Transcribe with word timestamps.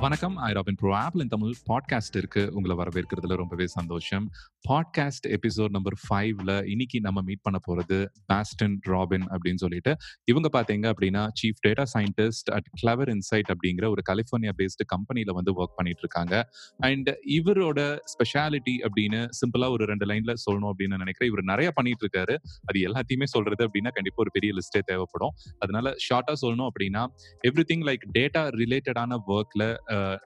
வணக்கம். 0.00 0.36
I 0.36 0.52
Robin 0.52 0.74
bro 0.74 0.96
Apple 0.96 1.22
in 1.22 1.28
Tamil 1.28 1.52
podcast 1.68 2.16
இருக்கு. 2.16 2.50
உங்களை 2.52 2.76
வரவேற்கிறதுல 2.76 3.34
ரொம்பவே 3.34 3.66
சந்தோஷம். 3.66 4.30
பாட்காஸ்ட் 4.68 5.26
எபிசோட் 5.26 5.68
நம்பர் 5.68 5.92
ஃபைவ்ல 6.08 6.68
இன்னைக்கு 6.68 7.00
நம்ம 7.00 7.20
மீட் 7.20 7.42
பண்ண 7.42 7.58
போறது 7.66 8.06
பாஸ்டன் 8.26 8.78
ராபின் 8.82 9.26
அப்படின்னு 9.26 9.54
சொல்லிட்டு. 9.54 9.96
இவங்க 10.24 10.60
பாத்தீங்க 10.60 10.92
அப்படின்னா 10.92 11.28
chief 11.42 11.68
data 11.68 11.84
scientist 11.94 12.50
at 12.50 12.66
Clever 12.82 13.12
Insight 13.12 13.54
அப்படிங்கிற 13.54 13.88
ஒரு 13.88 14.02
கலிஃபோர்னியா 14.10 14.50
பேஸ்டு 14.58 14.84
கம்பெனில 14.86 15.32
வந்து 15.32 15.52
ஒர்க் 15.52 15.76
பண்ணிட்டு 15.76 15.98
இருக்காங்க. 15.98 16.48
அண்ட் 16.78 17.10
இவரோட 17.28 17.98
ஸ்பெஷாலிட்டி 18.14 18.88
அப்படின்னு 18.88 19.28
சிம்பிளா 19.40 19.70
ஒரு 19.70 19.84
ரெண்டு 19.84 20.06
லைன்ல 20.06 20.34
சொல்லணும் 20.50 20.72
அப்படின்னு 20.72 20.96
நினைக்கிறேன். 20.96 21.32
இவர் 21.32 21.42
நிறைய 21.42 21.70
பண்ணிட்டு 21.70 22.06
இருக்காரு. 22.06 22.36
அது 22.66 22.80
எல்லாத்தையுமே 22.80 23.24
சொல்றது 23.24 23.64
அப்படின்னா 23.64 23.90
கண்டிப்பா 23.90 24.16
ஒரு 24.16 24.30
பெரிய 24.32 24.52
லிஸ்டே 24.52 24.80
தேவைப்படும். 24.84 25.30
அதனால 25.58 25.94
ஷார்ட்டா 26.08 26.32
சொல்லணும் 26.42 26.68
அப்படின்னா 26.68 27.06
எவ்ரி 27.48 27.62
திங் 27.72 27.86
லைக் 27.88 28.18
டேட்டா 28.18 28.38
ரிலேட்டடான 28.38 29.18
ஒர்க்ல 29.28 29.76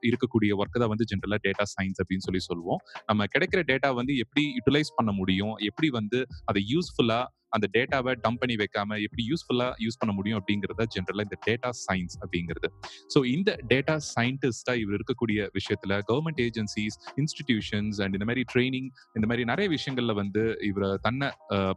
இருக்கக்கூடிய 0.09 0.51
ஒர்க் 0.61 0.81
தான் 0.83 0.93
வந்து 0.93 1.05
ஜென்ரலா 1.13 1.39
டேட்டா 1.47 1.65
சயின்ஸ் 1.75 2.01
அப்படின்னு 2.03 2.27
சொல்லி 2.29 2.39
சொல்லுவோம். 2.39 2.81
நம்ம 3.07 3.25
கிடைக்கிற 3.25 3.63
டேட்டா 3.71 3.95
வந்து 3.95 4.17
எப்படி 4.17 4.45
யூட்டிலைஸ் 4.59 4.93
பண்ண 4.95 5.13
முடியும்? 5.13 5.55
எப்படி 5.71 5.89
வந்து 5.89 6.21
அதை 6.45 6.63
யூஸ்ஃபுல்லா 6.75 7.21
அந்த 7.57 7.67
டேட்டாவை 7.77 8.13
டம்ப் 8.25 8.41
பண்ணி 8.43 8.57
வைக்காம 8.63 8.99
எப்படி 9.07 9.25
யூஸ்ஃபுல்லா 9.33 9.69
யூஸ் 9.85 9.99
பண்ண 10.01 10.13
முடியும் 10.19 10.39
அப்படிங்கறத 10.41 10.87
ஜென்ரலா 10.95 11.25
இந்த 11.29 11.39
டேட்டா 11.49 11.71
சயின்ஸ் 11.85 12.17
அப்படிங்கிறது. 12.23 12.69
ஸோ 13.15 13.21
இந்த 13.35 13.51
டேட்டா 13.73 13.97
சயின்டிஸ்டா 14.15 14.75
இவர் 14.83 14.97
இருக்கக்கூடிய 14.99 15.49
விஷயத்துல 15.59 15.99
கவர்மெண்ட் 16.11 16.41
ஏஜென்சிஸ் 16.47 16.99
இன்ஸ்டிடியூஷன்ஸ் 17.23 17.99
அண்ட் 18.05 18.17
இந்த 18.19 18.29
மாதிரி 18.31 18.45
ட்ரைனிங் 18.53 18.89
இந்த 19.19 19.27
மாதிரி 19.31 19.45
நிறைய 19.53 19.67
விஷயங்கள்ல 19.77 20.15
வந்து 20.23 20.45
இவரை 20.71 20.91
தன்னை 21.07 21.29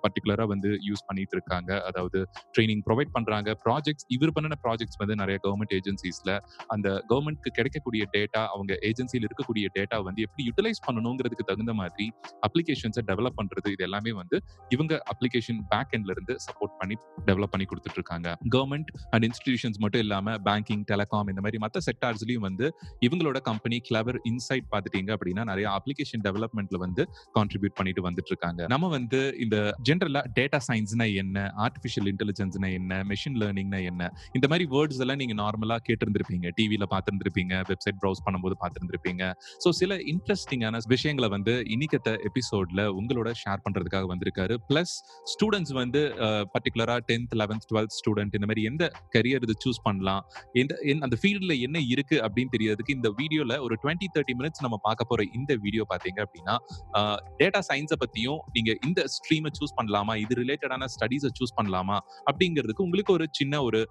பர்டிகுலரா 0.05 0.47
வந்து 0.53 0.71
யூஸ் 0.89 1.05
பண்ணிட்டு 1.09 1.35
இருக்காங்க. 1.37 1.71
அதாவது 1.89 2.19
ட்ரைனிங் 2.55 2.83
ப்ரொவைட் 2.87 3.13
பண்றாங்க. 3.17 3.49
ப்ராஜெக்ட்ஸ் 3.65 4.07
இவர் 4.17 4.33
பண்ணின 4.37 4.59
ப்ராஜெக்ட்ஸ் 4.65 4.99
வந்து 5.03 5.15
நிறைய 5.21 5.37
கவர்மெண்ட் 5.45 5.75
ஏஜென்சிஸ்ல 5.79 6.31
அந்த 6.75 6.87
கவர்மெண்ட்க்கு 7.11 7.51
கிடைக்கக்கூடிய 7.57 8.03
டேட்டா 8.15 8.41
அவங்க 8.55 8.73
ஏஜென்சியில் 8.89 9.27
இருக்கக்கூடிய 9.29 9.67
டேட்டா 9.77 9.99
வந்து 10.07 10.21
எப்படி 10.27 10.43
யூட்டிலைஸ் 10.49 10.81
பண்ணணுங்கிறதுக்கு 10.87 11.47
தகுந்த 11.51 11.73
மாதிரி 11.81 12.07
அப்ளிகேஷன்ஸை 12.47 13.03
டெவலப் 13.11 13.37
பண்றது 13.39 13.67
இது 13.75 13.85
எல்லாமே 13.87 14.11
வந்து 14.21 14.37
இவங்க 14.75 14.93
அப்ளிகேஷன் 15.13 15.61
பேக் 15.73 15.93
எண்ட்ல 15.97 16.15
இருந்து 16.15 16.35
சப்போர்ட் 16.45 16.75
பண்ணி 16.79 16.97
டெவலப் 17.29 17.53
பண்ணி 17.55 17.67
கொடுத்துட்டு 17.71 17.99
இருக்காங்க 18.01 18.27
கவர்மெண்ட் 18.55 18.91
அண்ட் 19.11 19.27
இன்ஸ்டிடியூஷன்ஸ் 19.29 19.79
மட்டும் 19.85 20.03
இல்லாம 20.05 20.35
பேங்கிங் 20.47 20.85
டெலிகாம் 20.91 21.31
இந்த 21.33 21.43
மாதிரி 21.45 21.61
மற்ற 21.65 21.81
செக்டார்ஸ்லயும் 21.87 22.45
வந்து 22.47 22.67
இவங்களோட 23.07 23.37
கம்பெனி 23.41 23.79
கிளவர் 23.89 24.19
இன்சைட் 24.31 24.67
பார்த்துட்டீங்க 24.73 25.11
அப்படின்னா 25.17 25.45
நிறைய 25.51 25.67
அப்ளிகேஷன் 25.77 26.25
டெவலப்மெண்ட்ல 26.27 26.79
வந்து 26.85 27.05
கான்ட்ரிபியூட் 27.39 27.77
பண்ணிட்டு 27.81 28.05
வந்துட்டு 28.07 28.33
இருக்காங்க 28.33 28.67
நம்ம 28.75 28.91
வந்து 28.97 29.21
இந்த 29.45 29.57
ஜென்ரலா 29.89 30.23
டேட்டா 30.39 30.61
சயின்ஸ்னா 30.69 31.07
என்ன 31.23 31.37
ஆர்டிஃபிஷியல் 31.65 32.09
இன்டெலிஜென்ஸ்னா 32.13 32.71
என்ன 32.79 33.01
மெஷின் 33.13 33.39
லேர்னிங்னா 33.41 33.81
என்ன 33.91 34.11
இந்த 34.37 34.45
மாதிரி 34.51 34.65
வேர்ட்ஸ் 34.75 35.01
எல்லாம் 35.03 35.19
நீங்க 35.21 35.35
நார்மலா 35.43 35.77
கேட்டிருந்திருப்பீங்க. 35.87 36.47
டிவியில 36.57 36.85
பார்த்திருந்திருப்பீங்க 36.93 37.53
வெப்சைட் 37.69 37.99
ப்ரௌஸ் 38.01 38.21
பண்ணும்போது 38.25 38.55
பார்த்திருந்திருப்பீங்க. 38.63 39.23
ஸோ 39.63 39.69
சில 39.79 39.95
இன்ட்ரெஸ்டிங்கான 40.13 40.81
விஷயங்களை 40.93 41.29
வந்து 41.29 41.53
இன்னைக்கத்த 41.73 42.11
எபிசோட்ல 42.29 42.83
உங்களோட 42.99 43.31
ஷேர் 43.41 43.63
பண்றதுக்காக 43.65 44.07
வந்திருக்காரு. 44.13 44.55
பிளஸ் 44.69 44.95
ஸ்டூடெண்ட்ஸ் 45.47 45.73
வந்து 45.79 45.99
பர்டிகுலரா 46.53 46.95
டென்த் 47.09 47.33
லெவன்த் 47.41 47.65
டுவெல்த் 47.69 47.93
ஸ்டூடெண்ட் 47.97 48.33
இந்த 48.37 48.47
மாதிரி 48.49 48.63
எந்த 48.69 48.83
கரியர் 49.13 49.43
இது 49.45 49.53
சூஸ் 49.63 49.79
பண்ணலாம் 49.85 50.23
எந்த 50.61 50.73
அந்த 51.07 51.17
ஃபீல்டில் 51.21 51.53
என்ன 51.65 51.77
இருக்கு 51.93 52.17
அப்படின்னு 52.25 52.51
தெரியறதுக்கு 52.55 52.95
இந்த 52.97 53.09
வீடியோல 53.19 53.55
ஒரு 53.65 53.75
டுவெண்ட்டி 53.83 54.07
தேர்ட்டி 54.15 54.33
மினிட்ஸ் 54.39 54.63
நம்ம 54.65 54.77
பார்க்க 54.87 55.09
போற 55.11 55.23
இந்த 55.39 55.51
வீடியோ 55.65 55.83
பார்த்தீங்க 55.91 56.19
அப்படின்னா 56.25 56.55
டேட்டா 57.41 57.61
சயின்ஸை 57.69 57.97
பத்தியும் 58.03 58.41
நீங்க 58.57 58.73
இந்த 58.87 59.03
ஸ்ட்ரீமை 59.15 59.51
சூஸ் 59.59 59.75
பண்ணலாமா 59.79 60.15
இது 60.23 60.35
ரிலேட்டடான 60.41 60.89
ஸ்டடீஸை 60.95 61.31
சூஸ் 61.39 61.55
பண்ணலாமா 61.59 61.97
அப்படிங்கிறதுக்கு 62.31 62.85
உங்களுக்கு 62.87 63.13
ஒரு 63.17 63.27
சின்ன 63.39 63.61
ஒரு 63.67 63.81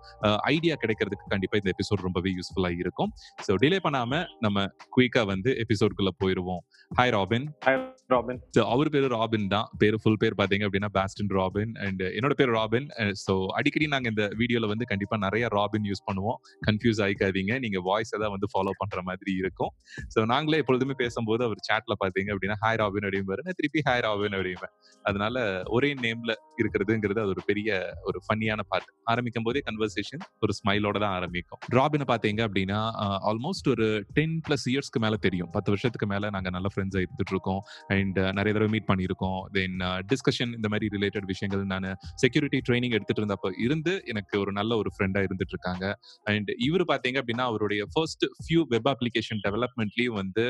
ஐடியா 0.55 0.77
கிடைக்கிறதுக்கு 0.85 1.33
கண்டிப்பா 1.35 1.59
இந்த 1.63 1.73
எபிசோட் 1.77 2.05
ரொம்பவே 2.09 2.33
யூஸ்ஃபுல்லா 2.39 2.73
இருக்கும். 2.83 3.13
ஸோ 3.47 3.59
டிலே 3.65 3.81
பண்ணாம 3.87 4.23
நம்ம 4.47 4.67
குயிக்கா 4.97 5.25
வந்து 5.33 5.53
எபிசோட்குள்ள 5.65 6.13
போயிருவோம். 6.23 6.63
ஹாய் 6.91 7.15
ராபின் 7.17 7.49
ஹாய் 7.67 7.81
ராபின் 8.15 8.41
அவர் 8.75 8.93
பேரு 8.95 9.09
ராபின் 9.17 9.49
தான். 9.57 9.67
பேரு 9.81 9.97
ஃபுல் 10.03 10.21
பேர் 10.23 10.39
பாத்தீங்க 10.41 10.65
அப்படின்னா 10.67 10.91
பாஸ்டன் 10.97 11.31
ராபின் 11.31 11.45
அண்ட் 11.87 12.03
uh, 12.07 12.11
என்னோட 12.19 12.35
பேர் 12.41 12.53
ராபின் 12.59 12.89
ஸோ 13.25 13.35
அடிக்கடி 13.59 13.87
நாங்கள் 13.95 14.13
இந்த 14.13 14.25
வீடியோவில் 14.41 14.69
வந்து 14.73 14.87
கண்டிப்பாக 14.93 15.21
நிறைய 15.27 15.45
ராபின் 15.57 15.87
யூஸ் 15.91 16.03
பண்ணுவோம். 16.09 16.39
கன்ஃபியூஸ் 16.69 17.01
ஆகிக்காதீங்க 17.05 17.53
நீங்க 17.65 17.79
வாய்ஸ் 17.89 18.13
தான் 18.25 18.35
வந்து 18.35 18.49
ஃபாலோ 18.53 18.73
பண்ற 18.81 19.03
மாதிரி 19.09 19.33
இருக்கும். 19.43 19.73
ஸோ 20.15 20.25
நாங்களே 20.33 20.61
எப்பொழுதுமே 20.63 20.97
பேசும்போது 21.03 21.43
அவர் 21.49 21.61
சேட்டில் 21.69 21.99
பார்த்தீங்க 22.03 22.31
அப்படின்னா 22.35 22.57
ஹாய் 22.65 22.79
ராபின் 22.83 23.07
அப்படிம்பாரு. 23.09 23.45
நான் 23.47 23.59
திருப்பி 23.61 23.83
ஹாய் 23.89 24.05
ராபின் 24.07 24.37
அப்படிம்பேன். 24.39 24.75
அதனால 25.05 25.37
ஒரே 25.77 25.91
நேம்ல 26.05 26.33
இருக்கிறதுங்கிறது 26.61 27.21
அது 27.25 27.33
ஒரு 27.37 27.45
பெரிய 27.51 27.71
ஒரு 28.09 28.19
ஃபன்னியான 28.27 28.61
பார்ட் 28.71 28.91
ஆரம்பிக்கும் 29.13 29.47
போதே 29.49 29.63
கன்வர்சேஷன் 29.69 30.23
ஒரு 30.45 30.53
ஸ்மைலோட 30.61 30.97
தான் 31.05 31.15
ஆரம்பிக்கும். 31.19 31.61
ராபினை 31.79 32.07
பார்த்தீங்க 32.13 32.43
அப்படின்னா 32.49 32.81
uh, 33.05 33.19
ஆல்மோஸ்ட் 33.31 33.69
ஒரு 33.75 33.89
டென் 34.19 34.37
பிளஸ் 34.47 34.67
இயர்ஸ்க்கு 34.73 35.03
மேலே 35.07 35.19
தெரியும். 35.27 35.51
பத்து 35.57 35.71
வருஷத்துக்கு 35.75 36.09
மேலே 36.15 36.27
நாங்க 36.37 36.51
நல்ல 36.57 36.69
ஃப்ரெண்ட்ஸாக 36.75 37.05
இருந்துட்டு 37.07 37.35
இருக்கோம். 37.37 37.61
அண்ட் 37.97 38.19
uh, 38.25 38.31
நிறைய 38.39 38.53
தடவை 38.57 38.71
மீட் 38.77 38.89
பண்ணியிருக்கோம். 38.93 39.41
தென் 39.57 39.79
டிஸ்கஷன் 40.13 40.53
இந்த 40.59 40.69
மாதிரி 40.73 40.87
ரிலேட்டட் 40.97 41.29
விஷயங்கள். 41.37 41.65
நான் 41.75 41.89
செக்யூரிட்டி 42.15 42.61
ட்ரைனிங் 42.69 42.97
எடுத்துட்டு 42.97 43.23
இருந்தப்போ 43.23 43.51
இருந்து 43.59 43.95
எனக்கு 44.07 44.35
ஒரு 44.39 44.53
நல்ல 44.53 44.73
ஒரு 44.77 44.91
ஃப்ரெண்டா 44.95 45.23
இருந்துட்டு 45.27 45.55
இருக்காங்க 45.57 45.85
அண்ட் 46.25 46.51
இவர் 46.69 46.85
பாத்தீங்க 46.93 47.21
அப்படின்னா 47.23 47.47
அவருடைய 47.53 47.83
ஃபர்ஸ்ட் 47.93 48.27
ஃபியூ 48.45 48.63
வெப் 48.69 48.91
அப்ளிகேஷன் 48.95 49.43
டெவலப்மெண்ட்லயும் 49.47 50.19
வந்து 50.23 50.47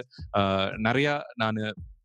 நிறைய 0.80 1.08
நான் 1.34 1.60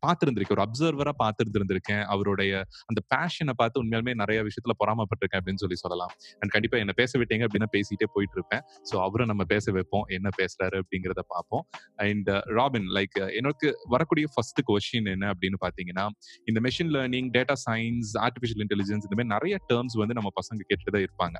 பார்த்துருந்துருக்கேன். 0.06 0.56
ஒரு 0.58 0.64
அப்சர்வரா 0.66 1.12
பார்த்துருந்துருக்கேன். 1.22 2.02
அவருடைய 2.14 2.52
அந்த 2.90 3.00
பேஷனை 3.14 3.54
பார்த்து 3.60 3.80
உண்மையாலுமே 3.82 4.14
நிறைய 4.22 4.38
விஷயத்துல 4.48 4.74
பொறாமப்பட்டிருக்கேன் 4.82 5.40
அப்படின்னு 5.42 5.62
சொல்லி 5.64 5.78
சொல்லலாம். 5.84 6.12
அண்ட் 6.40 6.52
கண்டிப்பா 6.54 6.78
என்ன 6.84 6.94
பேச 7.00 7.18
விட்டீங்க 7.20 7.46
அப்படின்னா 7.48 7.70
பேசிட்டே 7.76 8.08
போயிட்டு 8.14 8.36
இருப்பேன் 8.38 8.62
ஸோ 8.90 8.94
அவரை 9.06 9.26
நம்ம 9.32 9.42
பேச 9.54 9.72
வைப்போம். 9.78 10.04
என்ன 10.18 10.28
பேசுறாரு 10.40 10.78
அப்படிங்கிறத 10.82 11.24
பார்ப்போம். 11.34 11.64
அண்ட் 12.06 12.30
ராபின் 12.58 12.88
லைக் 12.98 13.18
எனக்கு 13.40 13.68
வரக்கூடிய 13.94 14.26
ஃபர்ஸ்ட் 14.34 14.60
கொஸ்டின் 14.70 15.10
என்ன 15.14 15.24
அப்படின்னு 15.34 15.60
பாத்தீங்கன்னா 15.66 16.06
இந்த 16.50 16.58
machine 16.68 16.92
learning 16.96 17.30
data 17.38 17.56
science 17.66 18.12
artificial 18.26 18.62
intelligence 18.66 19.06
இந்த 19.06 19.16
மாதிரி 19.18 19.32
நிறைய 19.36 19.54
டேர்ம்ஸ் 19.70 19.96
வந்து 20.02 20.16
நம்ம 20.18 20.32
பசங்க 20.40 20.60
கேட்டுட்டு 20.68 20.94
தான் 20.96 21.06
இருப்பாங்க. 21.06 21.36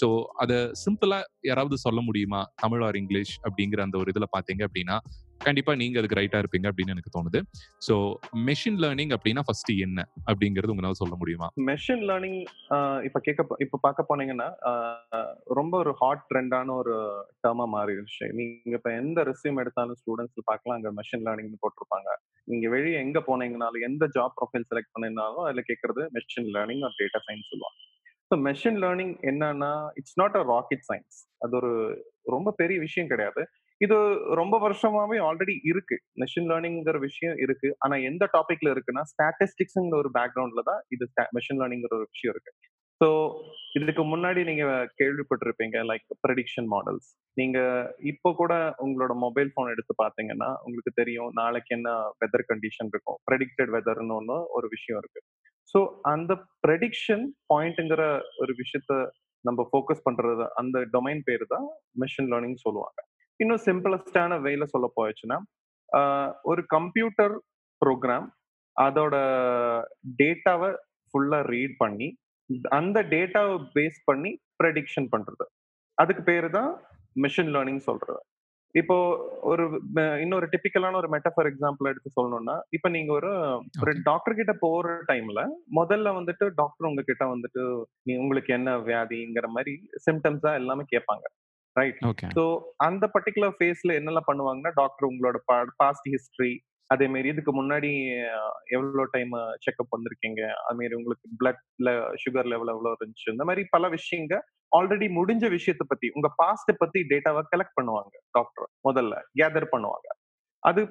ஸோ 0.00 0.06
அதை 0.44 0.58
சிம்பிளா 0.84 1.20
யாராவது 1.50 1.76
சொல்ல 1.86 2.00
முடியுமா? 2.08 2.42
தமிழ் 2.64 2.84
ஆர் 2.88 2.98
இங்கிலீஷ் 3.02 3.34
அப்படிங்கிற 3.46 3.80
அந்த 3.86 3.98
ஒரு 4.02 4.10
இதுல 4.14 4.28
பாத்தீங்க 4.36 4.62
அப்படின்னா 4.68 4.98
கண்டிப்பா 5.40 5.72
நீங்க 5.74 5.98
அதுக்கு 6.00 6.18
ரைட்டா 6.18 6.38
இருப்பீங்க 6.42 6.66
அப்படின்னு 6.70 6.94
எனக்கு 6.94 7.12
தோணுது. 7.16 7.38
ஸோ 7.86 7.94
மெஷின் 8.48 8.78
லேர்னிங் 8.82 9.12
அப்படின்னா 9.16 9.42
ஃபர்ஸ்ட் 9.46 9.72
என்ன? 9.86 10.00
அப்படிங்கிறது 10.30 10.72
உங்களால 10.74 10.98
சொல்ல 11.00 11.14
முடியுமா? 11.20 11.48
மெஷின் 11.68 12.04
லேர்னிங் 12.08 12.38
இப்ப 13.06 13.20
கேட்க 13.26 13.58
இப்ப 13.64 13.80
பார்க்க 13.86 14.08
போனீங்கன்னா 14.10 14.48
ரொம்ப 15.58 15.74
ஒரு 15.78 15.92
ஹாட் 16.00 16.24
ட்ரெண்டான 16.30 16.74
ஒரு 16.82 16.94
டேர்மா 17.44 17.66
மாறிடுச்சு. 17.76 18.26
நீங்க 18.38 18.74
இப்ப 18.80 18.92
எந்த 19.02 19.24
ரெசியூம் 19.30 19.60
எடுத்தாலும் 19.64 19.98
ஸ்டூடெண்ட்ஸ் 20.00 20.48
பார்க்கலாம் 20.50 20.76
அங்க 20.78 20.92
மெஷின் 21.00 21.26
லேர்னிங்னு 21.26 21.62
போட்டிருப்பாங்க. 21.64 22.08
நீங்க 22.48 22.66
வெளியே 22.68 22.96
எங்க 23.04 23.18
போனீங்கனாலும் 23.28 23.86
எந்த 23.90 24.04
ஜாப் 24.16 24.36
ப்ரொஃபைல் 24.40 24.68
செலக்ட் 24.70 24.94
பண்ணிருந்தாலும் 24.94 25.44
அதுல 25.46 25.64
கேட்கறது 25.70 26.04
machine 26.16 26.50
learning 26.56 26.82
or 26.88 26.98
data 27.00 27.20
science 27.26 27.50
சொல்லுவாங்க. 27.52 27.78
ஸோ 28.30 28.36
மெஷின் 28.46 28.78
லேர்னிங் 28.84 29.14
என்னன்னா 29.30 29.70
it's 30.00 30.18
not 30.22 30.36
a 30.38 30.44
rocket 30.52 30.84
science 30.88 31.16
அது 31.44 31.54
ஒரு 31.60 31.72
ரொம்ப 32.34 32.52
பெரிய 32.60 32.76
விஷயம் 32.86 33.10
கிடையாது. 33.12 33.42
இது 33.80 33.96
ரொம்ப 34.40 34.56
வருஷமாவே 34.58 35.16
ஆல்ரெடி 35.28 35.54
இருக்கு. 35.70 35.96
மெஷின் 36.22 36.48
லேர்னிங்கிற 36.50 36.98
விஷயம் 36.98 37.36
இருக்கு. 37.44 37.68
ஆனா 37.78 37.96
எந்த 38.10 38.24
டாபிக்ல 38.36 38.72
இருக்குன்னா 38.74 39.02
ஸ்டாட்டிஸ்டிக்ஸ்ங்கிற 39.12 39.98
ஒரு 39.98 40.10
பேக்ரவுண்ட்ல 40.18 40.62
தான் 40.70 40.80
இது 40.90 41.06
மெஷின் 41.38 41.60
லேர்னிங்கிற 41.62 41.92
ஒரு 42.00 42.08
விஷயம் 42.14 42.34
இருக்கு. 42.34 42.52
ஸோ 43.00 43.08
இதுக்கு 43.78 44.02
முன்னாடி 44.04 44.40
நீங்க 44.44 44.64
கேள்விப்பட்டிருப்பீங்க 45.00 45.78
லைக் 45.90 46.06
ப்ரெடிக்ஷன் 46.24 46.68
மாடல்ஸ் 46.74 47.08
நீங்க 47.36 47.58
இப்போ 48.02 48.30
கூட 48.32 48.52
உங்களோட 48.84 49.14
மொபைல் 49.24 49.50
போன் 49.54 49.72
எடுத்து 49.74 49.94
பாத்தீங்கன்னா 50.04 50.48
உங்களுக்கு 50.62 50.92
தெரியும் 51.00 51.30
நாளைக்கு 51.34 51.74
என்ன 51.76 51.90
வெதர் 52.22 52.48
கண்டிஷன் 52.50 52.90
இருக்கும். 52.92 53.18
ப்ரெடிக்டட் 53.28 53.72
வெதர்னு 53.76 54.16
ஒன்று 54.16 54.38
ஒரு 54.58 54.68
விஷயம் 54.68 55.00
இருக்கு. 55.02 55.20
ஸோ 55.74 55.78
அந்த 56.04 56.32
ப்ரெடிக்ஷன் 56.66 57.24
பாயிண்ட்ங்கிற 57.54 58.02
ஒரு 58.36 58.52
விஷயத்த 58.62 58.94
நம்ம 59.44 59.62
ஃபோக்கஸ் 59.70 60.06
பண்றது 60.08 60.46
அந்த 60.54 60.78
டொமைன் 60.94 61.22
பேர் 61.24 61.44
தான் 61.46 61.66
மெஷின் 62.02 62.30
லேர்னிங் 62.32 62.58
சொல்லுவாங்க. 62.64 62.98
இன்னும் 63.40 63.64
சிம்பிளஸ்டான 63.66 64.38
வேல 64.46 64.66
சொல்ல 64.74 64.86
போயிடுச்சுன்னா 64.96 65.38
ஒரு 66.44 66.62
கம்ப்யூட்டர் 66.76 67.34
ப்ரோக்ராம் 67.82 68.26
அதோட 68.76 69.16
டேட்டாவை 70.20 70.70
ஃபுல்லா 71.14 71.40
ரீட் 71.52 71.76
பண்ணி 71.78 72.08
அந்த 72.78 72.98
டேட்டாவை 73.12 73.54
பேஸ் 73.76 73.98
பண்ணி 74.04 74.30
ப்ரெடிக்ஷன் 74.60 75.08
பண்றது. 75.14 75.44
அதுக்கு 75.98 76.22
பேரு 76.22 76.48
தான் 76.50 76.70
மிஷின் 77.16 77.52
லேர்னிங் 77.54 77.82
சொல்றது. 77.90 78.20
இப்போ 78.74 78.96
ஒரு 79.42 79.64
இன்னொரு 80.22 80.46
டிபிக்கலான 80.52 80.96
ஒரு 80.96 81.08
மெட்டஃபர் 81.14 81.48
எக்ஸாம்பிள் 81.50 81.90
எடுத்து 81.90 82.10
சொல்லணும்னா 82.18 82.56
இப்ப 82.70 82.88
நீங்க 82.88 83.10
ஒரு 83.12 83.30
ஒரு 83.82 83.92
டாக்டர் 84.04 84.38
கிட்ட 84.40 84.52
போற 84.64 84.96
டைம்ல 85.08 85.42
முதல்ல 85.78 86.12
வந்துட்டு 86.18 86.46
டாக்டர் 86.60 86.88
உங்ககிட்ட 86.88 87.26
வந்துட்டு 87.34 87.62
நீ 88.08 88.14
உங்களுக்கு 88.16 88.52
என்ன 88.52 88.72
வியாதிங்கிற 88.88 89.48
மாதிரி 89.48 89.74
சிம்டம்ஸா 90.06 90.52
எல்லாமே 90.54 90.86
கேட்பாங்க 90.94 91.26
ரைட் 91.76 91.98
ஸோ 92.36 92.44
அந்த 92.86 93.04
பர்டிகுலர் 93.14 93.54
ஃபேஸ்ல 93.58 93.96
என்னெல்லாம் 93.98 94.28
பண்ணுவாங்கன்னா 94.30 94.72
டாக்டர் 94.80 95.08
உங்களோட 95.10 95.38
பாஸ்ட் 95.82 96.08
ஹிஸ்டரி 96.14 96.52
அதே 96.90 97.06
மாரி 97.12 97.28
இதுக்கு 97.32 97.52
முன்னாடி 97.52 97.88
எவ்வளோ 98.76 99.04
டைம் 99.14 99.32
செக்அப் 99.64 99.94
வந்திருக்கீங்க? 99.94 100.40
அது 100.66 100.76
மாரி 100.78 100.96
உங்களுக்கு 100.98 101.26
பிளட்ல 101.40 101.88
சுகர் 102.22 102.50
லெவல் 102.52 102.72
எவ்வளோ 102.74 102.92
இருந்துச்சு? 102.96 103.28
இந்த 103.34 103.44
மாதிரி 103.44 103.62
பல 103.74 103.88
விஷயங்க 103.88 104.34
ஆல்ரெடி 104.72 105.06
முடிஞ்ச 105.18 105.44
விஷயத்த 105.56 105.84
பத்தி 105.88 106.06
உங்க 106.16 106.28
பாஸ்ட் 106.42 106.70
பத்தி 106.82 107.00
டேட்டாவை 107.12 107.42
கலெக்ட் 107.52 107.76
பண்ணுவாங்க 107.78 108.14
டாக்டர் 108.38 108.68
முதல்ல 108.88 109.16
கேதர் 109.40 109.68
பண்ணுவாங்க. 109.74 110.08
அது 110.62 110.82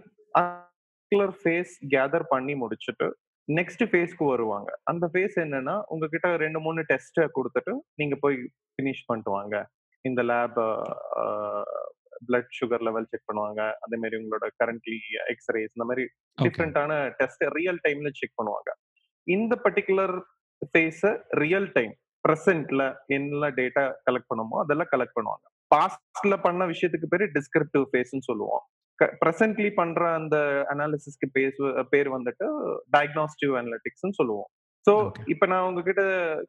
ஃபேஸ் 1.42 1.74
கேதர் 1.94 2.26
பண்ணி 2.34 2.54
முடிச்சுட்டு 2.62 3.08
நெக்ஸ்ட் 3.48 3.84
ஃபேஸ்க்கு 3.90 4.26
வருவாங்க. 4.34 4.70
அந்த 4.92 5.06
ஃபேஸ் 5.14 5.36
என்னன்னா 5.44 5.76
உங்ககிட்ட 5.94 6.30
ரெண்டு 6.44 6.60
மூணு 6.60 6.82
டெஸ்ட் 6.92 7.20
கொடுத்துட்டு 7.38 7.74
நீங்க 8.02 8.16
போய் 8.24 8.38
ஃபினிஷ் 8.74 9.06
பண்ணிட்டு 9.10 9.32
வாங்க. 9.32 9.56
இந்த 10.10 10.22
lab 10.32 10.60
blood 12.28 12.52
sugar 12.58 12.84
level 12.88 13.10
check 13.12 13.28
பண்ணுவாங்க. 13.30 13.62
அதே 13.86 13.98
மாதிரி 14.02 14.20
உங்களோட 14.22 14.46
கரண்ட்லி 14.62 15.00
எக்ஸ்ரேஸ் 15.34 15.74
இந்த 15.76 15.88
மாதிரி 15.90 16.06
டிஃப்ரெண்டான 16.38 16.92
டெஸ்ட் 17.20 17.44
ரியல் 17.58 17.80
டைம்ல 17.86 18.12
செக் 18.20 18.38
பண்ணுவாங்க. 18.40 18.72
இந்த 19.28 19.54
பர்டிகுலர் 19.66 20.16
ஃபேஸ 20.72 21.02
ரியல் 21.44 21.70
டைம் 21.78 21.94
ப்ரெசென்ட்ல 22.26 22.84
என்ன 23.18 23.50
டேட்டா 23.60 23.84
கலெக்ட் 24.08 24.32
பண்ணுமோ 24.32 24.56
அதெல்லாம் 24.64 24.92
கலெக்ட் 24.94 25.18
பண்ணுவாங்க. 25.18 25.46
பாஸ்ட்ல 25.74 26.36
பண்ண 26.46 26.64
விஷயத்துக்கு 26.72 27.12
பேரு 27.14 27.26
டிஸ்கிரிப்டிவ் 27.38 27.86
ஃபேஸ்ன்னு 27.92 28.28
சொல்லுவோம். 28.30 28.64
ப்ரெசென்ட்லி 29.22 29.70
பண்ற 29.80 30.02
அந்த 30.20 30.38
அனாலிசிஸ்க்கு 30.74 31.28
பேர் 31.38 31.56
பேர் 31.94 32.10
வந்துட்டு 32.18 32.46
டயக்னாஸ்டிவ் 32.96 33.54
அனலிட்டிக்ஸ்னு 33.62 34.18
சொல்லுவோம். 34.20 34.50
ஸோ 34.86 34.94
இப்ப 35.34 35.46
நான் 35.52 35.66
உங்ககிட்ட 35.68 36.04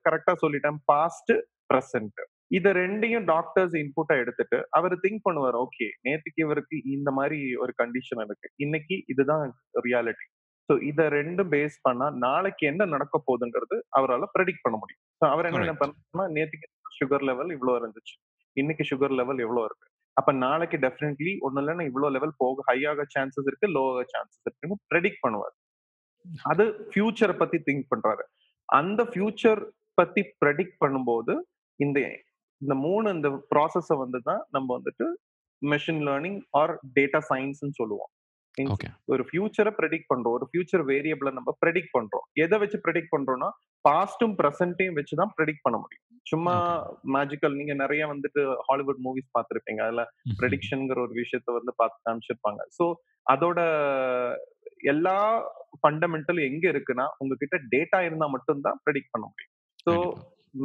கரெக்டா 0.09 0.35
சொல்லிட்டேன். 0.45 0.79
பாஸ்ட் 0.93 1.33
ப்ரெசென்ட் 1.71 2.21
இத 2.51 2.73
ரெண்டையும் 2.73 3.27
டாக்டர்ஸ் 3.33 3.75
இன்புட்டா 3.83 4.15
எடுத்துட்டு 4.23 4.59
அவர் 4.79 4.95
திங்க் 5.05 5.25
பண்ணுவார் 5.27 5.57
ஓகே 5.63 5.87
நேத்துக்கு 6.07 6.43
இவருக்கு 6.47 6.77
இந்த 6.97 7.11
மாதிரி 7.19 7.39
ஒரு 7.63 7.73
கண்டிஷன் 7.81 8.23
இருக்கு. 8.27 8.49
இன்னைக்கு 8.65 8.97
இதுதான் 9.13 9.45
ரியாலிட்டி 9.87 10.27
ஸோ 10.69 10.75
இத 10.91 11.01
ரெண்டும் 11.19 11.51
பேஸ் 11.55 11.77
பண்ணா 11.87 12.07
நாளைக்கு 12.27 12.65
என்ன 12.71 12.87
நடக்க 12.95 13.17
போகுதுங்கிறது 13.27 13.77
அவரால் 13.99 14.33
ப்ரெடிக்ட் 14.37 14.65
பண்ண 14.65 14.77
முடியும். 14.83 15.03
ஸோ 15.21 15.25
அவர் 15.33 15.49
என்ன 15.51 15.75
பண்ணா 15.83 16.25
நேத்துக்கு 16.37 16.69
சுகர் 16.99 17.27
லெவல் 17.29 17.51
இவ்வளோ 17.57 17.75
இருந்துச்சு. 17.81 18.15
இன்னைக்கு 18.57 18.85
சுகர் 18.91 19.15
லெவல் 19.21 19.41
எவ்வளோ 19.47 19.63
இருக்கு? 19.69 19.87
அப்ப 20.17 20.31
நாளைக்கு 20.45 20.77
டெஃபினெட்லி 20.85 21.33
ஒன்னும் 21.47 21.63
இல்லைன்னா 21.63 21.85
இவ்வளோ 21.91 22.09
லெவல் 22.17 22.35
போக 22.43 22.63
ஹை 22.69 22.79
ஆக 22.91 23.05
சான்சஸ் 23.15 23.49
இருக்கு 23.51 23.69
லோ 23.77 23.83
ஆக 23.93 24.03
சான்சஸ் 24.15 24.45
இருக்குன்னு 24.47 24.77
ப்ரெடிக்ட் 24.93 25.23
பண்ணுவார். 25.25 25.55
அது 26.53 26.65
ஃபியூச்சரை 26.91 27.35
பத்தி 27.43 27.59
திங்க் 27.69 27.87
பண்றாரு. 27.93 28.25
அந்த 28.69 29.01
ஃபியூச்சர் 29.11 29.61
பத்தி 30.01 30.23
ப்ரெடிக்ட் 30.43 30.79
பண்ணும்போது 30.85 31.35
இந்த 31.81 31.99
இந்த 32.63 32.75
மூணு 32.87 33.07
இந்த 33.17 33.29
ப்ராசஸ 33.53 33.97
வந்து 34.05 34.19
தான் 34.29 34.43
நம்ம 34.57 34.69
வந்துட்டு 34.79 35.07
மெஷின் 35.63 36.03
லேர்னிங் 36.09 36.39
ஆர் 36.61 36.73
டேட்டா 36.97 37.21
சயின்ஸ்னு 37.31 37.79
சொல்லுவோம். 37.81 38.11
ஒரு 39.13 39.23
ஃபியூச்சரை 39.29 39.73
ப்ரெடிக்ட் 39.79 40.11
பண்றோம். 40.11 40.35
ஒரு 40.39 40.47
ஃபியூச்சர் 40.51 40.83
வேரியபிள 40.91 41.31
நம்ம 41.39 41.51
ப்ரெடிக்ட் 41.63 41.95
பண்றோம். 41.97 42.27
எதை 42.45 42.57
வச்சு 42.63 42.79
ப்ரெடிக்ட் 42.85 43.13
பண்றோம்னா 43.15 43.49
பாஸ்டும் 43.85 44.35
ப்ரெசென்ட்டையும் 44.39 44.97
வச்சு 44.99 45.15
தான் 45.21 45.33
ப்ரெடிக்ட் 45.39 45.65
பண்ண 45.67 45.79
முடியும். 45.83 46.05
சும்மா 46.31 46.55
மேஜிக்கல் 47.17 47.59
நீங்க 47.59 47.75
நிறைய 47.83 48.03
வந்துட்டு 48.13 48.43
ஹாலிவுட் 48.69 49.03
மூவிஸ் 49.07 49.35
பார்த்திருப்பீங்க. 49.37 49.83
அதுல 49.89 50.05
ப்ரெடிக்ஷன்ங்கிற 50.41 51.01
ஒரு 51.07 51.15
விஷயத்த 51.23 51.59
வந்து 51.59 51.75
பார்த்து 51.81 52.05
காமிச்சிருப்பாங்க. 52.09 52.63
ஸோ 52.79 52.87
அதோட 53.27 53.61
எல்லா 54.93 55.17
ஃபண்டமெண்டல் 55.81 56.41
எங்க 56.49 56.65
இருக்குன்னா 56.73 57.07
உங்ககிட்ட 57.23 57.57
டேட்டா 57.75 58.01
இருந்தா 58.09 58.27
மட்டும்தான் 58.37 58.81
ப்ரெடிக்ட் 58.85 59.13
பண்ண 59.15 59.25
முடியும். 59.31 59.53
ஸோ 59.87 59.93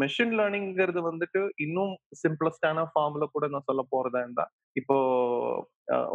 மெஷின் 0.01 0.33
லேர்னிங்கிறது 0.39 1.01
வந்துட்டு 1.09 1.41
இன்னும் 1.65 1.93
சிம்பிளஸ்டான 2.21 2.85
ஃபார்ம்ல 2.91 3.25
கூட 3.33 3.47
நான் 3.53 3.67
சொல்ல 3.69 3.83
போறதா 3.93 4.19
இருந்தா 4.25 4.45
இப்போ 4.75 4.95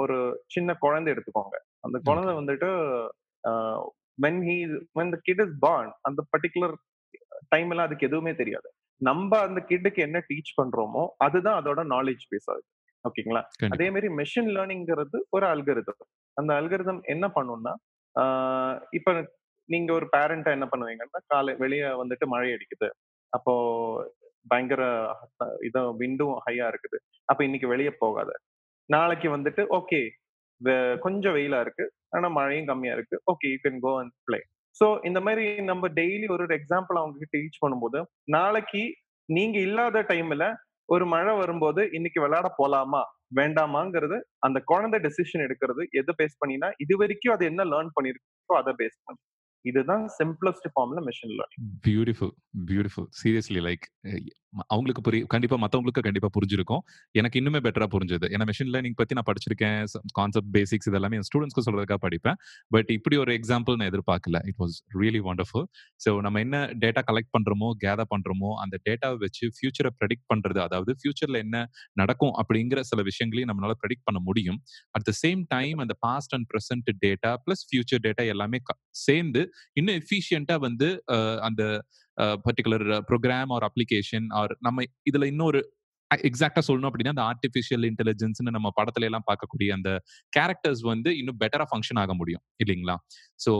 ஒரு 0.02 0.17
சின்ன 0.55 0.70
குழந்தை 0.84 1.08
எடுத்துக்கோங்க. 1.14 1.56
அந்த 1.87 1.96
குழந்தை 2.08 2.32
வந்துட்டு 2.40 2.69
when 4.19 4.43
he 4.49 4.56
when 4.99 5.12
the 5.14 5.19
kid 5.28 5.43
is 5.44 5.55
born 5.67 5.90
அந்த 6.08 6.20
பர்டிகுலர் 6.32 6.75
டைம் 7.52 7.70
எல்லாம் 7.73 7.88
அதுக்கு 7.88 8.08
எதுவுமே 8.11 8.32
தெரியாது. 8.40 8.69
நம்ம 9.00 9.38
அந்த 9.46 9.61
கிட்டுக்கு 9.70 10.00
என்ன 10.06 10.19
டீச் 10.31 10.52
பண்றோமோ 10.61 11.02
அதுதான் 11.26 11.58
அதோட 11.61 11.81
நாலேஜ் 11.94 12.25
பேஸ் 12.31 12.49
ஆகுது 12.52 12.69
ஓகேங்களா? 13.05 13.43
அதே 13.75 13.87
மாதிரி 13.94 14.08
மெஷின் 14.20 14.50
லேர்னிங்கிறது 14.56 15.19
ஒரு 15.37 15.46
அல்கரிதம் 15.55 16.00
அந்த 16.37 16.50
அல்கரிதம் 16.61 17.02
என்ன 17.14 17.26
பண்ணும்னா 17.37 17.75
இப்ப 18.99 19.11
நீங்க 19.69 19.90
ஒரு 19.99 20.06
பேரண்டா 20.14 20.50
என்ன 20.56 20.67
பண்ணுவீங்கன்னா 20.73 21.20
காலை 21.32 21.52
வெளியே 21.62 21.88
வந்துட்டு 22.00 22.26
மழை 22.34 22.49
அடிக்குது. 22.56 22.88
அப்போ 23.32 23.55
பயங்கர 24.46 24.82
இத 25.69 25.78
விண்டும் 26.00 26.37
ஹையா 26.46 26.67
இருக்குது. 26.73 26.99
அப்ப 27.28 27.40
இன்னைக்கு 27.44 27.69
வெளியே 27.75 27.93
போகாத. 28.05 28.31
நாளைக்கு 28.88 29.28
வந்துட்டு 29.37 29.62
ஓகே 29.78 30.00
கொஞ்சம் 31.06 31.34
வெயிலா 31.37 31.61
இருக்கு. 31.64 31.87
ஆனா 32.17 32.26
மழையும் 32.38 32.69
கம்மியா 32.70 32.93
இருக்கு. 32.99 33.17
Okay 33.32 33.46
you 33.55 33.58
can 33.64 33.81
go 33.87 33.93
and 34.02 34.14
play 34.28 34.38
so 34.76 34.87
இந்த 35.08 35.19
மாதிரி 35.26 35.44
நம்ம 35.70 35.88
டெய்லி 35.99 36.26
ஒரு 36.34 36.44
எக்ஸாம்பிள் 36.58 37.00
அவங்க 37.00 37.17
கிட்ட 37.20 37.37
டீச் 37.43 37.62
பண்ணும்போது 37.64 37.99
நாளைக்கு 38.37 38.82
நீங்க 39.28 39.56
இல்லாத 39.69 40.02
டைம்ல 40.11 40.44
ஒரு 40.88 41.05
மழை 41.12 41.32
வரும்போது 41.43 41.82
இன்னைக்கு 41.96 42.19
விளையாட 42.25 42.49
போலாமா? 42.58 43.02
வேண்டாமாங்கிறது 43.38 44.17
அந்த 44.46 44.58
குழந்தை 44.70 44.99
டெசிஷன் 45.06 45.44
எடுக்கிறது 45.46 45.82
எதை 46.00 46.12
பேஸ் 46.20 46.37
பண்ணினா 46.43 46.69
இது 46.84 46.94
வரைக்கும் 47.00 47.34
அது 47.37 47.44
என்ன 47.50 47.62
லேர்ன் 47.73 47.90
பண்ணிருக்கோ 47.96 48.56
அதை 48.61 48.73
பேஸ் 48.81 48.99
பண்ணி. 49.06 49.20
இதுதான் 49.67 50.05
சிம்பிளஸ்ட் 50.19 50.69
ஃபார்ம்ல 50.73 51.01
machine 51.07 51.35
learning 51.39 51.67
beautiful 51.87 52.35
beautiful 52.67 53.09
seriously 53.21 53.63
like 53.69 53.87
அவங்களுக்கு 54.67 55.03
புரியும் 55.03 55.27
கண்டிப்பா 55.27 55.57
மத்தவங்களுக்கு 55.57 56.03
கண்டிப்பா 56.03 56.29
புரிஞ்சிருக்கும். 56.37 56.83
எனக்கு 57.15 57.37
இன்னுமே 57.41 57.61
பெட்டரா 57.67 57.87
புரிஞ்சது. 57.95 58.27
ஏன்னா 58.35 58.45
மெஷின் 58.51 58.71
லேர்னிங் 58.75 58.97
பத்தி 58.97 59.15
நான் 59.15 59.29
படிச்சிருக்கேன். 59.31 59.81
கான்செப்ட் 60.13 60.51
பேசிக்ஸ் 60.57 60.89
இதெல்லாமே 60.91 61.17
என் 61.19 61.27
ஸ்டூடெண்ட்ஸ்க்கு 61.29 61.65
சொல்றதுக்காக 61.67 61.99
படிப்பேன். 62.05 62.39
பட் 62.69 62.91
இப்படி 62.91 63.17
ஒரு 63.17 63.33
எக்ஸாம்பிள் 63.35 63.77
நான் 63.77 63.91
எதிர்பார்க்கல. 63.91 64.41
It 64.45 64.59
was 64.59 64.77
really 64.95 65.23
wonderful 65.29 65.67
so 66.05 66.21
நம்ம 66.21 66.41
என்ன 66.41 66.57
டேட்டா 66.85 67.03
கலெக்ட் 67.11 67.33
பண்றோமோ 67.37 67.71
கேதர் 67.85 68.11
பண்றோமோ 68.15 68.51
அந்த 68.57 68.77
டேட்டாவை 68.89 69.19
வச்சு 69.19 69.47
ஃபியூச்சரை 69.57 69.93
ப்ரெடிக்ட் 69.99 70.27
பண்றது 70.35 70.61
அதாவது 70.61 70.95
ஃபியூச்சர்ல 70.99 71.39
என்ன 71.39 71.57
நடக்கும் 71.95 72.35
அப்படிங்கிற 72.41 72.81
சில 72.85 73.03
விஷயங்களையும் 73.03 73.53
நம்மளால 73.53 73.77
ப்ரெடிக்ட் 73.83 74.05
பண்ண 74.05 74.21
முடியும். 74.23 74.61
அட் 74.91 75.03
த 75.03 75.15
சேம் 75.23 75.43
டைம் 75.49 75.79
அந்த 75.79 75.97
past 76.01 76.35
and 76.35 76.49
present 76.51 76.91
data 77.07 77.33
plus 77.45 77.65
future 77.69 78.05
data 78.07 78.27
எல்லாமே 78.27 78.61
க- 78.62 78.79
சேர்ந்து 78.99 79.41
இன்னும் 79.75 79.97
எஃபிஷியண்டா 80.00 80.56
வந்து 80.58 80.88
அந்த 81.41 81.62
particular 82.47 82.87
program 83.08 83.50
or 83.56 83.67
application 83.69 84.29
or 84.41 84.55
நம்ம 84.61 84.85
இதுல 85.11 85.26
இன்னொரு 85.26 85.61
எக்ஸாக்டா 86.11 86.62
சொல்லணும் 86.67 86.88
அப்படின்னா 86.91 87.12
அந்த 87.14 87.25
ஆர்டிஃபிஷியல் 87.31 87.85
இன்டெலிஜென்ஸ்னு 87.91 88.55
நம்ம 88.56 88.69
படத்துல 88.76 89.08
எல்லாம் 89.08 89.26
பார்க்கக்கூடிய 89.31 89.69
அந்த 89.79 89.91
கேரக்டர்ஸ் 90.32 90.82
வந்து 90.91 91.11
இன்னும் 91.20 91.38
பெட்டரா 91.43 91.67
ஃபங்க்ஷன் 91.70 92.00
ஆக 92.03 92.14
முடியும். 92.14 92.43
இல்லைங்களா? 92.62 92.97
சோ 93.41 93.53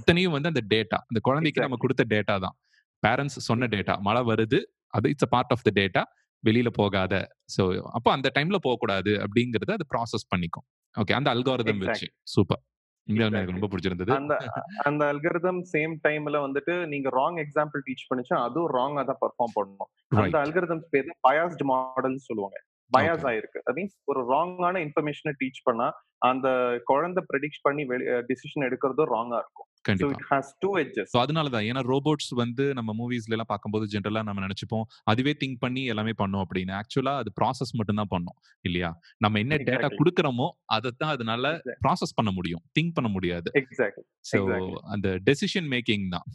இத்தனையும் 0.00 0.34
வந்து 0.36 0.50
அந்த 0.52 0.62
டேட்டா 0.74 0.98
அந்த 1.10 1.20
குழந்தைக்கு 1.20 1.64
நம்ம 1.66 1.78
கொடுத்த 1.84 2.04
டேட்டா 2.14 2.36
தான். 2.46 2.56
பேரண்ட்ஸ் 3.02 3.38
சொன்ன 3.48 3.68
டேட்டா 3.74 3.96
மழை 4.08 4.22
வருது 4.30 4.60
அது 4.94 5.10
it's 5.14 5.26
a 5.28 5.30
part 5.34 5.52
of 5.56 5.66
the 5.66 5.72
data 5.80 6.02
வெளியில 6.44 6.68
போகாத. 6.78 7.14
சோ 7.56 7.62
அப்போ 7.96 8.10
அந்த 8.16 8.28
டைம்ல 8.36 8.58
போகக்கூடாது 8.66 9.12
அப்படிங்கறத 9.24 9.72
அது 9.78 9.86
ப்ராசஸ் 9.94 10.26
பண்ணிக்கும். 10.32 10.66
ஓகே 10.94 11.14
அந்த 11.18 11.28
அல்காரிதம் 11.34 11.82
வச்சு. 11.84 12.06
சூப்பர் 12.34 12.62
இந்த 13.08 13.22
எனக்கு 13.28 13.54
ரொம்ப 13.54 13.68
பிடிச்சிருந்தது. 13.70 14.10
அந்த 14.20 14.34
அந்த 14.88 15.02
அல்கரிதம் 15.12 15.60
சேம் 15.72 15.94
டைம்ல 16.06 16.40
வந்துட்டு 16.46 16.74
நீங்க 16.92 17.08
ராங் 17.20 17.38
எக்ஸாம்பிள் 17.44 17.84
டீச் 17.86 18.08
பண்ணிச்சா 18.10 18.36
அதுவும் 18.46 18.72
ராங்கா 18.78 19.02
தான் 19.10 19.20
பெர்ஃபார்ம் 19.24 19.56
பண்ணணும். 19.58 19.90
அந்த 20.22 20.36
அல்கரிதம்ஸ் 20.44 20.90
பேர் 20.94 21.08
பயாஸ்டு 21.28 21.66
மாடல்னு 21.72 22.28
சொல்லுவாங்க. 22.28 22.58
பயாஸ் 22.92 23.24
ஆயிருக்கு. 23.30 23.58
அது 23.64 23.74
மீன்ஸ் 23.78 23.96
ஒரு 24.12 24.20
ராங்கான 24.34 24.78
இன்ஃபர்மேஷனை 24.86 25.32
டீச் 25.40 25.66
பண்ணா 25.68 25.88
அந்த 26.30 26.48
குழந்தை 26.90 27.22
ப்ரெடிக்ட் 27.30 27.64
பண்ணி 27.66 27.82
டிசிஷன் 28.30 28.66
எடுக்கிறதும் 28.68 29.12
ராங்கா 29.16 29.38
இருக்கும். 29.44 29.69
கண்டிப்பா 29.84 30.10
it 30.14 30.26
has 30.30 30.50
two 30.62 30.70
edges 30.80 31.10
so 31.12 31.18
அதனால 31.24 31.50
தான் 31.54 31.66
ஏன்னா 31.70 31.82
ரோபோட்ஸ் 31.92 32.30
வந்து 32.42 32.64
நம்ம 32.78 32.94
மூவிஸ்ல 33.00 33.34
எல்லாம் 33.36 33.50
பார்க்கும்போது 33.52 33.84
ஜென்ரலா 33.92 34.22
நம்ம 34.28 34.42
நினைச்சுப்போம் 34.46 34.84
அதுவே 35.12 35.32
திங்க் 35.42 35.60
பண்ணி 35.64 35.82
எல்லாமே 35.92 36.12
பண்ணும் 36.22 36.42
அப்படின்னு. 36.44 36.72
ஆக்சுவலா 36.80 37.14
அது 37.22 37.30
ப்ராசஸ் 37.40 37.72
மட்டும் 37.80 38.00
தான் 38.00 38.10
பண்ணும் 38.14 38.36
இல்லையா? 38.68 38.90
நம்ம 39.24 39.38
என்ன 39.44 39.58
டேட்டா 39.68 39.90
கொடுக்குறோமோ 40.00 40.48
அதை 40.76 40.90
தான் 41.02 41.12
அதனால 41.16 41.52
ப்ராசஸ் 41.86 42.16
பண்ண 42.18 42.32
முடியும். 42.38 42.62
திங்க் 42.78 42.94
பண்ண 42.98 43.10
முடியாது. 43.16 43.48
எக்ஸாக்ட்லி 43.62 44.04
அந்த 44.94 45.08
டெசிஷன் 45.28 45.68
மேக்கிங் 45.74 46.06
தான். 46.16 46.26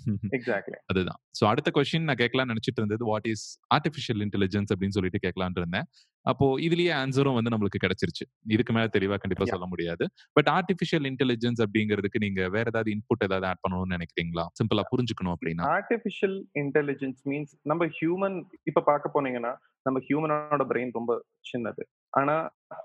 அதுதான். 0.92 1.20
ஸோ 1.40 1.44
அடுத்த 1.52 1.72
கொஸ்டின் 1.78 2.08
நான் 2.10 2.22
கேட்கலாம் 2.24 2.52
நினைச்சிட்டு 2.54 2.82
இருந்தது 2.84 3.06
வாட் 3.12 3.30
இஸ் 3.34 3.46
ஆர்டிஃபிஷியல் 3.78 4.24
இன்டெலிஜென்ஸ் 4.28 4.72
அப்படின்னு 4.76 4.98
சொல்லிட்டு 5.00 5.24
கேட்கலான் 5.28 5.60
இருந்தேன். 5.62 5.88
அப்போ 6.26 6.46
இதுலயே 6.68 6.92
ஆன்சரும் 7.02 7.38
வந்து 7.38 7.54
நம்மளுக்கு 7.54 7.82
கிடைச்சிருச்சு. 7.84 8.26
இதுக்கு 8.56 8.74
மேல 8.74 8.90
தெளிவா 8.96 9.18
கண்டிப்பா 9.24 9.46
சொல்ல 9.46 9.68
முடியாது. 9.74 10.06
பட் 10.34 10.50
ஆர்டிஃபிஷியல் 10.58 11.06
இன்டெலிஜென்ஸ் 11.12 11.62
அப்படிங்கிறதுக்கு 11.66 12.24
நீங்க 12.26 12.42
வேற 12.50 12.66
ஏதாவது 12.74 12.92
இன்புட் 12.96 13.26
ஏதாவது 13.28 13.48
ஆட் 13.52 13.64
பண்ணணும்னு 13.64 13.96
நினைக்கிறீங்களா? 13.98 14.46
சிம்பிளா 14.60 14.86
புரிஞ்சுக்கணும் 14.94 15.36
அப்படின்னா. 15.36 15.66
ஆர்டிஃபிஷியல் 15.78 16.38
இன்டெலிஜென்ஸ் 16.64 17.22
மீன்ஸ் 17.32 17.54
நம்ம 17.72 17.88
ஹியூமன் 18.00 18.38
இப்ப 18.64 18.84
பார்க்க 18.92 19.16
போனீங்கன்னா 19.16 19.54
நம்ம 19.88 19.98
ஹியூமனோட 20.08 20.64
பிரெயின் 20.72 20.96
ரொம்ப 21.00 21.14
சின்னது. 21.52 21.84
ஆனா 22.14 22.36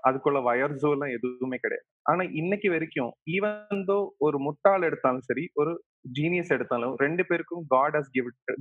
அதுக்குள்ள 0.07 0.39
வயர்ஸோ 0.49 0.89
எல்லாம் 0.95 1.13
எதுவுமே 1.17 1.57
கிடையாது. 1.57 1.85
ஆனா 2.11 2.23
இன்னைக்கு 2.41 2.67
வரைக்கும் 2.69 3.11
ஈவன் 3.35 3.85
தோ 3.89 3.97
ஒரு 4.25 4.37
முட்டாள் 4.39 4.85
எடுத்தாலும் 4.89 5.25
சரி 5.29 5.43
ஒரு 5.61 5.71
ஜீனியஸ் 6.19 6.53
எடுத்தாலும் 6.55 6.93
ரெண்டு 6.95 7.23
பேருக்கும் 7.25 7.63
God 7.67 7.97
has 7.97 8.11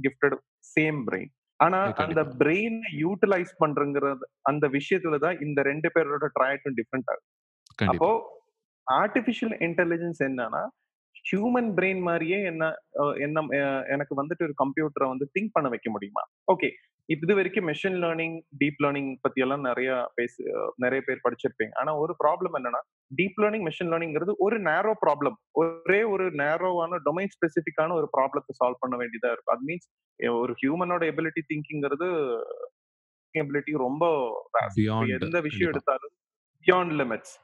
gifted 0.06 0.36
same 0.76 0.98
brain 1.08 1.30
ஆனா 1.60 1.78
அந்த 1.96 2.20
பிரெயின் 2.38 2.78
யூட்டிலைஸ் 2.98 3.52
பண்றங்கிறது 3.58 4.26
அந்த 4.42 4.68
விஷயத்துல 4.68 5.18
தான் 5.18 5.38
இந்த 5.40 5.62
ரெண்டு 5.62 5.88
பேரோட 5.94 6.28
ட்ராயட்டும் 6.40 6.76
டிஃப்ரெண்ட் 6.76 7.10
கண்டிப்பா 7.78 7.92
அப்போ 7.92 8.10
ஆர்டிபிஷியல் 8.86 9.54
இன்டெலிஜென்ஸ் 9.60 10.20
என்னன்னா 10.20 10.62
ஹியூமன் 11.24 11.70
பிரெயின் 11.76 12.00
மாதிரியே 12.00 12.38
என்ன 12.42 12.64
என்ன 13.16 13.40
எனக்கு 13.86 14.14
வந்துட்டு 14.14 14.44
ஒரு 14.44 14.54
கம்ப்யூட்டரை 14.54 15.08
வந்து 15.08 15.26
திங்க் 15.34 15.52
பண்ண 15.52 15.68
வைக்க 15.68 15.88
முடியுமா? 15.90 16.22
ஓகே 16.52 16.68
இது 17.14 17.34
வரைக்கும் 17.38 17.66
மெஷின் 17.70 17.96
லேர்னிங் 18.02 18.36
டீப் 18.60 18.80
லேர்னிங் 18.84 19.08
பத்தி 19.24 19.40
எல்லாம் 19.44 19.64
நிறைய 19.68 19.90
பேசி 20.18 20.42
நிறைய 20.84 21.00
பேர் 21.06 21.22
படிச்சிருப்பீங்க. 21.24 21.72
ஆனா 21.80 21.92
ஒரு 22.02 22.12
ப்ராப்ளம் 22.22 22.56
என்னன்னா 22.58 22.80
டீப் 23.10 23.38
லேர்னிங் 23.42 23.64
மெஷின் 23.68 23.90
லேர்னிங்கிறது 23.92 24.32
ஒரு 24.46 24.56
நேரோ 24.68 24.92
ப்ராப்ளம் 25.04 25.36
ஒரே 25.62 26.00
ஒரு 26.14 26.26
நேரோவான 26.42 27.00
டொமைன் 27.08 27.32
ஸ்பெசிஃபிக்கான 27.36 27.96
ஒரு 28.00 28.08
ப்ராப்ளத்தை 28.16 28.54
சால்வ் 28.60 28.82
பண்ண 28.82 28.96
வேண்டியதா 29.02 29.32
இருக்கும். 29.34 29.54
அது 29.56 29.66
மீன்ஸ் 29.70 29.88
ஒரு 30.42 30.54
ஹியூமனோட 30.62 31.02
எபிலிட்டி 31.12 31.42
திங்கிங்கிறது 31.50 32.08
எபிலிட்டி 33.34 33.72
ரொம்ப 33.86 34.04
எந்த 35.18 35.40
விஷயம் 35.48 35.70
எடுத்தாலும் 35.72 36.14
பியாண்ட் 36.66 36.94
லிமிட்ஸ் 37.00 37.34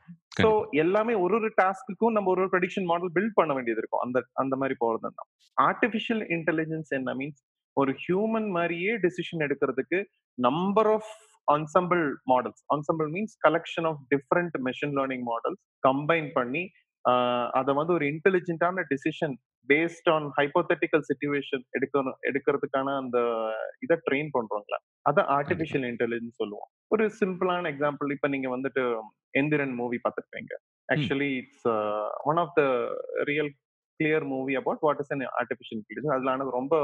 ஸோ 0.41 0.49
எல்லாமே 0.85 1.13
ஒரு 1.25 1.35
ஒரு 1.39 1.49
டாஸ்க்குக்கும் 1.61 2.15
நம்ம 2.17 2.31
ஒரு 2.33 2.41
ஒரு 2.43 2.51
ப்ரெடிக்ஷன் 2.55 2.89
மாடல் 2.91 3.13
பில்ட் 3.15 3.37
பண்ண 3.39 3.53
வேண்டியது 3.55 3.81
இருக்கும். 3.83 4.03
அந்த 4.07 4.19
அந்த 4.43 4.55
மாதிரி 4.63 4.75
போறது 4.83 5.11
தான் 5.19 5.29
ஆர்டிஃபிஷியல் 5.59 6.23
இன்டெலிஜென்ஸ் 6.37 6.91
என்ன 6.99 7.15
மீன்ஸ் 7.21 7.41
ஒரு 7.81 7.93
ஹியூமன் 8.05 8.49
மாதிரியே 8.49 8.93
டெசிஷன் 8.97 9.45
எடுக்கிறதுக்கு 9.47 10.01
number 10.39 10.91
of 10.97 11.11
ensemble 11.49 12.05
models 12.31 12.63
ensemble 12.75 13.09
means 13.15 13.35
collection 13.47 13.87
of 13.91 14.01
different 14.13 14.57
machine 14.69 14.95
learning 14.99 15.27
models 15.31 15.61
combine 15.89 16.31
பண்ணி 16.33 16.63
அதை 17.59 17.73
வந்து 17.75 17.93
ஒரு 17.93 18.05
இன்டெலிஜென்ட்டான 18.13 18.85
decision 18.93 19.35
based 19.69 20.09
on 20.15 20.27
hypothetical 20.39 21.05
situation 21.09 21.63
எடுக்கணும் 21.77 22.19
எடுக்கிறதுக்கான 22.29 22.95
அந்த 23.03 23.19
இதை 23.85 23.97
ட்ரெயின் 24.07 24.31
பண்றோங்களா 24.37 24.79
அதை 25.09 25.21
கண்டிப்பா. 25.21 25.37
ஆர்டிஃபிஷியல் 25.37 25.87
இன்டெலிஜென்ஸ் 25.93 26.41
சொல்லுவோம். 26.41 26.69
ஒரு 26.95 27.05
சிம்பிளான 27.21 27.71
எக்ஸாம்பிள் 27.73 28.15
இப்ப 28.17 28.29
நீங்க 28.35 28.49
வந்துட்டு 28.57 28.83
எந்திரன் 29.41 29.75
மூவி 29.81 29.99
பார்த்துருப்பீங்க. 30.05 30.53
Actually 30.89 31.31
it's 31.43 31.69
one 32.31 32.41
of 32.45 32.55
the 32.59 32.63
real 33.31 33.53
clear 34.01 34.25
movie 34.25 34.55
about 34.55 34.79
what 34.81 35.01
is 35.01 35.13
an 35.13 35.25
artificial 35.41 35.79
intelligence 35.81 36.15
அதுல 36.15 36.31
ஆனது 36.31 36.51
ரொம்ப 36.51 36.75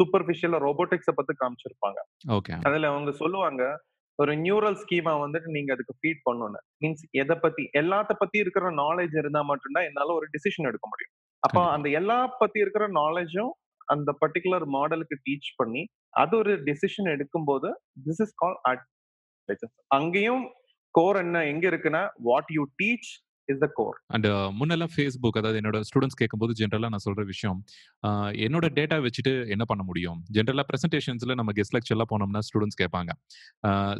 சூப்பர்ஃபிஷியலா 0.00 0.58
ரோபோட்டிக்ஸை 0.58 1.14
பத்தி 1.14 1.32
காமிச்சிருப்பாங்க. 1.34 1.98
ஓகே. 2.32 2.52
அதுல 2.62 2.88
அவங்க 2.88 3.10
சொல்லுவாங்க 3.12 3.62
ஒரு 4.18 4.32
நியூரல் 4.36 4.78
ஸ்கீமா 4.82 5.12
வந்துட்டு 5.22 5.48
நீங்க 5.50 5.70
அதுக்கு 5.72 5.94
ஃபீட் 6.00 6.22
பண்ணணும் 6.24 6.64
மீன்ஸ் 6.82 7.04
எதை 7.12 7.36
பத்தி 7.36 7.70
எல்லாத்த 7.72 8.12
பத்தி 8.18 8.38
இருக்கிற 8.38 8.70
நாலேஜ் 8.74 9.14
இருந்தா 9.18 9.42
மட்டும்தான் 9.42 9.84
என்னால 9.84 10.14
ஒரு 10.14 10.26
டிசிஷன் 10.26 10.68
எடுக்க 10.68 10.86
முடியும். 10.86 11.12
அப்ப 11.42 11.70
அந்த 11.70 11.88
எல்லா 11.90 12.26
பத்தி 12.38 12.58
இருக்கிற 12.60 12.88
நாலேஜும் 12.92 13.52
அந்த 13.86 14.10
பர்டிகுலர் 14.20 14.66
மாடலுக்கு 14.74 15.16
டீச் 15.22 15.48
பண்ணி 15.56 15.82
அது 16.14 16.36
ஒரு 16.36 16.52
டெசிஷன் 16.62 17.08
எடுக்கும்போது 17.14 17.68
திஸ் 18.06 18.20
இஸ் 18.20 18.34
கால் 18.34 18.56
அங்கேயும் 19.90 20.44
கோர் 20.94 21.16
என்ன 21.16 21.44
எங்க 21.44 21.64
இருக்குன்னா 21.68 22.02
what 22.22 22.50
you 22.50 22.62
teach 22.76 23.10
is 23.54 23.62
the 23.64 23.68
core 23.78 23.96
and 24.16 24.28
முன்னெல்லாம் 24.58 24.92
ஃபேஸ்புக் 24.94 25.38
அதாவது 25.40 25.58
என்னோட 25.60 25.78
ஸ்டூடெண்ட்ஸ் 25.88 26.18
கேட்கும்போது 26.20 26.52
ஜென்ரலாக 26.60 26.92
நான் 26.94 27.04
சொல்ற 27.06 27.24
விஷயம் 27.32 27.58
என்னோட 28.46 28.66
டேட்டா 28.78 28.96
வச்சுட்டு 29.06 29.32
என்ன 29.54 29.64
பண்ண 29.70 29.82
முடியும்? 29.90 30.18
ஜென்ரலாக 30.36 30.66
ப்ரெசன்டேஷன்ஸில் 30.70 31.34
நம்ம 31.40 31.52
கெஸ்ட் 31.58 31.74
லெக்சர்லாம் 31.76 32.10
போனோம்னா 32.12 32.42
ஸ்டூடெண்ட்ஸ் 32.48 32.78
கேட்பாங்க. 32.82 33.10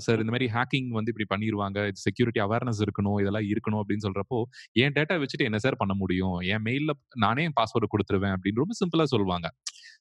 சார் 0.04 0.20
இந்த 0.24 0.32
மாதிரி 0.34 0.48
ஹேக்கிங் 0.56 0.90
வந்து 0.98 1.12
இப்படி 1.14 1.26
பண்ணிடுவாங்க 1.34 1.86
இது 1.90 2.00
செக்யூரிட்டி 2.06 2.42
அவேர்னஸ் 2.46 2.82
இருக்கணும் 2.86 3.18
இதெல்லாம் 3.22 3.46
இருக்கணும் 3.52 3.80
அப்படின்னு 3.82 4.06
சொல்றப்போ 4.08 4.40
என் 4.84 4.96
டேட்டா 4.98 5.16
வச்சுட்டு 5.24 5.48
என்ன 5.50 5.60
சார் 5.66 5.80
பண்ண 5.82 5.94
முடியும்? 6.02 6.36
என் 6.52 6.64
மெயிலில் 6.68 6.96
நானே 7.26 7.44
என் 7.48 7.56
பாஸ்வேர்டு 7.60 7.92
கொடுத்துருவேன் 7.94 8.36
அப்படின்னு 8.36 8.62
ரொம்ப 8.64 8.76
சிம்பிளா 8.82 9.06
சொல்லுவாங்க 9.14 9.48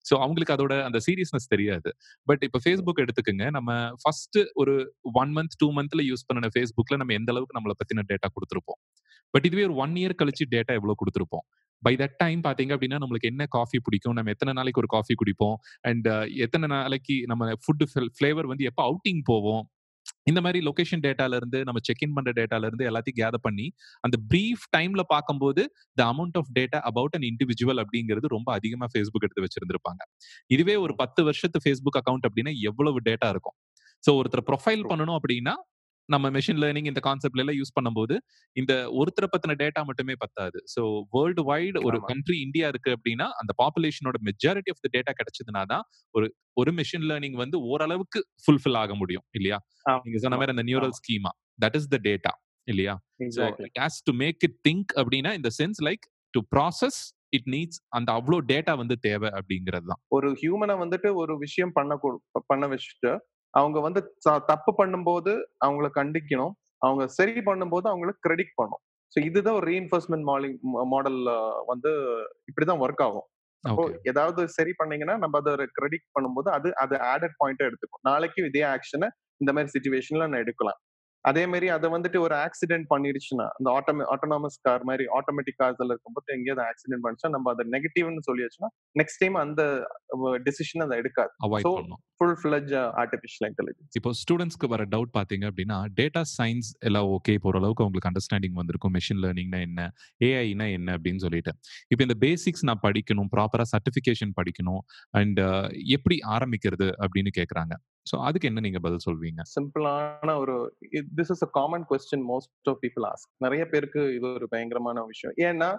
ஸோ 0.10 0.14
அவங்களுக்கு 0.26 0.54
அதோட 0.56 0.74
அந்த 0.88 1.00
சீரியஸ்னஸ் 1.08 1.52
தெரியாது. 1.54 1.90
பட் 2.28 2.44
இப்போ 2.48 2.60
ஃபேஸ்புக் 2.64 3.02
எடுத்துக்கோங்க 3.04 3.46
நம்ம 3.58 3.72
ஃபர்ஸ்ட் 4.04 4.38
ஒரு 4.62 4.74
ஒன் 5.22 5.32
மந்த் 5.38 5.56
டூ 5.62 5.68
மந்த்ல 5.78 6.04
யூஸ் 6.10 6.26
பண்ணின 6.28 6.50
ஃபேஸ்புக்ல 6.56 6.98
நம்ம 7.02 7.14
எந்த 7.20 7.32
அளவுக்கு 7.34 7.58
நம்மளை 7.58 7.76
பத்தின 7.82 8.06
டேட்டா 8.12 8.30
கொடுத்துருப்போம். 8.36 8.80
பட் 9.34 9.41
இதுவே 9.50 9.64
ஒரு 9.70 9.76
ஒன் 9.84 9.96
இயர் 10.02 10.20
கழிச்சு 10.22 10.46
டேட்டா 10.56 10.74
எவ்வளவு 10.80 11.00
கொடுத்துருப்போம். 11.02 11.46
பை 11.84 11.94
தட் 12.02 12.18
டைம் 12.24 12.42
பாத்தீங்க 12.48 12.72
அப்படின்னா 12.76 12.98
நம்மளுக்கு 13.04 13.30
என்ன 13.34 13.44
காஃபி 13.58 13.78
பிடிக்கும்? 13.86 14.16
நம்ம 14.18 14.32
எத்தனை 14.36 14.52
நாளைக்கு 14.54 14.82
ஒரு 14.84 14.90
காஃபி 14.96 15.14
குடிப்போம்? 15.22 15.56
அண்ட் 15.90 16.10
எத்தனை 16.46 16.68
நாளைக்கு 16.76 17.16
நம்ம 17.32 17.54
ஃபுட் 17.64 17.86
ஃபிளேவர் 18.18 18.50
வந்து 18.52 18.68
எப்போ 18.72 18.84
அவுட்டிங் 18.90 19.24
போவோம்? 19.32 19.64
இந்த 20.30 20.40
மாதிரி 20.46 20.60
லொகேஷன் 20.68 21.04
டேட்டால 21.06 21.36
இருந்து 21.40 21.60
நம்ம 21.68 21.80
செக் 21.88 22.04
இன் 22.06 22.14
பண்ற 22.18 22.32
டேட்டால 22.40 22.68
இருந்து 22.70 22.86
எல்லாத்தையும் 22.90 23.18
கேதர் 23.20 23.44
பண்ணி 23.48 23.66
அந்த 24.04 24.16
பிரீஃப் 24.32 24.64
டைம்ல 24.76 25.02
பார்க்கும்போது 25.14 25.62
the 25.98 26.04
amount 26.14 26.38
of 26.42 26.50
data 26.58 26.80
about 26.92 27.16
an 27.18 27.26
individual 27.32 27.82
அப்படிங்கிறது 27.84 28.30
ரொம்ப 28.36 28.50
அதிகமா 28.58 28.88
ஃபேஸ்புக் 28.94 29.26
எடுத்து 29.28 29.46
வச்சிருந்திருப்பாங்க. 29.46 30.02
இதுவே 30.56 30.76
ஒரு 30.86 30.96
பத்து 31.02 31.24
வருஷத்து 31.30 31.62
ஃபேஸ்புக் 31.66 32.00
அக்கௌண்ட் 32.02 32.28
அப்படின்னா 32.30 32.54
எவ்வளவு 32.70 33.02
டேட்டா 33.10 33.30
இருக்கும்? 33.36 33.58
ஸோ 34.04 34.12
ஒருத்தர் 34.20 34.46
ப்ரொஃபைல். 34.50 34.84
பண்ணணும் 34.92 35.18
அப்படின்னா 35.20 35.56
நம்ம 36.12 36.30
மெஷின் 36.36 36.60
லேர்னிங் 36.62 36.88
இந்த 36.92 37.02
கான்செப்ட்ல 37.06 37.44
எல்லாம் 37.44 37.58
யூஸ் 37.60 37.74
பண்ணும்போது 37.78 38.16
இந்த 38.58 38.74
ஒருத்தரை 39.00 39.28
பத்தின 39.34 39.56
டேட்டா 39.62 39.82
மட்டுமே 39.90 40.16
பத்தாது. 40.24 40.60
ஸோ 40.74 40.82
வேர்ல்டு 41.16 41.44
வைடு 41.50 41.80
ஒரு 41.88 41.98
கண்ட்ரி 42.10 42.38
இந்தியா 42.46 42.68
இருக்கு 42.74 42.92
அப்படின்னா 42.98 43.28
அந்த 43.42 43.54
பாப்புலேஷனோட 43.62 44.20
மெஜாரிட்டி 44.30 44.74
ஆஃப் 44.74 44.84
த 44.86 44.90
டேட்டா 44.96 45.14
கிடைச்சதுனா 45.20 45.64
தான் 45.74 45.86
ஒரு 46.16 46.28
ஒரு 46.58 46.74
மெஷின் 46.80 47.08
லேர்னிங் 47.10 47.38
வந்து 47.44 47.58
ஓரளவுக்கு 47.72 48.22
ஃபுல்ஃபில் 48.44 48.80
ஆக 48.82 48.96
முடியும் 49.02 49.26
இல்லையா? 49.38 49.58
நீங்க 50.06 50.20
சொன்ன 50.24 50.38
மாதிரி 50.40 50.56
அந்த 50.56 50.66
neural 50.70 50.96
schema 51.00 51.32
that 51.60 51.78
is 51.80 51.90
the 51.90 52.00
data 52.08 52.34
இல்லையா? 52.68 52.96
So 53.38 53.44
it 53.68 53.80
has 53.82 54.00
to 54.08 54.14
make 54.22 54.44
it 54.48 54.60
think 54.68 54.92
அப்படின்னா 55.00 55.34
இந்த 55.40 55.52
sense 55.60 55.82
like 55.88 56.06
to 56.34 56.42
process 56.54 57.00
it 57.34 57.50
needs 57.54 57.80
அந்த 57.98 58.10
அவ்வளோ 58.18 58.38
டேட்டா 58.50 58.74
வந்து 58.80 58.96
தேவை 59.06 59.30
அப்படிங்கிறது 59.38 59.86
தான். 59.92 60.02
ஒரு 60.18 60.30
ஹியூமனை 60.42 60.76
வந்துட்டு 60.82 61.10
ஒரு 61.22 61.34
விஷயம் 61.44 61.76
பண்ண 61.78 61.94
பண்ண 62.50 62.64
வச்சுட்டு 62.74 63.12
அவங்க 63.54 63.78
வந்து 63.88 64.02
தப்பு 64.52 64.72
பண்ணும்போது 64.80 65.32
அவங்கள 65.66 65.88
கண்டிக்கணும். 66.00 66.54
அவங்க 66.86 67.04
சரி 67.18 67.42
பண்ணும்போது 67.50 67.88
அவங்களுக்கு 67.92 68.26
கிரெடிட் 68.28 68.54
பண்ணும் 68.60 68.82
ஸோ 69.14 69.18
இதுதான் 69.30 69.58
ஒரு 69.60 69.68
ரீஎன்ஃபோர்ஸ்மெண்ட் 69.72 70.26
மாடல் 70.30 70.54
மாடல் 70.94 71.20
வந்து 71.72 71.92
இப்படிதான் 72.50 72.82
ஒர்க் 72.86 73.04
ஆகும். 73.08 73.28
அப்போ 73.64 73.84
ஏதாவது 74.12 74.42
சரி 74.58 74.72
பண்ணீங்கன்னா 74.80 75.16
நம்ம 75.24 75.40
அதை 75.42 75.52
கிரெடிட் 75.78 76.06
பண்ணும்போது 76.16 76.50
அது 76.58 76.70
அது 76.84 76.96
ஆடட் 77.14 77.36
பாயிண்டா 77.42 77.68
எடுத்துக்கும். 77.70 78.04
நாளைக்கு 78.10 78.40
இதே 78.52 78.64
ஆக்ஷனை 78.76 79.10
இந்த 79.42 79.52
மாதிரி 79.56 79.74
சுச்சுவேஷன்ல 79.76 80.26
நான் 80.32 80.44
எடுக்கலாம். 80.46 80.80
அதே 81.26 81.44
மாதிரி 81.46 81.68
அதை 81.76 81.88
வந்துட்டு 81.96 82.20
ஒரு 82.26 82.36
ஆக்சிடென்ட் 82.46 82.88
பண்ணிடுச்சுன்னா 82.94 83.48
அந்த 83.58 83.68
ஆட்டோமே 83.78 84.06
ஆட்டோனாமஸ் 84.14 84.58
கார் 84.68 84.86
மாதிரி 84.90 85.06
ஆட்டோமேட்டிக் 85.18 85.60
கார்ஸ்ல 85.62 85.92
இருக்கும்போது 85.94 86.36
எங்கேயாவது 86.38 86.64
ஆக்சிடென்ட் 86.70 87.04
பண்ணிச்சா 87.06 87.30
நம்ம 87.36 87.52
அதை 87.54 87.66
நெகட்டிவ்னு 87.76 88.24
சொல்லியாச்சுன்னா 88.30 88.70
நெக்ஸ்ட் 88.96 89.22
டைம் 89.24 89.38
அந்த 89.44 89.62
டெசிஷன் 90.48 90.86
அதை 90.88 90.98
எடுக்காது. 91.02 91.32
So 91.66 91.72
full 92.18 92.36
fledged 92.42 92.72
artificial 93.02 93.48
intelligence 93.50 93.96
இப்போ 94.00 94.12
ஸ்டூடெண்ட்ஸ்க்கு 94.22 94.68
வர 94.74 94.82
டவுட் 94.94 95.14
பார்த்தீங்க 95.18 95.46
அப்படின்னா 95.52 95.78
டேட்டா 96.00 96.24
சயின்ஸ் 96.38 96.70
எல்லாம் 96.90 97.08
ஓகே 97.16 97.36
இப்போ 97.38 97.50
ஓரளவுக்கு 97.52 97.86
உங்களுக்கு 97.88 98.10
அண்டர்ஸ்டாண்டிங் 98.12 98.58
வந்திருக்கும். 98.60 98.94
மெஷின் 98.98 99.22
லேர்னிங்னா 99.24 99.62
என்ன? 99.68 99.82
ஏஐனா 100.22 100.68
என்ன 100.78 100.90
அப்படின்னு 100.98 101.24
சொல்லிட்டு. 101.26 101.52
இப்போ 101.92 102.02
இந்த 102.08 102.18
பேசிக்ஸ் 102.26 102.66
நான் 102.70 102.84
படிக்கணும் 102.88 103.30
ப்ராப்பரா 103.36 103.66
சர்டிஃபிகேஷன் 103.74 104.34
படிக்கணும் 104.40 104.82
அண்ட் 105.14 105.42
எப்படி 105.98 106.18
ஆரம்பிக்கிறது 106.36 106.90
அப்படின்னு 107.04 107.32
கேட்குறாங்க 107.40 107.74
ஸோ 108.06 108.16
அதுக்கு 108.28 108.50
என்ன 108.50 108.64
நீங்க 108.66 108.80
பதில் 108.80 109.06
சொல்வீங்க? 109.06 109.42
சிம்பிளான 109.56 110.36
ஒரு 110.44 110.56
this 111.20 111.32
is 111.36 111.44
a 111.44 111.50
common 111.60 111.86
question 111.92 112.26
most 112.32 112.70
of 112.74 112.82
people 112.84 113.06
ask 113.12 113.30
நிறைய 113.38 113.64
பேருக்கு 113.70 114.04
இது 114.16 114.26
ஒரு 114.32 114.48
பயங்கரமான 114.48 115.04
விஷயம். 115.04 115.36
ஏன்னா 115.50 115.70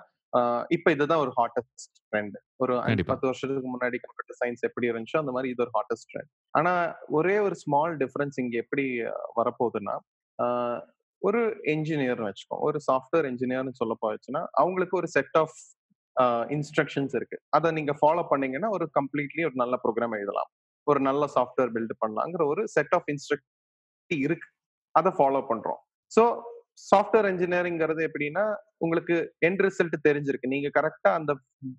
இப்ப 0.70 0.90
இதுதான் 0.94 1.22
ஒரு 1.24 1.32
ஹாட்டஸ்ட் 1.38 1.82
ட்ரெண்ட் 2.10 2.36
ஒரு. 2.62 2.74
பத்து 3.10 3.26
வருஷத்துக்கு 3.28 3.70
முன்னாடி 3.74 3.96
கம்ப்யூட்டர் 4.04 4.38
சயின்ஸ் 4.40 4.62
எப்படி 4.68 4.86
இருந்துச்சோ 4.92 5.18
அந்த 5.18 5.32
மாதிரி 5.36 5.50
இது 5.54 5.62
ஒரு 5.66 5.72
ஹாட்டஸ்ட் 5.74 6.08
ட்ரெண்ட் 6.12 6.30
ஆனா 6.54 6.72
ஒரே 7.10 7.36
ஒரு 7.38 7.56
ஸ்மால் 7.64 7.94
டிஃபரன்ஸ் 8.04 8.38
இங்க 8.44 8.56
எப்படி 8.64 8.86
வரப்போகுதுன்னா 9.40 9.96
ஒரு 11.22 11.40
என்ஜினியர்னு 11.74 12.28
வச்சுக்கோ 12.28 12.56
ஒரு 12.68 12.78
சாஃப்ட்வேர் 12.88 13.26
என்ஜினியர்னு 13.30 13.74
சொல்ல 13.80 13.94
போச்சுன்னா 14.04 14.42
அவங்களுக்கு 14.52 14.96
ஒரு 15.00 15.08
செட் 15.16 15.36
ஆஃப் 15.42 15.58
இன்ஸ்ட்ரக்ஷன்ஸ் 16.56 17.14
இருக்கு. 17.18 17.36
அதை 17.50 17.68
நீங்க 17.72 17.92
ஃபாலோ 18.00 18.22
பண்ணீங்கன்னா 18.30 18.68
ஒரு 18.68 18.86
கம்ப்ளீட்லி 18.98 19.42
ஒரு 19.44 19.56
நல்ல 19.62 19.74
ப்ரோக்ராம் 19.84 20.16
எழுதலாம். 20.18 20.50
ஒரு 20.90 21.00
நல்ல 21.08 21.24
சாஃப்ட்வேர் 21.36 21.72
பில்ட் 21.76 21.94
பண்ணலாங்கிற 22.02 22.42
ஒரு 22.52 22.62
செட் 22.74 22.94
ஆஃப் 22.98 23.08
இன்ஸ்ட்ரக்ட் 23.12 23.48
இருக்கு. 24.26 24.48
அதை 24.94 25.10
ஃபாலோ 25.18 25.40
பண்றோம். 25.50 25.80
ஸோ 26.12 26.22
சாஃப்ட்வேர் 26.90 27.28
இன்ஜினியரிங்கிறது 27.32 28.02
எப்படின்னா 28.08 28.44
உங்களுக்கு 28.84 29.16
எண்ட் 29.46 29.62
ரிசல்ட் 29.66 29.96
தெரிஞ்சிருக்கு. 30.08 30.52
நீங்க 30.54 30.68
கரெக்டா 30.78 31.10
அந்த 31.18 31.32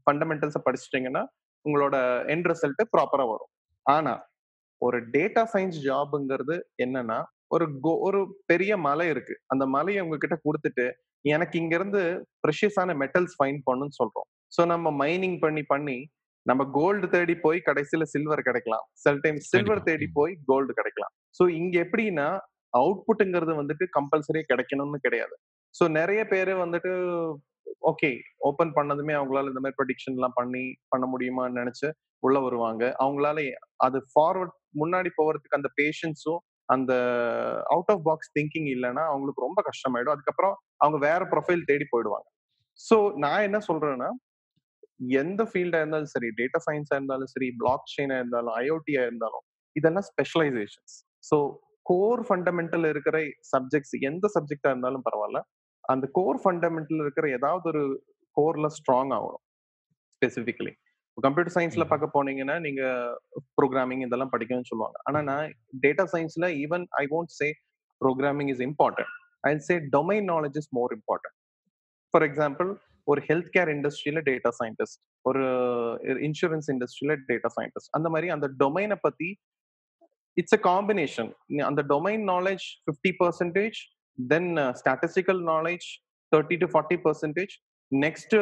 ஃபண்டமெண்டல்ஸை 0.03 0.61
படிச்சிட்டீங்கன்னா 0.67 1.23
உங்களோட 1.65 1.95
எண்ட் 2.33 2.47
ரிசல்ட் 2.51 2.83
ப்ராப்பரா 2.95 3.25
வரும். 3.33 3.51
ஆனா 3.85 4.13
ஒரு 4.81 4.97
டேட்டா 5.15 5.43
சயின்ஸ் 5.53 5.77
ஜாப்ங்கிறது 5.87 6.55
என்னன்னா 6.85 7.19
ஒரு 7.55 7.65
கோ 7.85 7.91
ஒரு 8.07 8.19
பெரிய 8.51 8.73
மலை 8.87 9.05
இருக்கு. 9.13 9.33
அந்த 9.53 9.63
மலையை 9.75 10.01
உங்ககிட்ட 10.05 10.35
கொடுத்துட்டு 10.45 10.85
எனக்கு 11.25 11.55
இங்க 11.61 11.73
இருந்து 11.79 12.01
ப்ரெஷியஸான 12.43 12.95
மெட்டல்ஸ் 13.01 13.35
ஃபைன் 13.37 13.59
பண்ணுன்னு 13.67 13.97
சொல்றோம். 13.99 14.27
ஸோ 14.55 14.61
நம்ம 14.73 14.87
மைனிங் 15.03 15.37
பண்ணி 15.45 15.63
பண்ணி 15.73 15.97
நம்ம 16.45 16.61
கோல்டு 16.71 17.07
தேடி 17.09 17.35
போய் 17.35 17.59
கடைசியில 17.65 18.03
சில்வர் 18.03 18.41
கிடைக்கலாம். 18.41 18.85
சில 18.93 19.15
டைம் 19.21 19.37
சில்வர். 19.51 19.83
தேடி. 19.83 20.07
போய் 20.13 20.33
கோல்டு 20.45 20.71
கிடைக்கலாம். 20.73 21.13
ஸோ 21.39 21.43
இங்க 21.51 21.75
எப்படின்னா 21.85 22.27
அவுட்புட்டுங்கிறது 22.73 23.53
வந்துட்டு 23.55 23.85
கம்பல்சரி 23.97 24.41
கிடைக்கணும்னு 24.51 24.99
கிடையாது. 24.99 25.35
ஸோ 25.75 25.83
நிறைய 25.89 26.21
பேர் 26.27 26.51
வந்துட்டு 26.55 26.91
ஓகே 27.81 28.09
ஓபன் 28.39 28.73
பண்ணதுமே 28.75 29.13
அவங்களால 29.13 29.51
இந்த 29.51 29.61
மாதிரி 29.61 29.77
ப்ரொடிக்ஷன் 29.79 30.15
எல்லாம் 30.15 30.35
பண்ணி 30.35 30.63
பண்ண 30.89 31.05
முடியுமான்னு 31.05 31.59
நினைச்சு 31.61 31.87
உள்ள 32.23 32.37
வருவாங்க. 32.39 32.83
அவங்களால 32.99 33.39
அது 33.77 33.97
ஃபார்வர்ட் 34.11 34.53
முன்னாடி 34.77 35.09
போறதுக்கு 35.15 35.59
அந்த 35.59 35.69
பேஷன்ஸும் 35.81 36.41
அந்த 36.69 36.93
அவுட் 37.69 37.91
ஆஃப் 37.91 38.03
பாக்ஸ் 38.03 38.31
திங்கிங் 38.33 38.69
இல்லைன்னா 38.75 39.03
அவங்களுக்கு 39.05 39.41
ரொம்ப 39.41 39.61
கஷ்டமாயிடும். 39.61 40.11
அதுக்கப்புறம் 40.11 40.55
அவங்க 40.77 40.97
வேற 41.07 41.21
ப்ரொஃபைல் 41.25 41.65
தேடி 41.65 41.87
போயிடுவாங்க. 41.91 42.27
சோ 42.79 42.97
நான் 43.15 43.41
என்ன 43.41 43.59
சொல்றேன்னா 43.67 44.09
எந்த 44.99 45.41
ஃபீல்டா 45.49 45.79
இருந்தாலும் 45.83 46.11
சரி 46.15 46.27
டேட்டா 46.39 46.59
சயின்ஸா 46.67 46.95
இருந்தாலும் 46.99 47.31
சரி 47.33 47.47
பிளாக் 47.61 47.91
செயினா 47.95 48.17
இருந்தாலும் 48.21 48.55
ஐஓடியா 48.63 49.01
இருந்தாலும் 49.09 49.45
இதெல்லாம் 49.75 50.07
ஸ்பெஷலைசேஷன்ஸ் 50.11 50.95
ஸோ 51.23 51.37
கோர் 51.85 52.21
ஃபண்டமெண்டல் 52.27 52.85
இருக்கிற 52.89 53.17
சப்ஜெக்ட்ஸ் 53.53 53.95
எந்த 54.09 54.25
சப்ஜெக்டா 54.35 54.69
இருந்தாலும் 54.69 55.05
பரவாயில்ல. 55.07 55.39
அந்த 55.83 56.05
கோர் 56.17 56.39
ஃபண்டமெண்டல் 56.43 57.01
இருக்கிற 57.03 57.25
ஏதாவது 57.29 57.65
ஒரு 57.71 57.83
கோர்ல 58.37 58.67
ஸ்ட்ராங் 58.77 59.11
ஆகணும் 59.17 59.43
ஸ்பெசிபிக்கலி 60.13 60.73
கம்ப்யூட்டர் 61.17 61.55
சயின்ஸ்ல. 61.55 61.83
பார்க்க 61.89 62.15
போனீங்கன்னா 62.15 62.55
நீங்க 62.59 62.83
ப்ரோக்ராமிங் 63.57 64.03
இதெல்லாம் 64.05 64.31
படிக்கணும்னு 64.31 64.69
சொல்லுவாங்க. 64.71 64.97
ஆனா 65.07 65.19
நான் 65.21 65.51
டேட்டா 65.85 66.05
சயின்ஸ்ல 66.13 66.47
even 66.63 66.85
I 67.01 67.03
won't 67.13 67.31
say 67.39 67.49
programming 68.01 68.49
is 68.53 68.63
important 68.69 69.11
I 69.43 69.51
say 69.69 69.75
domain 69.97 70.27
knowledge 70.33 70.57
is 70.61 70.71
more 70.79 70.93
important 70.99 71.37
for 72.13 72.25
example 72.29 72.71
ஒரு 73.07 73.21
ஹெல்த் 73.29 73.51
கேர் 73.55 73.69
இண்டஸ்ட்ரியில 73.75 74.19
டேட்டா 74.29 74.51
சயின்டிஸ்ட் 74.59 74.99
ஒரு 75.25 75.43
இன்சூரன்ஸ் 76.27 76.69
இண்டஸ்ட்ரியில 76.73 77.15
டேட்டா 77.31 77.49
சயின்டிஸ்ட் 77.57 77.91
அந்த 77.91 78.09
மாதிரி 78.09 78.29
அந்த 78.29 78.47
டொமைனை 78.59 78.97
பத்தி 79.01 79.29
இட்ஸ் 80.37 80.57
அ 80.57 80.61
காம்பினேஷன் 80.63 81.29
அந்த 81.63 81.81
domain 81.89 82.23
knowledge 82.29 82.65
fifty 82.85 83.11
percentage 83.23 83.79
then 84.17 84.49
statistical 84.81 85.41
knowledge 85.53 85.87
thirty 86.31 86.57
to 86.57 86.67
forty 86.73 86.97
percentage 87.05 87.53
next 87.91 88.35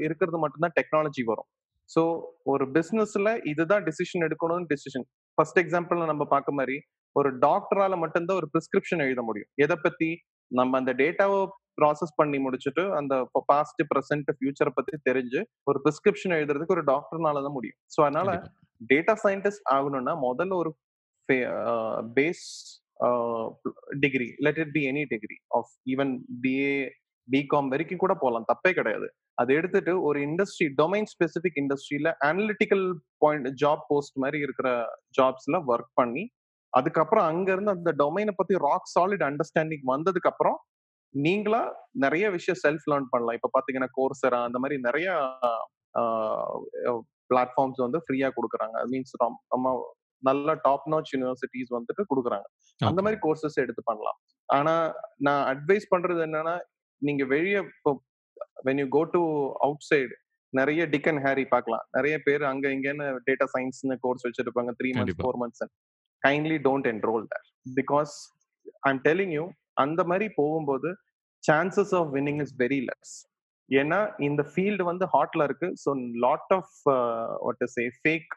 இருக்கிறது 0.00 0.38
மட்டும்தான் 0.38 0.76
டெக்னாலஜி 0.80 1.22
வரும். 1.24 1.48
ஸோ 1.90 2.02
ஒரு 2.44 2.64
பிசினஸ்ல 2.72 3.28
இதுதான் 3.44 3.84
டிசிஷன் 3.84 4.24
எடுக்கணும்னு 4.26 4.68
டிசிஷன் 4.74 5.06
ஃபர்ஸ்ட் 5.38 5.58
எக்ஸாம்பிள் 5.58 6.10
நம்ம 6.12 6.24
பார்க்க 6.24 6.52
மாதிரி 6.52 6.76
ஒரு 7.16 7.30
டாக்டரால 7.38 7.94
மட்டும்தான் 7.98 8.38
ஒரு 8.40 8.48
பிரிஸ்கிரிப்ஷன் 8.54 9.02
எழுத 9.06 9.20
முடியும். 9.22 9.50
எதை 9.64 9.76
பத்தி? 9.82 10.10
நம்ம 10.50 10.78
அந்த 10.78 10.92
டேட்டாவை 10.92 11.40
ப்ராசஸ் 11.78 12.12
பண்ணி 12.16 12.38
முடிச்சுட்டு 12.38 12.82
அந்த 12.98 13.14
பாஸ்ட் 13.48 13.82
ப்ரெசென்ட் 13.90 14.30
ஃபியூச்சரை 14.36 14.72
பத்தி 14.74 15.00
தெரிஞ்சு 15.08 15.40
ஒரு 15.66 15.80
பிரிஸ்கிரிப்ஷன் 15.84 16.36
எழுதுறதுக்கு 16.38 16.76
ஒரு 16.76 16.84
டாக்டர்னால 16.92 17.42
தான் 17.42 17.56
முடியும். 17.58 17.78
ஸோ 17.94 18.00
அதனால. 18.04 18.30
டேட்டா 18.90 19.14
சயின்டிஸ்ட் 19.24 19.64
ஆகணும்னா 19.74 20.14
முதல்ல 20.26 20.56
ஒரு 20.62 20.70
base 22.16 22.44
degree 24.04 24.28
let 24.38 24.58
it 24.58 24.72
be 24.72 24.82
any 24.90 25.02
degree 25.10 25.36
of 25.58 25.72
even 25.92 26.12
BA 26.44 26.72
BCom 27.28 27.68
வரைக்கும் 27.68 28.02
கூட 28.04 28.12
போகலாம் 28.14 28.46
தப்பே 28.50 28.70
கிடையாது. 28.72 29.08
அதை 29.38 29.52
எடுத்துட்டு 29.56 29.92
ஒரு 30.02 30.18
இண்டஸ்ட்ரி 30.26 30.66
டொமைன் 30.78 31.08
ஸ்பெசிபிக் 31.12 31.58
இண்டஸ்ட்ரியில 31.62 32.08
அனலிட்டிக்கல் 32.28 32.86
பாயிண்ட் 33.18 33.48
ஜாப் 33.62 33.84
போஸ்ட் 33.90 34.16
மாதிரி 34.16 34.38
இருக்கிற 34.38 34.70
ஜாப்ஸ்ல 35.18 35.58
ஒர்க் 35.72 35.92
பண்ணி 35.94 36.24
அதுக்கப்புறம் 36.72 37.26
அங்க 37.26 37.48
இருந்து 37.52 37.74
அந்த 37.76 37.90
டொமைனை 38.00 38.32
பத்தி 38.36 38.54
ராக் 38.66 38.88
சாலிட் 38.94 39.24
அண்டர்ஸ்டாண்டிங் 39.28 39.84
வந்ததுக்கு 39.92 40.30
அப்புறம் 40.32 40.58
நீங்களா 41.14 41.60
நிறைய 42.04 42.24
விஷயம் 42.36 42.60
செல்ஃப் 42.64 42.86
லேர்ன் 42.90 43.10
பண்ணலாம். 43.12 43.36
இப்ப 43.38 43.50
பாத்தீங்கன்னா 43.56 43.90
கோர்சரா 43.98 44.40
அந்த 44.48 44.58
மாதிரி 44.62 44.76
நிறைய 44.88 45.08
பிளாட்ஃபார்ம்ஸ் 47.30 47.80
வந்து 47.84 47.98
ஃப்ரீயா 48.04 48.28
கொடுக்குறாங்க. 48.36 48.76
மீன்ஸ் 48.92 49.14
நம்ம 49.22 49.72
நல்ல 50.22 50.54
டாப் 50.66 50.86
நாச் 50.92 51.10
யூனிவர்சிட்டிஸ் 51.14 51.72
வந்துட்டு 51.76 52.02
கொடுக்குறாங்க. 52.10 52.46
அந்த. 52.80 53.00
மாதிரி 53.04 53.18
கோர்சஸ் 53.24 53.58
எடுத்து 53.64 53.82
பண்ணலாம். 53.90 54.18
ஆனா 54.48 54.74
நான் 55.26 55.44
அட்வைஸ் 55.52 55.86
பண்றது 55.92 56.20
என்னன்னா 56.26 56.54
நீங்க 57.02 57.24
வெளியே 57.34 57.58
இப்போ 57.74 57.90
when 58.66 58.80
you 58.82 58.86
go 58.96 59.02
to 59.16 59.22
outside 59.90 60.14
நிறைய 60.52 60.82
டிக் 60.92 61.08
அண்ட் 61.10 61.22
ஹேரி 61.26 61.44
பார்க்கலாம். 61.54 61.84
நிறைய 61.96 62.14
பேர் 62.26 62.42
அங்க 62.50 62.66
இங்கன்னு 62.76 63.06
டேட்டா 63.28 63.46
சயின்ஸ்னு 63.54 63.96
கோர்ஸ் 64.04 64.26
வச்சிருப்பாங்க. 64.28 64.70
Three 64.80 64.90
months. 64.98 65.20
Four 65.22 65.38
months 65.42 65.64
kindly 66.22 66.58
don't 66.66 66.88
enroll 66.92 67.26
that 67.32 67.48
because 67.80 68.12
I'm 68.90 69.00
telling 69.08 69.34
you 69.38 69.44
அந்த 69.78 70.00
மாதிரி 70.10 70.26
போகும்போது 70.40 70.90
chances 71.44 71.94
of 71.98 72.10
winning 72.16 72.40
is 72.44 72.54
very 72.62 72.80
less 72.88 73.14
ஏன்னா 73.68 73.98
இந்த 74.28 74.42
ஃபீல்டு 74.50 74.84
வந்து 74.90 75.06
ஹாட்ல 75.14 75.42
இருக்கு. 75.48 75.68
So 75.82 75.90
lot 76.26 76.52
of 76.58 76.74
what 77.46 77.64
say 77.76 77.84
fake 77.98 78.30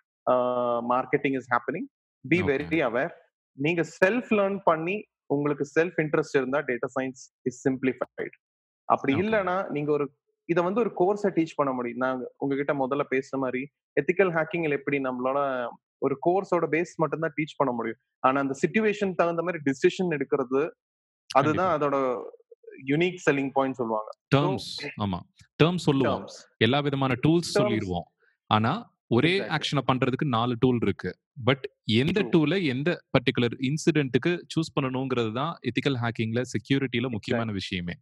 marketing 0.94 1.36
is 1.40 1.50
happening 1.54 1.88
be. 2.25 2.40
Very 2.51 2.82
aware 2.90 3.14
நீங்க 3.58 3.82
self 4.00 4.32
learn 4.40 4.60
பண்ணி 4.70 4.98
உங்களுக்கு 5.36 5.66
செல்ஃப் 5.77 6.00
இன்ட்ரெஸ்ட் 6.04 6.38
இருந்தா 6.40 6.60
டேட்டா 6.70 6.88
சயின்ஸ் 6.98 7.22
இஸ் 7.50 7.60
சிம்பிளிஃபைடு 7.68 8.36
அப்படி. 8.90 9.14
இல்லைன்னா 9.24 9.56
நீங்க 9.75 9.90
ஒரு 9.98 10.06
இத 10.50 10.60
வந்து 10.68 10.82
ஒரு 10.84 10.92
கோர்ஸை 11.00 11.30
டீச் 11.36 11.58
பண்ண 11.60 11.72
முடியும். 11.77 12.01
நான் 12.04 12.22
உங்ககிட்ட 12.44 12.74
முதல்ல 12.82 13.04
பேசுன 13.14 13.40
மாதிரி 13.44 13.62
எத்திக்கல் 13.98 14.32
ஹேக்கிங்ல 14.38 14.77
எப்படி 14.80 14.98
நம்மளோட 15.08 15.40
ஒரு 16.06 16.16
கோர்ஸோட 16.27 16.66
பேஸ் 16.74 16.94
மட்டும் 17.01 17.24
தான் 17.25 17.36
டீச் 17.38 17.58
பண்ண 17.60 17.72
முடியும். 17.80 18.00
ஆனா 18.24 18.38
அந்த 18.44 18.56
சுச்சுவேஷன் 18.62 19.12
தகுந்த 19.20 19.44
மாதிரி 19.48 19.60
டிசிஷன் 19.70 20.12
எடுக்கிறது 20.18 20.62
அதுதான் 21.39 21.72
அதோட 21.77 21.96
யுனிக் 22.87 23.20
செல்லிங் 23.25 23.51
பாயிண்ட் 23.53 23.77
சொல்லுவாங்க 23.79 24.09
டேர்ம்ஸ் 24.35 24.70
ஆமா 25.05 25.20
டேர்ம்ஸ் 25.59 25.85
சொல்லுவோம். 25.87 26.24
எல்லா 26.57 26.79
விதமான 26.79 27.13
டூல்ஸ். 27.25 27.51
சொல்லிடுவோம் 27.57 28.07
ஆனா 28.50 28.72
ஒரே. 29.07 29.33
ஆக்ஷனை 29.55 29.81
பண்றதுக்கு 29.89 30.25
நாலு 30.35 30.53
டூல் 30.59 30.79
இருக்கு 30.81 31.09
பட் 31.44 31.63
எந்த. 32.01 32.20
டூலை 32.33 32.57
எந்த 32.74 32.89
பர்டிகுலர் 33.13 33.55
இன்சிடென்ட்டுக்கு 33.70 34.31
சூஸ் 34.53 34.72
பண்ணணுங்கிறது 34.75 35.31
தான் 35.33 35.53
எத்திக்கல் 35.70 35.98
ஹேக்கிங்ல 36.03 36.41
செக்யூரிட்டில 36.53 37.09
முக்கியமான 37.09 37.51
விஷயமே. 37.51 37.96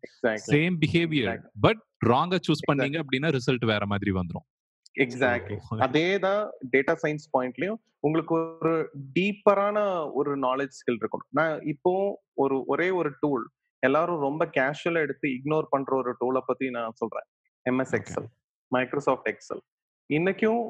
Same 0.51 0.77
behaviour. 0.83 1.41
பட் 1.59 1.81
ராங்கா 2.05 2.39
சூஸ் 2.47 2.67
பண்ணீங்க 2.69 2.97
அப்படின்னா 3.03 3.31
ரிசல்ட் 3.37 3.65
வேற 3.65 3.85
மாதிரி 3.85 4.11
வந்துரும் 4.11 4.47
எக்ஸாக்ட்லி 4.95 5.57
So, 5.57 5.77
அதேதான் 5.85 6.43
டேட்டா 6.71 6.93
சயின்ஸ் 7.03 7.27
பாயிண்ட்லயும் 7.33 7.79
உங்களுக்கு 7.99 8.33
ஒரு 8.35 8.73
டீப்பரான 9.19 9.77
ஒரு 10.13 10.31
நாலேஜ் 10.39 10.75
ஸ்கில் 10.79 10.99
இருக்கணும். 10.99 11.29
நான் 11.29 11.61
இப்போ 11.61 11.91
ஒரு 12.33 12.63
ஒரே 12.65 12.89
ஒரு 12.89 13.09
டூல் 13.19 13.45
எல்லாரும் 13.83 14.19
ரொம்ப 14.19 14.45
கேஷுவலா 14.57 15.01
எடுத்து 15.05 15.27
இக்னோர் 15.29 15.67
பண்ற 15.69 15.95
ஒரு 15.95 16.11
டூலை 16.21 16.41
பத்தி 16.45 16.69
நான் 16.69 16.91
சொல்றேன். 16.93 17.27
எம்எஸ். 17.65 17.93
எக்ஸல் 17.99 18.27
மைக்ரோசாஃப்ட் 18.71 19.29
எக்ஸல் 19.29 19.61
இன்னைக்கும் 20.09 20.61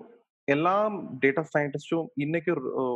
எல்லா 0.48 0.76
டேட்டா 1.24 1.44
சயின்டிஸ்டும் 1.58 2.08
இன்னைக்கு 2.16 2.54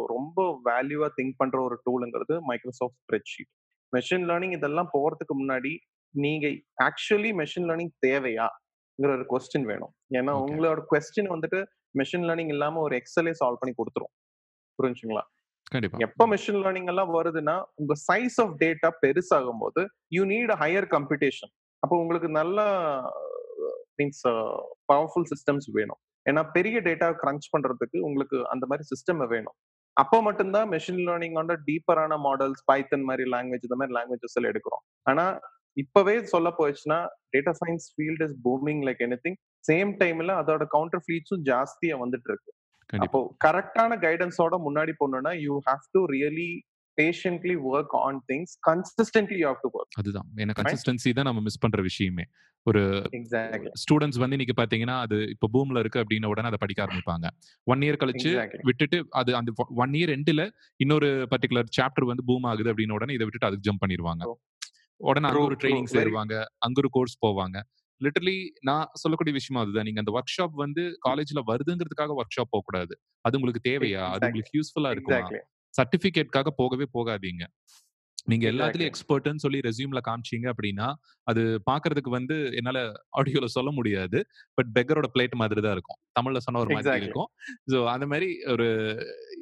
ரொம்ப 0.07 0.59
வேல்யூவா 0.65 1.07
திங்க் 1.17 1.35
பண்ற 1.37 1.57
ஒரு 1.61 1.75
டூலுங்கிறது 1.85 2.39
மைக்ரோசாஃப்ட் 2.41 2.99
ஸ்ப்ரெட்ஷீட் 3.03 3.51
மெஷின் 3.93 4.25
லேர்னிங் 4.29 4.51
இதெல்லாம் 4.51 4.89
போறதுக்கு 4.93 5.33
முன்னாடி 5.41 5.73
நீங்க 6.15 6.47
ஆக்சுவலி 6.83 7.31
மெஷின் 7.41 7.67
லேர்னிங் 7.69 7.93
தேவையாங்கிற 8.07 8.62
ஒரு 8.95 9.25
கொஸ்டின் 9.29 9.63
வேணும். 9.63 9.93
ஏன்னா. 10.13 10.33
உங்களோட 10.43 10.81
கொஸ்டின் 10.91 11.29
வந்துட்டு 11.29 11.65
மெஷின் 11.97 12.25
லேர்னிங் 12.27 12.47
இல்லாம 12.47 12.79
ஒரு 12.79 12.95
எக்ஸலே 12.95 13.31
சால்வ் 13.31 13.57
பண்ணி 13.59 13.73
கொடுத்துரும். 13.75 14.33
புரிஞ்சுங்களா? 14.83 15.21
கண்டிப்பா. 15.63 15.97
எப்ப 15.99 16.27
மெஷின் 16.27 16.63
லேர்னிங் 16.63 16.85
எல்லாம் 16.85 17.13
வருதுன்னா 17.13 17.63
உங்க 17.75 17.93
சைஸ் 18.13 18.41
ஆஃப் 18.41 18.55
டேட்டா 18.59 18.89
பெருசாகும் 19.01 19.59
போது 19.59 19.89
யூ 20.07 20.23
நீட் 20.23 20.53
ஹையர் 20.59 20.87
கம்ப்யூட்டேஷன் 20.89 21.51
அப்போ 21.79 21.97
உங்களுக்கு 21.97 22.29
நல்ல 22.29 22.61
மீன்ஸ் 23.97 24.29
பவர்ஃபுல் 24.93 25.25
சிஸ்டம்ஸ் 25.25 25.69
வேணும். 25.71 25.97
ஏன்னா 26.29 26.51
பெரிய 26.51 26.81
டேட்டா 26.81 27.15
கிரன்ச் 27.23 27.49
பண்றதுக்கு 27.57 27.99
உங்களுக்கு 27.99 28.49
அந்த 28.49 28.65
மாதிரி 28.65 28.87
சிஸ்டம் 28.87 29.27
வேணும். 29.27 29.53
அப்போ 29.93 30.21
மட்டும்தான் 30.21 30.69
மெஷின் 30.69 31.05
லேர்னிங்கோட 31.07 31.55
டீப்பரான 31.65 32.17
மாடல்ஸ் 32.17 32.63
பைத்தன் 32.71 33.03
மாதிரி 33.03 33.29
லாங்குவேஜ் 33.29 33.63
இந்த 33.63 33.75
மாதிரி 33.75 33.99
லாங்குவேஜஸ் 33.99 34.33
எல்லாம் 34.33 34.51
எடுக்கிறோம். 34.51 34.99
ஆனா 35.01 35.39
இப்பவே 35.77 36.15
சொல்ல 36.25 36.49
போச்சுன்னா 36.59 36.99
data 37.35 37.53
science 37.61 37.87
field 37.93 38.23
is 38.27 38.35
booming 38.43 38.81
like 38.87 39.01
anything 39.25 39.37
same 39.65 39.91
time 40.01 40.33
அதோட 40.41 40.65
கவுண்டர் 40.75 41.03
ஃபிளீட்ஸும் 41.05 41.45
ஜாஸ்தியா 41.51 41.97
வந்துட்டு 42.03 42.29
இருக்கு 42.31 42.53
அப்போ 42.89 43.19
கரெக்டான 43.45 43.97
கைடன்ஸோட 44.05 44.55
முன்னாடி 44.67 44.93
போகணும்னா 45.01 45.33
you 45.45 45.55
have 45.67 45.83
to 45.95 46.01
really 46.15 46.51
patiently 46.97 47.55
work 47.69 47.93
on 48.05 48.19
things 48.31 48.53
consistently 48.69 49.37
you 49.41 49.45
have 49.47 49.61
to 49.65 49.71
work 49.79 49.99
அதுதான். 50.01 50.27
ஏன்னா 50.41 50.55
கன்சிஸ்டன்சி 50.59 51.13
தான் 51.19 51.29
நம்ம 51.29 51.41
மிஸ் 51.41 51.63
பண்ற 51.65 51.81
விஷயமே. 51.81 52.25
ஒரு 52.65 52.81
ஸ்டூடெண்ட்ஸ் 53.81 54.19
வந்து 54.21 54.35
இன்னைக்கு 54.37 54.55
பாத்தீங்கன்னா 54.59 54.95
அது 55.05 55.15
இப்போ 55.33 55.47
பூம்ல 55.55 55.79
இருக்கு 55.79 56.01
அப்படின்ன 56.01 56.29
உடனே 56.33 56.49
அதை 56.51 56.59
படிக்க 56.61 56.79
ஆரம்பிப்பாங்க. 56.85 57.25
ஒன் 57.67 57.81
இயர் 57.85 57.99
கழிச்சு. 58.03 58.31
விட்டுட்டு 58.69 58.97
அது 59.21 59.31
அந்த 59.39 59.51
ஒன் 59.83 59.95
இயர் 59.99 60.13
எண்டில் 60.17 60.43
இன்னொரு 60.79 61.09
பர்டிகுலர் 61.33 61.73
சாப்டர் 61.77 62.09
வந்து 62.11 62.25
பூம் 62.29 62.47
ஆகுது 62.51 62.71
அப்படின்னு 62.73 62.97
உடனே 62.99 63.15
இதை 63.17 63.25
விட்டுட்டு 63.25 63.49
அதுக்கு 63.49 63.67
ஜம்ப் 63.69 63.83
பண்ணிடுவாங்க. 63.83 64.23
உடனே 65.03 65.27
அங்க 65.27 65.43
ஒரு. 65.43 65.55
ட்ரைனிங் 65.63 65.89
சேருவாங்க. 65.93 66.33
அங்க 66.57 66.77
ஒரு 66.77 66.89
கோர்ஸ் 66.91 67.17
போவாங்க. 67.25 67.57
லிட்டரலி 68.01 68.35
நான் 68.61 68.87
சொல்லக்கூடிய 68.93 69.35
விஷயம் 69.35 69.61
அதுதான். 69.63 69.83
நீங்க 69.83 70.01
அந்த 70.03 70.13
ஒர்க் 70.13 70.31
ஷாப் 70.35 70.55
வந்து 70.55 70.83
காலேஜ்ல 71.07 71.41
வருதுங்கிறதுக்காக 71.47 72.11
ஒர்க் 72.15 72.35
ஷாப் 72.35 72.51
போக 72.53 72.63
கூடாது. 72.65 72.93
அது 73.25 73.37
உங்களுக்கு 73.39 73.63
தேவையா? 73.69 74.03
அது. 74.09 74.25
உங்களுக்கு 74.25 74.55
யூஸ்ஃபுல்லா 74.57 74.91
இருக்குமா? 74.91 75.25
சர்டிபிகேட்காக 75.73 76.49
போகவே 76.55 76.85
போகாதீங்க. 76.93 77.43
நீங்க 78.27 78.45
எல்லாத்துலயும். 78.51 78.89
எக்ஸ்பர்ட்னு 78.91 79.43
சொல்லி 79.45 79.59
ரெசியூம்ல 79.59 79.99
காமிச்சீங்க 80.07 80.47
அப்படின்னா 80.53 80.87
அது 81.27 81.41
பாக்குறதுக்கு 81.71 82.09
வந்து 82.09 82.35
என்னால 82.53 82.79
ஆடியோல 83.17 83.47
சொல்ல 83.55 83.71
முடியாது. 83.71 84.19
பட் 84.53 84.69
பெக்கரோட 84.75 85.07
பிளேட் 85.15 85.35
மாதிரி 85.35 85.61
தான் 85.61 85.71
இருக்கும். 85.71 85.99
தமிழ்ல 86.19 86.37
சொன்ன 86.37 86.59
ஒரு 86.59 86.73
மாதிரி. 86.73 87.03
இருக்கும். 87.03 87.29
சோ 87.73 87.79
அந்த 87.85 88.05
மாதிரி 88.05 88.29
ஒரு 88.45 88.67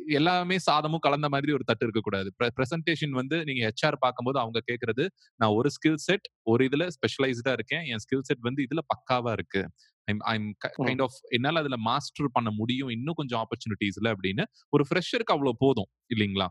எல்லாமே 0.09 0.55
சாதமும் 0.71 0.99
கலந்த 0.99 1.27
மாதிரி 1.29 1.51
ஒரு 1.53 1.63
தட்டு 1.63 1.85
இருக்கக்கூடாது. 1.85 2.29
பிரசன்டேஷன் 2.57 3.09
வந்து 3.11 3.37
நீங்க 3.43 3.61
ஹெச்ஆர் 3.67 3.97
பார்க்கும்போது 3.99 4.39
அவங்க 4.39 4.61
கேக்குறது 4.71 5.05
நான் 5.37 5.55
ஒரு 5.59 5.69
ஸ்கில் 5.69 6.01
செட் 6.07 6.27
ஒரு 6.43 6.65
இதுல 6.65 6.87
ஸ்பெஷலைஸ்டா 6.97 7.51
இருக்கேன். 7.51 7.85
என் 7.85 8.03
ஸ்கில் 8.05 8.27
செட் 8.29 8.39
வந்து 8.39 8.63
இதுல 8.63 8.83
பக்காவா 8.93 9.31
இருக்கு. 9.31 9.63
ஐம். 10.19 10.55
கைண்ட் 10.77 11.01
ஆஃப் 11.01 11.11
என்னால 11.29 11.59
அதுல 11.59 11.77
மாஸ்டர் 11.77 12.29
பண்ண 12.31 12.51
முடியும். 12.51 12.89
இன்னும் 12.89 13.13
கொஞ்சம் 13.13 13.43
ஆப்பர்ச்சுனிட்டிஸ்ல 13.43 14.13
அப்படின்னு 14.15 14.43
ஒரு 14.69 14.85
ஃப்ரெஷருக்கு 14.89 15.33
அவ்வளவு 15.33 15.57
போதும் 15.59 15.89
இல்லைங்களா? 16.15 16.47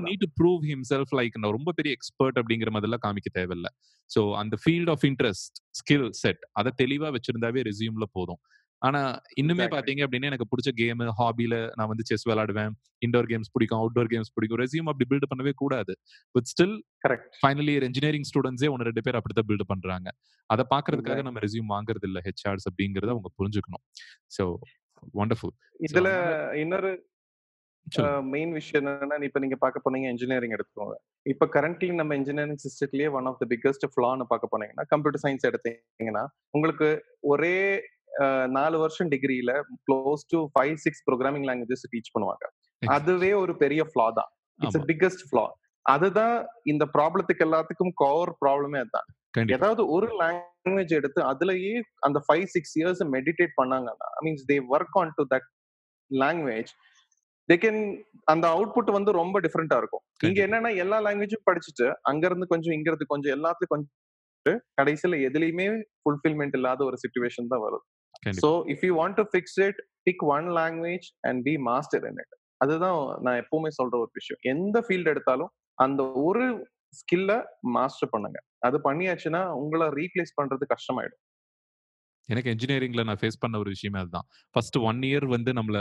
Need 0.00 0.18
to 0.18 0.30
prove 0.42 0.60
himself 0.64 1.14
like 1.16 1.38
நான் 1.38 1.50
ரொம்ப 1.50 1.72
பெரிய 1.72 1.94
எக்ஸ்பர்ட் 1.94 2.38
அப்படிங்கிற 2.38 2.70
மாதிரிலாம் 2.70 3.04
காமிக்க 3.06 3.30
தேவையில்ல. 3.38 3.68
ஸோ 4.16 4.36
அந்த 4.36 4.56
field 4.64 4.90
of 4.90 5.04
interest 5.04 5.56
skill 5.80 6.10
set 6.10 6.38
அதை 6.52 6.72
தெளிவா 6.82 7.16
வச்சிருந்தாவே 7.16 7.62
ரெசியூம்ல 7.62 8.02
போதும். 8.12 8.40
ஆனா 8.82 9.00
இன்னுமே 9.40 9.66
பாத்தீங்க 9.74 10.02
அப்படின்னா 10.06 10.28
எனக்கு 10.30 10.48
பிடிச்ச 10.52 10.70
கேம் 10.80 11.02
ஹாபில 11.18 11.54
நான் 11.78 11.90
வந்து 11.92 12.06
செஸ் 12.10 12.26
விளையாடுவேன். 12.28 12.72
இண்டோர் 13.06 13.28
கேம்ஸ் 13.32 13.52
பிடிக்கும் 13.54 13.80
அவுட்டோர் 13.80 14.10
கேம்ஸ் 14.12 14.32
பிடிக்கும். 14.36 14.60
ரெசியூம் 14.62 14.88
அப்படி 14.92 15.08
பில்ட் 15.10 15.28
பண்ணவே 15.32 15.52
கூடாது. 15.62 15.94
But 16.34 16.48
still 16.52 16.76
correct 17.06 17.36
final 17.42 17.70
engineering 17.90 18.26
ஸ்டூடெண்ட்ஸே 18.30 18.70
ஒன்று 18.74 18.88
ரெண்டு 18.90 19.04
பேர் 19.08 19.18
அப்படித்தான் 19.20 19.48
பில்ட் 19.50 19.66
பண்றாங்க. 19.72 20.08
அதை 20.50 20.64
பாக்குறதுக்காக 20.74 21.24
நம்ம 21.28 21.44
ரெசியூம் 21.46 21.70
வாங்குறது 21.76 22.08
இல்ல 22.10 22.20
ஹெச்ஆர்ஸ் 22.28 22.68
அப்படிங்கறத 22.70 23.14
அவங்க 23.16 23.30
புரிஞ்சுக்கணும். 23.40 23.84
ஸோ 24.38 24.44
வண்டர்ஃபுல் 25.20 25.54
ஸோ 25.54 25.84
இதுல 25.88 26.10
இன்னொரு 26.64 26.90
மெயின் 28.32 28.50
விஷயம் 28.56 28.80
என்னன்னா 28.80 29.16
இப்ப 29.28 29.38
நீங்க 29.44 29.56
பார்க்க 29.62 29.84
போனீங்க 29.84 30.08
இன்ஜினியரிங் 30.14 30.54
எடுத்துக்கோங்க. 30.56 30.96
இப்ப 31.32 31.46
கரண்ட்லி 31.54 31.88
நம்ம 32.00 32.16
இன்ஜினியரிங் 32.20 32.60
சிஸ்டத்திலேயே 32.64 33.08
ஒன் 33.18 33.28
ஆஃப் 33.30 33.38
த 33.42 33.46
பிக்கஸ்ட் 33.52 33.86
ஃபிளான்னு 33.92 34.26
பார்க்க 34.32 34.52
போனீங்கன்னா 34.52 34.84
கம்ப்யூட்டர் 34.92 35.22
சயின்ஸ் 35.24 35.48
எடுத்தீங்கன்னா 35.50 36.24
உங்களுக்கு 36.56 36.88
ஒரே 37.32 37.54
நாலு 38.56 38.76
வருஷம் 38.82 39.10
டிகிரியில 39.14 39.52
close 39.86 40.22
to 40.32 40.38
five 40.54 40.76
six 40.84 41.02
programming 41.08 41.46
languages 41.48 41.86
teach 41.94 42.12
பண்ணுவாங்க. 42.16 42.44
அதுவே 42.82 43.32
ஒரு 43.42 43.52
பெரிய 43.62 43.82
ஃபிளா 43.90 44.06
தான். 44.18 44.30
இட்ஸ் 44.60 44.86
பிக்கஸ்ட் 44.90 45.24
ஃபிளா 45.28 45.46
அதுதான் 45.86 46.34
இந்த 46.64 46.84
ப்ராப்ளத்துக்கு 46.96 47.44
எல்லாத்துக்கும் 47.46 47.92
கோர் 48.02 48.32
ப்ராப்ளமே 48.42 48.78
அதுதான். 48.84 49.08
ஏதாவது 49.56 49.82
ஒரு 49.96 50.08
லாங்குவேஜ் 50.22 50.92
எடுத்து 50.98 51.20
அதுலயே 51.32 51.74
அந்த 52.06 52.18
ஃபைவ் 52.26 52.46
சிக்ஸ் 52.54 52.74
இயர்ஸ் 52.80 53.02
மெடிடேட் 53.16 53.52
பண்ணாங்கன்னா 53.60 54.08
means 54.26 54.46
they 54.50 54.56
work 54.74 54.96
on 55.02 55.12
to 55.18 55.24
that 55.32 55.46
language 56.10 56.70
they 57.48 57.56
can 57.64 57.80
அந்த 58.32 58.44
அவுட்புட் 58.54 58.90
வந்து 58.96 59.10
ரொம்ப 59.20 59.36
டிஃப்ரெண்டா 59.46 59.76
இருக்கும். 59.82 60.02
இங்க 60.28 60.40
என்னன்னா 60.46 60.70
எல்லா 60.84 60.98
லாங்குவேஜும் 61.06 61.46
படிச்சுட்டு 61.48 61.86
அங்க 62.10 62.22
இருந்து 62.30 62.46
கொஞ்சம் 62.52 62.74
இங்க 62.76 62.88
இருந்து 62.90 63.12
கொஞ்சம் 63.12 63.34
எல்லாத்துலயும் 63.36 63.72
கொஞ்சம் 63.74 64.60
கடைசியில 64.78 65.16
எதுலயுமே 65.28 65.66
ஃபுல்ஃபில்மெண்ட் 66.02 66.56
இல்லாத 66.58 66.80
ஒரு 66.90 66.96
சுச்சுவேஷன் 67.04 67.50
தான் 67.52 67.64
வருது. 67.66 67.84
So 68.42 68.50
if 68.74 68.84
you 68.84 68.92
want 69.00 69.18
to 69.20 69.24
fix 69.32 69.58
it 69.60 69.80
pick 70.02 70.24
one 70.36 70.46
language 70.60 71.08
and 71.20 71.40
be 71.42 71.54
master 71.70 72.04
in 72.04 72.20
it 72.24 72.34
அதுதான் 72.60 72.98
நான் 73.20 73.40
எப்பவுமே 73.42 73.70
சொல்ற 73.78 73.94
ஒரு 73.98 74.12
விஷயம். 74.12 74.40
எந்த 74.44 74.78
ஃபீல்டு 74.80 75.12
எடுத்தாலும் 75.14 75.50
அந்த 75.78 76.02
ஒரு 76.24 76.44
ஸ்கில்ல 76.94 77.32
மாஸ்டர் 77.70 78.12
பண்ணுங்க. 78.12 78.38
அது 78.60 78.78
பண்ணியாச்சுன்னா 78.88 79.42
உங்களை 79.62 79.86
ரீப்ளேஸ் 80.00 80.32
பண்றது 80.40 80.64
கஷ்டமாயிடும். 80.74 81.22
எனக்கு 82.28 82.50
இன்ஜினியரிங்ல 82.50 83.02
நான் 83.04 83.20
ஃபேஸ் 83.20 83.38
பண்ண 83.38 83.58
ஒரு 83.58 83.70
விஷயமே 83.70 83.98
அதுதான். 83.98 84.26
ஃபர்ஸ்ட் 84.54 84.76
ஒன் 84.80 85.00
இயர் 85.02 85.26
வந்து 85.26 85.50
நம்மள 85.52 85.78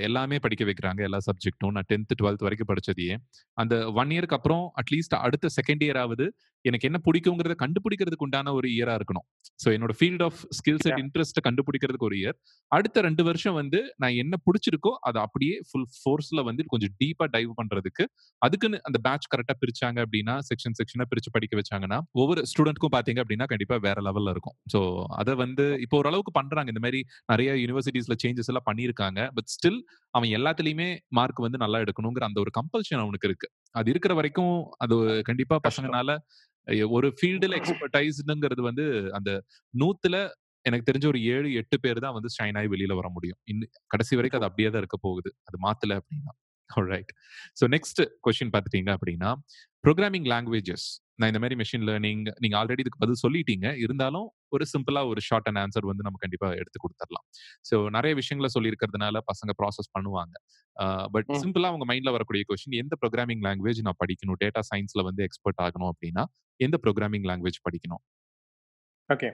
எல்லாமே 0.00 0.36
படிக்க 0.38 0.64
வைக்கிறாங்க 0.64 1.00
எல்லா 1.02 1.20
சப்ஜெக்ட்டும் 1.26 1.74
நான் 1.74 1.88
டென்த் 1.88 2.14
டுவெல்த் 2.20 2.44
வரைக்கும் 2.46 2.70
படிச்சதையே. 2.70 3.16
அந்த 3.58 3.74
ஒன் 3.92 4.12
இயருக்கு 4.14 4.38
அப்புறம் 4.38 4.64
அட்லீஸ்ட் 4.82 5.16
அடுத்த 5.18 5.50
செகண்ட் 5.58 5.84
இயர் 5.88 6.00
ஆகுது 6.04 6.26
எனக்கு 6.68 6.88
என்ன 6.88 6.98
பிடிக்குங்கிறத 7.06 7.54
கண்டுபிடிக்கிறதுக்கு 7.62 8.26
உண்டான 8.26 8.52
ஒரு 8.58 8.68
இயரா 8.74 8.94
இருக்கணும். 8.98 9.26
ஸோ 9.62 9.68
என்னோட 9.76 9.92
field 9.98 10.24
of 10.28 10.40
skill 10.58 10.80
set 10.82 10.92
Yeah. 10.92 11.02
இன்ட்ரெஸ்ட்டை 11.04 11.42
கண்டுபிடிக்கிறதுக்கு 11.46 12.06
ஒரு 12.08 12.16
இயர் 12.20 12.36
அடுத்த 12.72 13.02
ரெண்டு 13.06 13.22
வருஷம் 13.28 13.56
வந்து 13.58 13.78
நான் 14.02 14.16
என்ன 14.22 14.34
பிடிச்சிருக்கோ 14.46 14.92
அதை 15.08 15.18
அப்படியே 15.26 15.56
ஃபுல் 15.68 15.86
ஃபோர்ஸ்ல 15.96 16.42
வந்து 16.48 16.62
கொஞ்சம் 16.72 16.92
டீப்பா 17.00 17.26
டைவ் 17.34 17.50
பண்றதுக்கு 17.58 18.04
அதுக்குன்னு 18.42 18.78
அந்த 18.88 18.98
பேட்ச் 19.06 19.26
கரெக்டா 19.32 19.54
பிரிச்சாங்க 19.62 19.98
அப்படின்னா 20.06 20.34
செக்ஷன் 20.48 20.76
செக்ஷனா 20.78 21.06
பிரிச்சு 21.10 21.32
படிக்க 21.36 21.56
வச்சாங்கன்னா 21.60 21.98
ஒவ்வொரு 22.22 22.42
ஸ்டூடெண்ட்க்கும் 22.50 22.94
பாத்தீங்க 22.96 23.22
அப்படின்னா 23.24 23.48
கண்டிப்பா 23.52 23.78
வேற 23.86 23.98
லெவல்ல 24.08 24.34
இருக்கும். 24.36 24.56
ஸோ 24.74 24.80
அதை 25.20 25.34
வந்து 25.44 25.66
இப்போ 25.84 25.98
ஓரளவுக்கு 26.00 26.34
பண்றாங்க. 26.38 26.68
இந்த 26.74 26.82
மாதிரி 26.86 27.00
நிறைய 27.32 27.50
யூனிவர்சிட்டிஸ்ல 27.62 28.16
சேஞ்சஸ் 28.24 28.50
எல்லாம் 28.52 28.68
பண்ணியிருக்காங்க. 28.70 29.20
பட் 29.36 29.50
ஸ்டில் 29.54 29.80
அவன் 30.14 30.30
எல்லாத்துலயுமே 30.38 30.88
மார்க் 31.18 31.46
வந்து 31.46 31.58
நல்லா 31.64 31.80
எடுக்கணுங்கிற 31.84 32.24
அந்த 32.30 32.40
ஒரு 32.44 32.52
கம்பல்ஷன் 32.58 33.02
அவனுக்கு 33.04 33.28
இருக்கு. 33.30 33.48
அது 33.74 33.90
இருக்கிற 33.94 34.12
வரைக்கும் 34.20 34.54
அது 34.84 34.96
கண்டிப்பா 35.30 35.56
பசங்கனால 35.68 36.10
ஒரு 36.96 37.08
ஃபீல்டுல 37.18 37.56
எக்ஸ்பர்டைஸ்ங்கிறது 37.60 38.62
வந்து 38.62 38.84
அந்த 39.12 39.30
நூத்துல 39.74 40.16
எனக்கு 40.64 40.86
தெரிஞ்ச 40.90 41.06
ஒரு 41.06 41.20
ஏழு 41.34 41.48
எட்டு 41.52 41.76
பேர் 41.80 41.98
தான் 41.98 42.14
வந்து 42.14 42.30
ஷைன் 42.36 42.56
ஆகி 42.58 42.68
வெளியில 42.74 42.94
வர 42.94 43.08
முடியும். 43.08 43.38
இன்னும் 43.44 43.72
கடைசி 43.86 44.16
வரைக்கும் 44.16 44.40
அது 44.40 44.48
அப்படியே 44.50 44.70
தான் 44.70 44.82
இருக்க 44.84 44.98
போகுது. 45.02 45.30
அது 45.48 45.58
மாத்தல 45.66 45.98
அப்படின்னா. 46.00 46.32
ரைட் 46.92 47.12
ஸோ 47.60 47.64
நெக்ஸ்ட் 47.74 48.00
கொஸ்டின் 48.24 48.52
பார்த்துட்டீங்க 48.54 48.90
அப்படின்னா 48.96 49.30
ப்ரோக்ராமிங் 49.84 50.26
லாங்குவேஜஸ் 50.32 50.86
நான் 51.18 51.30
இந்த 51.30 51.40
மாதிரி 51.42 51.56
மெஷின் 51.60 51.84
லேர்னிங் 51.88 52.22
நீங்க 52.42 52.56
ஆல்ரெடி 52.60 52.82
இதுக்கு 52.84 53.02
பதில் 53.02 53.20
சொல்லிட்டீங்க. 53.22 53.66
இருந்தாலும் 53.84 54.26
ஒரு 54.54 54.64
சிம்பிளா 54.72 55.00
ஒரு 55.12 55.20
ஷார்ட் 55.28 55.48
அண்ட் 55.50 55.60
ஆன்சர் 55.62 55.86
வந்து 55.90 56.04
நம்ம 56.06 56.18
கண்டிப்பா 56.24 56.48
எடுத்து 56.60 56.78
கொடுத்துடலாம் 56.84 57.26
ஸோ 57.68 57.76
நிறைய 57.96 58.14
விஷயங்களை 58.20 58.50
சொல்லியிருக்கிறதுனால 58.56 59.22
பசங்க 59.30 59.52
ப்ராசஸ் 59.60 59.90
பண்ணுவாங்க. 59.96 60.34
பட். 61.14 61.30
சிம்பிளா 61.42 61.70
அவங்க 61.72 61.86
மைண்ட்ல 61.90 62.12
வரக்கூடிய 62.16 62.44
கொஸ்டின் 62.50 62.80
எந்த 62.82 62.96
ப்ரோக்ராமிங் 63.02 63.44
லாங்குவேஜ் 63.46 63.80
நான் 63.88 64.00
படிக்கணும்? 64.02 64.38
டேட்டா 64.44 64.62
சயின்ஸ்ல 64.70 65.04
வந்து 65.08 65.24
எக்ஸ்பர்ட் 65.28 65.62
ஆகணும் 65.66 65.90
அப்படின்னா 65.92 66.24
எந்த 66.60 66.78
ப்ரோக்ராமிங் 66.84 67.26
லாங்குவேஜ் 67.30 67.60
படிக்கணும்? 67.68 68.02
ஓகே 69.08 69.30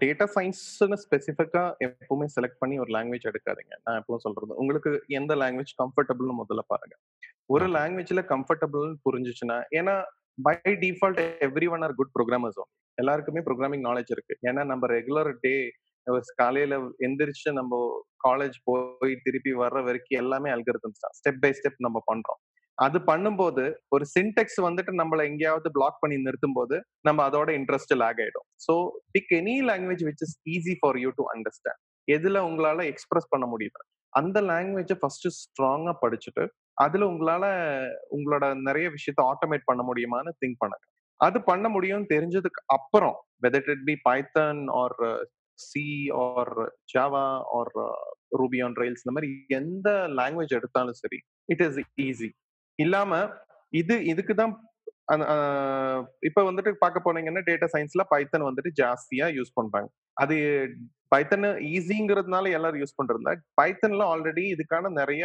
டேட்டா 0.00 0.24
சயின்ஸ்னு 0.34 0.96
ஸ்பெசிஃபிக்கா 1.02 1.62
எப்பவுமே 1.84 2.26
செலக்ட் 2.34 2.58
பண்ணி 2.62 2.74
ஒரு 2.84 2.90
லாங்குவேஜ் 2.96 3.26
எடுக்காதீங்க. 3.30 3.74
நான் 3.84 3.98
எப்பவும் 4.00 4.24
சொல்றது 4.24 4.58
உங்களுக்கு 4.62 4.90
எந்த 5.18 5.32
லாங்குவேஜ் 5.42 5.72
கம்ஃபர்டபுள்னு 5.82 6.34
முதல்ல 6.40 6.62
பாருங்க. 6.72 6.94
ஒரு. 7.54 7.66
லாங்குவேஜ்ல 7.76 8.22
கம்ஃபர்டபுள் 8.32 8.88
புரிஞ்சுச்சுன்னா 9.06 9.58
ஏன்னா 9.78 9.94
by 10.46 10.56
default 10.84 11.20
everyone 11.74 11.84
are 11.86 11.94
good 12.00 12.14
programmers 12.16 12.60
எல்லாருக்குமே 12.98 13.40
ப்ரோக்ராமிங் 13.48 13.84
நாலேஜ் 13.88 14.10
இருக்கு. 14.16 14.34
ஏன்னா 14.48 14.62
நம்ம 14.72 14.86
ரெகுலர் 14.96 15.30
டே 15.44 15.54
காலையில 16.40 16.74
எந்திரிச்சு 17.06 17.50
நம்ம 17.58 17.78
காலேஜ் 18.26 18.56
போய் 18.68 19.12
திருப்பி 19.24 19.52
வர்ற 19.62 19.78
வரைக்கும் 19.88 20.20
எல்லாமே 20.22 20.48
அல்கரிதம்ஸ் 20.54 21.02
தான். 21.04 21.14
ஸ்டெப் 21.18 21.42
பை 21.42 21.50
ஸ்டெப் 21.58 21.84
நம்ம 21.86 21.98
பண்றோம். 22.10 22.40
அது 22.78 22.98
பண்ணும்போது 23.08 23.64
ஒரு 23.94 24.04
சின்டெக்ஸ் 24.14 24.58
வந்துட்டு 24.66 24.92
நம்மள 25.00 25.20
எங்கேயாவது 25.30 25.68
பிளாக் 25.76 25.98
பண்ணி 26.02 26.16
நிறுத்தும் 26.26 26.56
போது 26.58 26.76
நம்ம 27.08 27.18
அதோட 27.28 27.48
இன்ட்ரெஸ்ட் 27.58 27.94
லேக் 28.02 28.20
ஆயிடும். 28.24 28.46
So 28.66 28.74
pick 29.16 29.32
any 29.40 29.56
language 29.70 30.04
which 30.08 30.24
is 30.26 30.36
easy 30.54 30.74
for 30.82 30.98
you 31.04 31.10
to 31.18 31.26
understand 31.34 31.80
எதுல 32.08 32.38
உங்களால 32.48 32.86
எக்ஸ்பிரஸ் 32.92 33.30
பண்ண 33.34 33.46
முடியுது? 33.52 33.82
அந்த 34.12 34.38
லாங்குவேஜை 34.52 34.96
ஃபர்ஸ்ட் 35.00 35.28
ஸ்ட்ராங்கா 35.40 35.92
படிச்சுட்டு 36.04 36.44
அதுல 36.84 37.06
உங்களால 37.12 37.44
உங்களோட 38.16 38.44
நிறைய 38.68 38.86
விஷயத்த 38.96 39.20
ஆட்டோமேட் 39.32 39.68
பண்ண 39.70 39.82
முடியுமான்னு 39.88 40.32
திங்க் 40.42 40.60
பண்ணுங்க. 40.62 40.84
அது 41.20 41.38
பண்ண 41.50 41.66
முடியும் 41.74 42.04
தெரிஞ்சதுக்கு 42.12 42.60
அப்புறம் 42.76 43.16
whether 43.44 43.70
it 43.74 43.84
be 43.90 43.96
Python 44.08 44.62
or 44.82 44.96
C 45.58 45.84
or 46.26 46.52
Java 46.94 47.26
or 47.58 47.72
Ruby 48.40 48.58
on 48.66 48.76
Rails 48.82 49.04
இந்த 49.04 49.14
மாதிரி 49.16 49.30
எந்த 49.58 49.88
லாங்குவேஜ் 50.20 50.56
எடுத்தாலும் 50.58 50.98
சரி 51.02 51.18
இட் 51.52 51.64
இஸ் 51.66 51.80
ஈஸி 52.06 52.30
இல்லாம 52.78 53.20
இது 53.72 53.96
இதுக்கு 54.12 54.34
தான் 54.34 54.52
இப்ப 56.28 56.40
வந்துட்டு 56.48 56.70
பார்க்க 56.82 57.06
போனீங்கன்னா 57.06 57.42
டேட்டா 57.48 57.66
சயின்ஸ்ல 57.74 58.02
பைத்தன் 58.12 58.48
வந்துட்டு 58.48 58.70
ஜாஸ்தியா 58.80 59.26
யூஸ் 59.36 59.56
பண்றாங்க. 59.58 59.88
அது 60.20 60.36
பைத்தன் 61.12 61.46
ஈஸிங்கிறதுனால 61.70 62.50
எல்லாரும் 62.50 62.82
யூஸ் 62.82 62.98
பண்றதுல 62.98 63.30
பைத்தன்ல 63.60 64.02
ஆல்ரெடி 64.12 64.44
இதுக்கான 64.54 64.90
நிறைய 64.92 65.24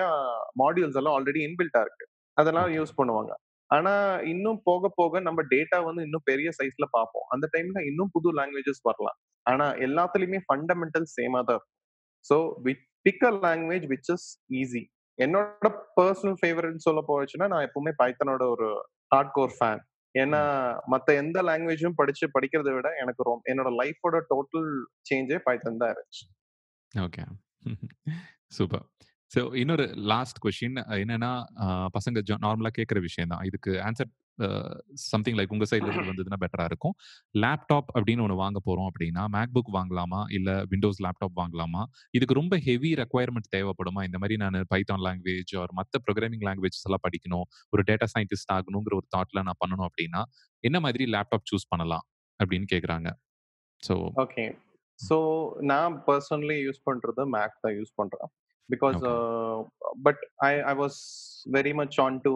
மாடியூல்ஸ் 0.61 0.99
எல்லாம் 1.01 1.15
ஆல்ரெடி 1.17 1.41
இன்பில்ட்டா 1.47 1.81
இருக்கு. 1.81 2.05
அதெல்லாம். 2.37 2.69
யூஸ் 2.77 2.97
பண்ணுவாங்க. 2.99 3.33
ஆனா 3.71 3.93
இன்னும் 4.31 4.59
போக 4.63 4.89
போக 4.97 5.19
நம்ம 5.19 5.39
டேட்டா 5.51 5.77
வந்து 5.85 6.01
இன்னும் 6.01 6.25
பெரிய 6.25 6.49
சைஸ்ல 6.59 6.85
பார்ப்போம். 6.91 7.27
அந்த 7.33 7.45
டைம்ல 7.53 7.79
இன்னும் 7.89 8.11
புது 8.13 8.31
லாங்குவேஜஸ் 8.39 8.81
வரலாம். 8.83 9.17
ஆனா 9.45 9.65
எல்லாத்துலயுமே 9.87 10.39
ஃபண்டமெண்டல் 10.47 11.07
சேமா 11.15 11.39
தான் 11.41 11.57
இருக்கும். 11.57 11.73
So 12.25 12.35
pick 13.05 13.25
a 13.25 13.33
language 13.45 13.85
which 13.87 14.11
is 14.15 14.27
easy 14.61 14.83
என்னோட 15.19 15.67
பர்சனல் 15.97 16.37
ஃபேவரட் 16.41 16.85
சொல்ல 16.87 17.01
போச்சுன்னா 17.09 17.47
நான் 17.47 17.65
எப்பவுமே 17.67 17.91
பைத்தனோட 18.01 18.43
ஒரு 18.55 18.67
ஹார்ட் 19.11 19.33
கோர் 19.33 19.53
ஃபேன் 19.57 19.81
ஏன்னா 20.15 20.41
மத்த 20.91 21.15
எந்த 21.15 21.41
லாங்குவேஜும் 21.41 21.95
படிச்சு 21.95 22.25
படிக்கிறதை 22.29 22.73
விட 22.73 22.89
எனக்கு 23.01 23.23
ரொம்ப 23.23 23.53
என்னோட 23.53 23.71
லைஃபோட 23.81 24.21
டோட்டல் 24.29 24.69
சேஞ்சே 25.09 25.39
பைத்தன் 25.45 25.77
தான் 25.77 25.93
இருந்துச்சு. 25.93 26.25
ஓகே. 26.93 27.23
சூப்பர். 28.49 28.85
ஸோ 29.35 29.41
இன்னொரு 29.61 29.85
லாஸ்ட் 30.11 30.37
கொஷின் 30.43 30.77
என்னன்னா 30.97 31.31
பசங்க 31.95 32.21
நார்மலா 32.45 32.71
கேட்குற 32.77 32.99
விஷயம் 33.07 33.31
தான் 33.33 33.43
இதுக்கு 33.49 33.71
ஆன்சர் 33.87 34.11
சம்திங் 35.03 35.37
லைக் 35.37 35.53
உங்க 35.55 35.65
சைட்ல 35.69 35.89
இருந்து 35.89 36.11
வந்ததுன்னா 36.13 36.39
பெட்டரா 36.41 36.65
இருக்கும். 36.69 36.95
லேப்டாப் 37.35 37.89
அப்படின்னு 37.95 38.23
ஒன்று 38.25 38.37
வாங்க 38.41 38.59
போறோம் 38.65 38.87
அப்படின்னா 38.91 39.23
மேக்புக் 39.35 39.71
வாங்கலாமா? 39.75 40.21
இல்ல 40.37 40.49
விண்டோஸ் 40.71 40.99
லேப்டாப் 41.05 41.35
வாங்கலாமா? 41.41 41.81
இதுக்கு 42.13 42.37
ரொம்ப 42.39 42.57
ஹெவி 42.67 42.91
ரெக்குவயர்மெண்ட் 43.01 43.49
தேவைப்படுமா? 43.55 44.03
இந்த 44.07 44.19
மாதிரி 44.21 44.37
நான் 44.43 44.57
பைத்தான் 44.73 45.03
லாங்குவேஜ் 45.07 45.53
ஒரு 45.63 45.73
மற்ற 45.73 46.01
ப்ரோக்ராமிங் 46.05 46.45
லாங்குவேஜஸ் 46.47 46.85
எல்லாம் 46.89 47.05
படிக்கணும். 47.07 47.45
ஒரு 47.73 47.83
டேட்டா 47.89 48.07
சயின்டிஸ்ட் 48.15 48.53
ஆகணுங்கிற 48.57 48.95
ஒரு 49.01 49.09
தாட்ல 49.15 49.45
நான் 49.49 49.61
பண்ணணும் 49.63 49.87
அப்படின்னா 49.89 50.23
என்ன 50.63 50.79
மாதிரி 50.87 51.05
லேப்டாப் 51.15 51.47
சூஸ் 51.51 51.67
பண்ணலாம் 51.73 52.05
அப்படின்னு 52.39 52.67
கேக்குறாங்க 52.73 53.09
ஸோ 53.83 53.95
ஓகே 54.23 54.45
ஸோ 54.99 55.17
நான் 55.71 55.93
பர்சனலி 56.07 56.57
யூஸ் 56.67 56.81
பண்றது 56.89 57.23
மேக் 57.35 57.55
தான் 57.63 57.75
யூஸ் 57.79 57.93
பண்றேன். 58.01 58.31
Because 58.69 59.01
but 60.05 60.21
I 60.45 60.51
I 60.63 60.75
was 60.75 60.99
very 61.55 61.73
much 61.73 61.97
on 61.99 62.17
to 62.25 62.33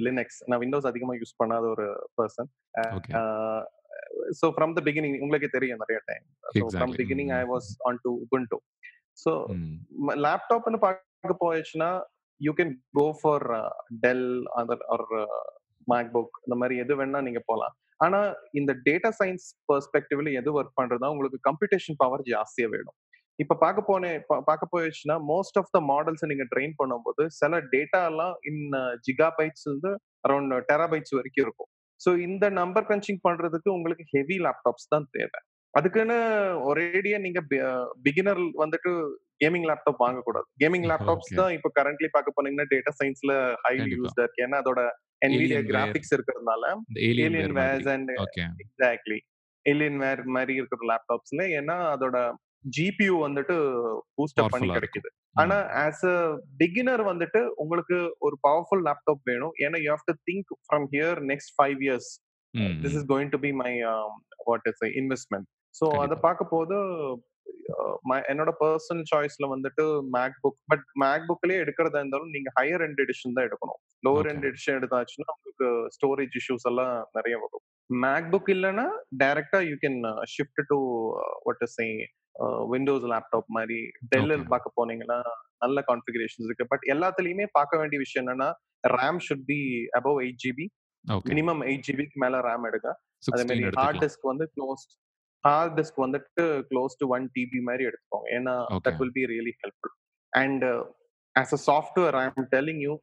Linux 0.00 0.38
நான் 0.48 0.60
விண்டோஸ் 0.60 0.88
அதிகமாக 0.90 1.18
யூஸ் 1.20 1.38
பண்ணாத 1.40 1.64
ஒரு 1.74 1.86
person 2.18 2.48
so 4.40 4.46
from 4.54 4.72
the 4.76 4.82
beginning 4.86 5.16
உங்களுக்கே 5.20 5.50
தெரியும் 5.54 5.80
நிறைய 5.82 5.98
time 6.08 6.24
so 6.52 6.64
from. 6.72 6.92
Beginning 7.00 7.32
I. 7.32 7.42
Was 7.52 7.68
on 7.88 8.00
to 8.04 8.10
Ubuntu 8.24 8.58
so. 9.18 9.32
லேப்டாப்னு 10.24 10.78
பார்க்க 10.78 11.42
போயிடுச்சுன்னா 11.42 11.90
you 12.40 12.52
can 12.52 12.70
go 12.94 13.06
for 13.18 13.46
Dell 14.04 14.26
other 14.56 14.84
or 14.88 15.06
MacBook 15.88 16.34
இந்த 16.44 16.56
மாதிரி 16.60 16.74
எது 16.78 16.94
வேணா 17.00 17.20
நீங்க 17.20 17.42
போகலாம் 17.46 17.74
ஆனா 18.00 18.18
இந்த 18.54 18.72
டேட்டா 18.86 19.10
சயின்ஸ் 19.18 19.46
பெர்ஸ்பெக்டிவ்ல 19.68 20.30
எது 20.40 20.50
ஒர்க் 20.56 20.78
பண்றதா 20.78 21.10
உங்களுக்கு 21.14 21.38
கம்ப்யூட்டேஷன் 21.48 21.98
பவர் 21.98 22.22
ஜாஸ்தியா 22.30 22.68
வேணும். 22.70 22.96
இப்ப 23.40 23.54
பார்க்க 23.62 23.90
போனே 23.90 24.10
பார்க்க 24.48 24.72
போயிடுச்சுன்னா 24.72 25.16
மோஸ்ட் 25.30 25.58
ஆஃப் 25.60 25.70
த 25.70 25.80
மாடல்ஸ் 25.90 26.30
நீங்க 26.30 26.46
ட்ரெயின் 26.52 26.74
பண்ணும்போது 26.80 27.22
சில 27.38 27.60
டேட்டா 27.74 28.00
எல்லாம் 28.10 28.34
இன் 28.44 28.62
ஜிகா 29.06 29.28
பைட்ஸ் 29.38 29.66
இருந்து 29.68 29.92
அரௌண்ட் 30.24 30.56
டெராபைட்ஸ் 30.70 31.14
வரைக்கும் 31.18 31.44
இருக்கும் 31.46 31.70
ஸோ 32.00 32.12
இந்த 32.26 32.44
நம்பர் 32.58 32.86
கிரன்ச்சிங் 32.88 33.22
பண்றதுக்கு 33.24 33.70
உங்களுக்கு 33.72 34.04
ஹெவி 34.12 34.36
லேப்டாப்ஸ் 34.46 34.90
தான் 34.94 35.06
தேவை 35.16 35.40
அதுக்குன்னு 35.74 36.16
ஒரேடியா 36.68 37.18
நீங்க 37.18 37.40
பிகினர் 38.06 38.40
வந்துட்டு 38.62 38.90
கேமிங் 39.40 39.66
லேப்டாப் 39.68 40.02
வாங்கக்கூடாது 40.04 40.46
கேமிங் 40.62 40.86
லேப்டாப்ஸ். 40.90 41.30
தான் 41.38 41.52
இப்போ 41.56 41.68
கரண்ட்லி 41.76 42.08
பார்க்க 42.08 42.36
போனீங்கன்னா 42.36 42.66
டேட்டா 42.72 42.92
சயின்ஸ்ல 42.98 43.34
ஹைலி. 43.64 43.90
யூஸ்டா 43.94 44.24
இருக்கு 44.24 44.44
ஏன்னா 44.46 44.58
அதோட 44.64 44.80
Alienware. 45.26 45.64
கிராபிக்ஸ் 45.70 46.12
இருக்கிறதுனால 46.16 46.64
alien 47.08 47.54
verse 47.58 47.88
and 47.94 48.10
exactly 48.62 49.18
alien 49.66 49.98
வேர் 49.98 50.22
மாதிரி 50.36 50.52
இருக்கிற 50.60 50.86
லேப்டாப்ஸ்ல 50.90 51.44
ஏன்னா 51.58 51.76
அதோட 51.94 52.18
ஜிபியூ 52.64 53.14
வந்துட்டு 53.24 53.54
பூஸ்ட் 54.16 54.40
அப் 54.42 54.52
பண்ணி 54.54 54.68
கிடைக்குது. 54.70 55.08
ஆனா 55.42 55.56
ஆஸ் 55.84 56.04
அ 56.12 56.16
பிகினர் 56.62 57.02
வந்துட்டு 57.10 57.40
உங்களுக்கு 57.62 57.98
ஒரு 58.28 58.36
பவர்ஃபுல் 58.46 58.84
லேப்டாப் 58.88 59.22
வேணும். 59.30 59.54
ஏன்னா 59.66 59.78
you 59.84 59.88
have 59.94 60.08
to 60.10 60.16
think 60.30 60.52
from 60.66 60.86
here 60.94 61.20
next 61.32 61.52
five 61.58 61.80
years 61.86 62.10
this 62.84 62.96
is 63.00 63.08
going 63.14 63.32
to 63.34 63.40
be 63.46 63.52
my 63.64 63.72
what 64.48 64.68
is 64.72 64.84
investment 65.02 65.48
so 65.74 65.86
அதை. 66.04 66.16
பார்க்க 66.26 66.54
போது 66.54 66.76
என்னோட 68.30 68.50
பர்சனல் 68.60 69.06
சாய்ஸ்ல 69.10 69.46
வந்துட்டு 69.52 69.84
மேக் 70.16 70.36
புக் 70.44 70.60
பட் 70.70 70.84
மேக் 71.02 71.26
புக்லயே 71.28 71.58
எடுக்கிறதா 71.64 72.00
இருந்தாலும் 72.02 72.32
நீங்க 72.36 72.48
ஹையர் 72.58 72.82
எண்ட் 72.86 73.00
எடிஷன் 73.04 73.34
தான் 73.36 73.46
எடுக்கணும். 73.48 73.80
லோவர். 74.06 74.28
எண்ட் 74.32 74.46
எடிஷன் 74.48 74.76
எடுத்தாச்சுன்னா 74.78 75.28
உங்களுக்கு 75.34 75.68
ஸ்டோரேஜ் 75.96 76.36
இஷ்யூஸ் 76.40 76.66
எல்லாம் 76.70 76.94
நிறைய 77.18 77.36
வரும். 77.42 77.64
மேக் 77.90 78.26
புக் 78.32 78.50
இல்லைன்னா 78.54 78.86
டைரக்டா 79.22 79.60
you 79.68 79.76
can 79.84 80.00
shift 80.34 80.62
to 80.72 80.78
what 81.46 81.62
is 81.66 81.78
Windows 82.68 83.02
laptop 83.02 83.48
மாதிரி 83.56 83.78
டெல்லில். 84.10 84.44
பார்க்க 84.46 84.76
போனீங்கன்னா 84.78 85.18
நல்ல 85.58 85.84
கான்ஃபிகரேஷன்ஸ் 85.86 86.46
இருக்கு. 86.48 86.66
பட் 86.66 86.84
எல்லாத்துலயுமே 86.86 87.46
பார்க்க 87.52 87.78
வேண்டிய 87.78 87.98
விஷயம் 87.98 88.26
என்னன்னா 88.26 88.52
RAM 88.88 89.20
should 89.28 89.44
be 89.46 89.58
above 89.98 90.18
eight 90.24 90.40
GB 90.44 90.66
minimum 91.30 91.62
eight 91.68 91.84
ஜிபிக்கு 91.88 92.18
மேல 92.24 92.40
ரேம் 92.40 92.64
எடுங்க. 92.70 92.90
அதே 93.32 93.42
16 93.42 93.46
மாதிரி 93.48 93.80
ஹார்ட் 93.80 94.00
டிஸ்க் 94.04 94.30
வந்து 94.30 94.50
க்ளோஸ் 94.56 94.84
ஹார்ட் 95.44 95.80
டிஸ்க் 95.80 96.00
வந்துட்டு 96.04 96.44
க்ளோஸ் 96.70 96.94
டு 96.98 97.08
ஒன் 97.08 97.30
டிபி 97.38 97.60
மாதிரி 97.60 97.84
எடுத்துக்கோங்க. 97.84 98.26
ஏன்னா. 98.38 98.54
That 98.88 98.98
will 98.98 99.12
be 99.12 99.24
really 99.24 99.52
helpful 99.62 99.94
and 100.32 100.64
as 101.36 101.54
a 101.58 101.60
software 101.68 102.16
I 102.22 102.24
am 102.30 102.48
telling 102.56 102.80
you 102.86 102.94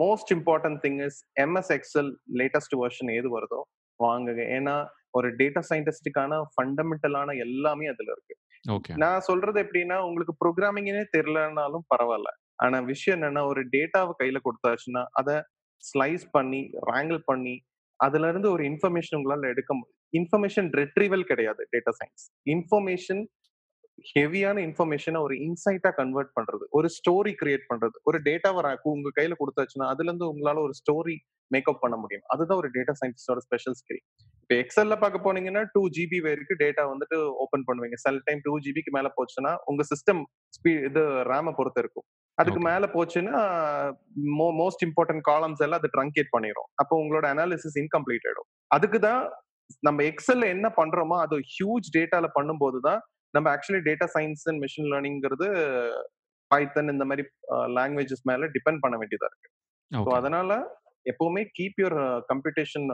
most 0.00 0.30
important 0.34 0.78
thing 0.84 1.04
is 1.06 1.18
MS 1.40 1.72
Excel 1.76 2.10
latest 2.34 2.74
version 2.82 3.12
எது 3.16 3.28
வருதோ 3.38 3.60
வாங்குங்க. 4.00 4.42
ஏன்னா 4.58 4.76
ஒரு 5.10 5.28
டேட்டா 5.36 5.60
சயின்டிஸ்டுக்கான 5.70 6.42
ஃபண்டமெண்டலான 6.54 7.38
எல்லாமே 7.38 7.86
அதுல 7.86 8.12
இருக்கு. 8.12 8.34
நான் 8.96 9.20
சொல்றது 9.20 9.62
எப்படின்னா 9.62 9.96
உங்களுக்கு 10.08 10.34
ப்ரோக்ராமிங்கே 10.44 11.04
தெரியலனாலும் 11.16 11.86
பரவாயில்ல. 11.94 12.30
ஆனா 12.56 12.78
விஷயம் 12.80 13.16
என்னன்னா 13.18 13.46
ஒரு 13.46 13.62
டேட்டாவை 13.66 14.12
கையில 14.20 14.38
கொடுத்தாச்சுன்னா 14.44 15.04
அதை 15.12 15.36
ஸ்லைஸ் 15.84 16.26
பண்ணி 16.30 16.60
ரேங்கிள் 16.92 17.20
பண்ணி 17.24 17.54
அதுல 18.00 18.28
இருந்து 18.28 18.50
ஒரு 18.50 18.62
இன்ஃபர்மேஷன் 18.64 19.18
உங்களால 19.18 19.48
எடுக்க 19.48 19.74
இன்ஃபர்மேஷன் 20.12 20.68
ரெட்ரீவல் 20.72 21.24
கிடையாது 21.24 21.62
டேட்டா 21.74 21.92
சயின்ஸ். 22.00 22.24
இன்ஃபர்மேஷன் 22.46 23.22
ஹெவியான 24.04 24.58
இன்ஃபர்மேஷனை 24.68 25.20
ஒரு 25.20 25.34
இன்சைட்டா 25.34 25.90
கன்வெர்ட் 25.90 26.30
பண்றது 26.38 26.64
ஒரு 26.70 26.88
ஸ்டோரி 26.88 27.32
கிரியேட் 27.42 27.64
பண்றது 27.70 27.96
ஒரு 28.04 28.18
டேட்டாவை 28.18 28.74
உங்க 28.82 29.10
கையில 29.18 29.34
கொடுத்தாச்சுன்னா 29.40 29.86
அதுல 29.92 30.08
இருந்து 30.10 30.30
உங்களால 30.32 30.60
ஒரு 30.66 30.74
ஸ்டோரி 30.80 31.16
மேக்கப் 31.50 31.82
பண்ண 31.82 31.96
முடியும். 31.96 32.24
அதுதான் 32.26 32.58
ஒரு 32.58 32.68
டேட்டா 32.68 32.92
சயின்டிஸ்டோட 33.00 33.40
ஸ்பெஷல் 33.46 33.76
ஸ்கில். 33.80 34.00
இப்போ 34.42 34.54
எக்ஸல்ல 34.62 34.94
பார்க்க 35.02 35.26
போனீங்கன்னா 35.26 35.62
டூ 35.74 35.82
ஜிபி 35.88 36.18
வரைக்கும் 36.26 36.60
டேட்டா 36.64 36.82
வந்துட்டு 36.92 37.16
ஓபன் 37.44 37.64
பண்ணுவீங்க. 37.68 37.94
சில 37.94 38.20
டைம் 38.24 38.40
டூ 38.44 38.58
ஜிபிக்கு 38.58 38.92
மேல 38.98 39.10
போச்சுன்னா 39.18 39.56
உங்க 39.64 39.82
சிஸ்டம் 39.92 40.22
ஸ்பீட் 40.56 40.84
இது 40.88 41.02
ரேம 41.32 41.54
பொறுத்து 41.58 41.80
இருக்கும். 41.84 42.06
அதுக்கு. 42.38 42.60
மேல 42.68 42.86
போச்சுன்னா 42.94 43.36
மோஸ்ட் 44.62 44.84
இம்பார்ட்டன்ட் 44.88 45.24
காலம்ஸ் 45.30 45.62
எல்லாம் 45.66 45.80
அது 45.82 45.90
ட்ரங்கேட் 45.96 46.30
பண்ணிரும். 46.36 46.68
அப்போ 46.82 46.94
உங்களோட 47.02 47.26
அனாலிசிஸ் 47.34 47.78
இன்கம்ப்ளீட் 47.84 48.26
ஆயிடும். 48.28 48.48
அதுக்கு 48.76 48.98
தான் 49.08 49.22
நம்ம 49.88 50.02
எக்ஸல்ல 50.02 50.46
என்ன 50.56 50.72
பண்றோமோ 50.80 51.16
அது 51.26 51.36
ஹியூஜ் 51.54 51.86
டேட்டால 51.98 52.26
பண்ணும்போது 52.38 52.80
தான் 52.80 53.00
நம்ம 53.36 53.46
actually 53.54 53.82
data 53.88 54.06
science 54.16 54.44
and 54.50 54.60
machine 54.64 54.90
லேர்னிங்கிறது 54.92 55.46
Python 56.50 56.92
இந்த 56.94 57.04
மாதிரி 57.04 57.22
லாங்குவேஜஸ் 57.78 58.26
மேல 58.30 58.48
டிபெண்ட் 58.56 58.82
பண்ண 58.84 58.96
வேண்டியதா 58.96 59.28
இருக்கு. 59.30 59.48
ஸோ 59.90 60.10
அதனால 60.20 60.50
எப்பவுமே 61.06 61.42
keep 61.58 61.80
your 61.82 61.98
computation 62.30 62.86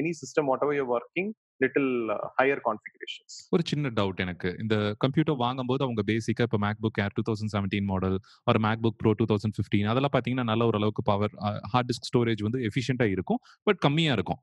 any 0.00 0.12
system 0.20 0.48
whatever 0.66 0.76
you're 0.78 0.92
working 0.96 1.30
little 1.60 1.88
higher 2.36 2.60
configurations 2.64 3.36
ஒரு 3.50 3.62
சின்ன 3.66 3.90
டவுட் 3.96 4.20
எனக்கு. 4.20 4.50
இந்த 4.60 4.74
கம்ப்யூட்டர் 4.98 5.36
வாங்கும்போது 5.36 5.84
அவங்க 5.84 6.02
பேசிக்கா 6.06 6.44
இப்போ 6.46 6.58
MacBook 6.58 7.00
Air 7.02 7.14
two 7.14 7.24
thousand 7.28 7.52
seventeen 7.54 7.84
model 7.84 8.16
ஒரு 8.46 8.58
MacBook 8.58 8.96
Pro 8.96 9.12
two 9.12 9.24
thousand 9.24 9.56
fifteen 9.56 9.88
அதெல்லாம் 9.90 10.14
பார்த்தீங்கன்னா 10.14 10.44
நல்ல 10.44 10.66
ஒரு 10.66 10.78
அளவுக்கு 10.78 11.02
பவர் 11.02 11.34
ஹார்ட் 11.68 11.90
டிஸ்க் 11.90 12.08
ஸ்டோரேஜ் 12.10 12.42
வந்து 12.42 12.60
எஃபிஷியண்டாக 12.68 13.10
இருக்கும் 13.10 13.40
பட் 13.62 13.80
கம்மியாக 13.86 14.12
இருக்கும். 14.12 14.40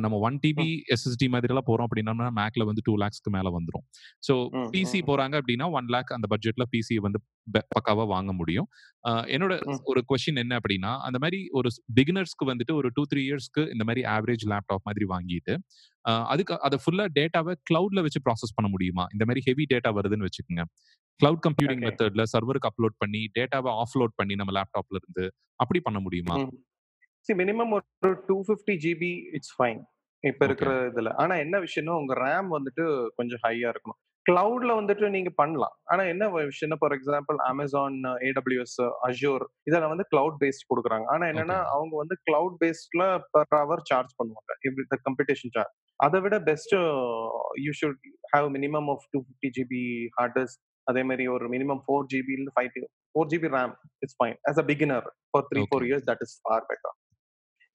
நம்ம 0.00 0.18
ஒன் 0.20 0.38
டிபி 0.42 0.66
எஸ்எஸ்டி 0.94 1.28
மாதிரிலாம் 1.28 1.66
போகிறோம் 1.66 1.88
அப்படின்னா 1.88 2.04
மேக்ல 2.36 2.64
வந்து 2.64 2.84
டூ 2.84 2.96
லேக்ஸ்க்கு 2.96 3.30
மேலே 3.30 3.50
வந்துடும் 3.50 3.84
ஸோ 4.28 4.34
பிசி 4.74 4.98
ம். 5.00 5.06
போறாங்க 5.08 5.34
அப்படின்னா 5.40 5.68
ஒன் 5.72 5.88
லேக் 5.88 6.12
அந்த 6.12 6.28
பட்ஜெட்ல 6.30 6.66
பிசி 6.72 6.96
வந்து 7.00 7.18
பெ- 7.48 7.66
பக்காவா 7.74 8.04
வாங்க 8.08 8.32
முடியும். 8.32 8.68
என்னோட. 9.30 9.52
ஒரு 9.84 10.00
கொஸ்டின் 10.08 10.38
என்ன 10.38 10.54
அப்படின்னா 10.56 10.92
அந்த 11.00 11.18
மாதிரி 11.18 11.38
ஒரு 11.52 11.68
பிகினர்ஸ்க்கு 11.94 12.44
வந்துட்டு 12.46 12.72
ஒரு 12.72 12.88
டூ 12.94 13.02
த்ரீ 13.10 13.22
இயர்ஸ்க்கு 13.26 13.62
இந்த 13.70 13.84
மாதிரி 13.84 14.02
ஆவரேஜ் 14.08 14.44
லேப்டாப் 14.46 14.84
மாதிரி 14.84 15.06
வாங்கிட்டு 15.06 15.54
அதுக்கு 16.06 16.60
அதை 16.60 16.78
ஃபுல்லா 16.82 17.04
டேட்டாவை 17.14 17.54
கிளவுட்ல 17.70 18.02
வச்சு 18.02 18.20
ப்ராசஸ் 18.24 18.54
பண்ண 18.54 18.70
முடியுமா? 18.70 19.06
இந்த 19.12 19.24
மாதிரி 19.24 19.42
ஹெவி 19.46 19.64
டேட்டா 19.74 19.90
வருதுன்னு 19.98 20.26
வச்சுக்கோங்க. 20.26 20.64
Cloud 21.20 21.44
computing. 21.46 21.84
மெத்தட்ல 21.86 22.22
சர்வருக்கு 22.32 22.70
அப்லோட் 22.70 22.96
பண்ணி 22.96 23.20
டேட்டாவை 23.38 23.72
ஆஃப்லோட் 23.82 24.14
பண்ணி 24.14 24.34
நம்ம 24.34 24.54
லேப்டாப்ல 24.58 24.98
இருந்து 25.02 25.26
அப்படி 25.60 25.80
பண்ண 25.80 26.00
முடியுமா? 26.00 26.36
மினிமம் 27.28 27.72
ஒரு 27.74 28.16
two 28.26 28.34
fifty 28.48 28.74
GB 28.84 29.12
it's 29.32 29.54
fine 29.58 29.80
இப்ப. 30.24 30.44
இருக்கிற 30.44 30.72
இதுல. 30.90 31.12
ஆனா 31.14 31.34
என்ன 31.34 31.56
விஷயம்னா 31.58 31.94
உங்க 32.02 32.14
ரேம் 32.14 32.50
வந்துட்டு 32.56 32.84
கொஞ்சம் 33.16 33.38
ஹையா 33.46 33.70
இருக்கணும். 33.72 33.98
கிளவுட்ல 34.26 34.72
வந்துட்டு 34.78 35.06
நீங்க 35.08 35.30
பண்ணலாம். 35.30 35.74
ஆனா 35.84 36.02
என்ன 36.02 36.24
விஷயம்னா 36.28 36.76
for 36.78 36.92
example 36.92 37.36
Amazon 37.50 37.98
AWS 38.28 38.78
Azure 39.08 39.44
இதெல்லாம் 39.62 39.92
வந்து 39.94 40.06
கிளவுட் 40.14 40.38
பேஸ்ட் 40.40 40.68
கொடுக்குறாங்க. 40.70 41.06
ஆனா 41.06 41.26
என்னன்னா. 41.26 41.58
அவங்க 41.74 41.96
வந்து 41.96 42.16
கிளவுட் 42.30 42.56
பேஸ்ட்ல 42.62 43.22
பர் 43.30 43.52
ஹவர் 43.56 43.82
சார்ஜ் 43.82 44.14
பண்ணுவாங்க 44.22 44.54
இப்படி 44.60 45.02
கம்ப்யூட்டேஷன் 45.08 45.54
சார்ஜ் 45.56 45.74
அதை 46.00 46.18
விட 46.24 46.36
best 46.48 46.74
you 47.64 47.72
should 47.80 48.04
have 48.34 48.46
minimum 48.56 48.88
of 48.94 49.04
two 49.12 49.18
fifty 49.26 49.50
GB 49.58 49.82
hard 50.18 50.36
disk 50.38 50.60
அதே 50.86 51.02
மாதிரி 51.08 51.24
ஒரு 51.36 51.46
minimum 51.54 51.80
four 51.86 52.06
GB 52.12 52.34
five 52.56 52.70
four 53.14 53.28
GB 53.32 53.48
RAM 53.56 53.72
it's 54.04 54.16
fine 54.20 54.36
as 54.50 54.60
a 54.62 54.66
beginner 54.70 55.06
for 55.30 55.46
three 55.50 55.62
four. 55.68 55.84
Years 55.88 56.06
that 56.10 56.22
is 56.26 56.36
for 56.44 56.66
better 56.70 56.96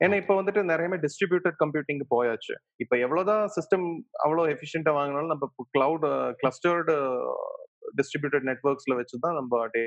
ஏன்னா 0.02 0.16
இப்ப 0.22 0.36
வந்துட்டு 0.38 0.62
நிறைய 0.70 0.98
distributed 1.04 1.58
computing 1.64 2.00
போயாச்சு. 2.14 2.54
இப்ப 2.84 2.94
எவ்வளவுதான் 3.06 3.44
சிஸ்டம் 3.58 3.86
அவ்வளவு 4.26 4.54
எஃபிஷியன்டா 4.54 4.92
வாங்கினாலும் 4.98 5.34
நம்ம 5.34 5.50
கிளவுட் 5.76 6.06
கிளஸ்டர்டு 6.40 6.94
டிஸ்ட்ரிபியூட்டட் 8.00 8.48
நெட்ஒர்க்ஸ்ல 8.50 8.96
வச்சு 9.00 9.24
தான் 9.26 9.38
நம்ம 9.40 9.62
டே 9.76 9.84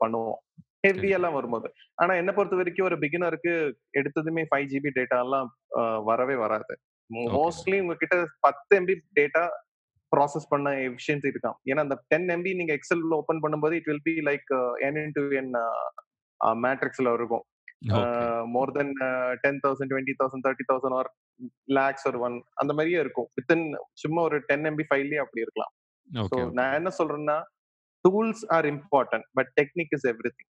பண்ணுவோம். 0.00 0.38
ஹெவி 0.86 1.10
எல்லாம் 1.18 1.36
வரும்போது. 1.38 1.68
ஆனா 2.02 2.12
என்ன 2.22 2.30
பொறுத்த 2.38 2.56
வரைக்கும் 2.60 2.88
ஒரு 2.88 2.96
பிகினருக்கு 3.04 3.52
எடுத்ததுமே 4.00 4.42
ஃபைவ் 4.50 4.66
ஜிபி 4.72 4.90
டேட்டா 4.98 5.18
எல்லாம் 5.26 5.48
வரவே 6.10 6.36
வராது. 6.44 6.74
மோஸ்ட்லி 7.36 7.76
உங்ககிட்ட 7.82 8.16
பத்து 8.46 8.72
எம்பி 8.80 8.94
டேட்டா 9.18 9.42
ப்ராசஸ் 10.12 10.48
பண்ண 10.52 10.70
எஃபிஷியன்சி 10.86 11.28
இருக்காம். 11.32 11.56
ஏன்னா 11.70 11.82
அந்த 11.86 11.96
டென் 12.12 12.28
எம்பி 12.34 12.50
நீங்க 12.60 12.72
எக்ஸல் 12.78 13.04
ஓபன் 13.18 13.42
பண்ணும்போது 13.44 13.76
it 13.80 13.88
will 13.90 14.06
be 14.08 14.14
like 14.28 14.50
n 14.86 14.98
into 15.04 15.24
n 15.40 15.52
மேட்ரிக்ஸ்ல 16.64 17.12
இருக்கும். 17.18 17.44
More 18.54 18.70
than 18.78 18.92
ten 19.44 19.60
thousand 19.64 19.90
twenty 19.92 20.14
thousand 20.20 20.44
thirty 20.46 20.66
thousand 20.70 20.96
or 20.98 21.10
lakhs 21.78 22.06
ஒரு 22.10 22.18
ஒன் 22.26 22.36
அந்த 22.62 22.72
மாதிரியே 22.76 23.00
இருக்கும். 23.04 23.28
வித்தின் 23.38 23.66
சும்மா 24.02 24.20
ஒரு 24.28 24.38
டென் 24.50 24.66
எம்பி 24.70 24.86
ஃபைவ்லயே 24.90 25.22
அப்படி 25.24 25.44
இருக்கலாம். 25.46 25.72
ஸோ 26.30 26.38
நான் 26.58 26.76
என்ன 26.78 26.90
சொல்றேன்னா 27.00 27.38
tools 28.04 28.44
are 28.56 28.66
important 28.74 29.26
but 29.38 29.50
technique 29.60 29.94
is 29.98 30.06
everything 30.36 30.52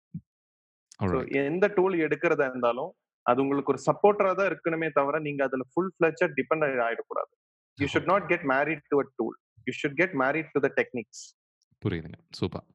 எந்த 1.52 1.66
டூல் 1.78 1.96
எடுக்கிறதா 2.06 2.46
இருந்தாலும் 2.52 2.92
அது 3.30 3.40
உங்களுக்கு 3.44 3.72
ஒரு 3.74 3.82
சப்போர்ட்டரா 3.90 4.32
தான் 4.40 4.50
இருக்கணுமே 4.52 4.88
தவிர 5.00 5.20
நீங்க 5.28 5.42
அதுல 5.48 5.66
ஃபுல் 5.72 5.92
ஃபிளச்சர் 5.96 6.32
டிபெண்ட் 6.40 6.66
ஆயிடக்கூடாது. 6.88 7.32
You 7.78 7.88
should 7.94 8.10
not 8.14 8.28
get 8.32 8.46
married 8.54 8.86
to 8.92 9.00
a 9.04 9.06
tool 9.20 9.38
you 9.68 9.74
should 9.82 9.98
get 10.02 10.16
married 10.24 10.52
to 10.56 10.62
the 10.66 10.70
techniques 10.80 11.24
புரியுதுங்க. 11.84 12.20
சூப்பர். 12.40 12.66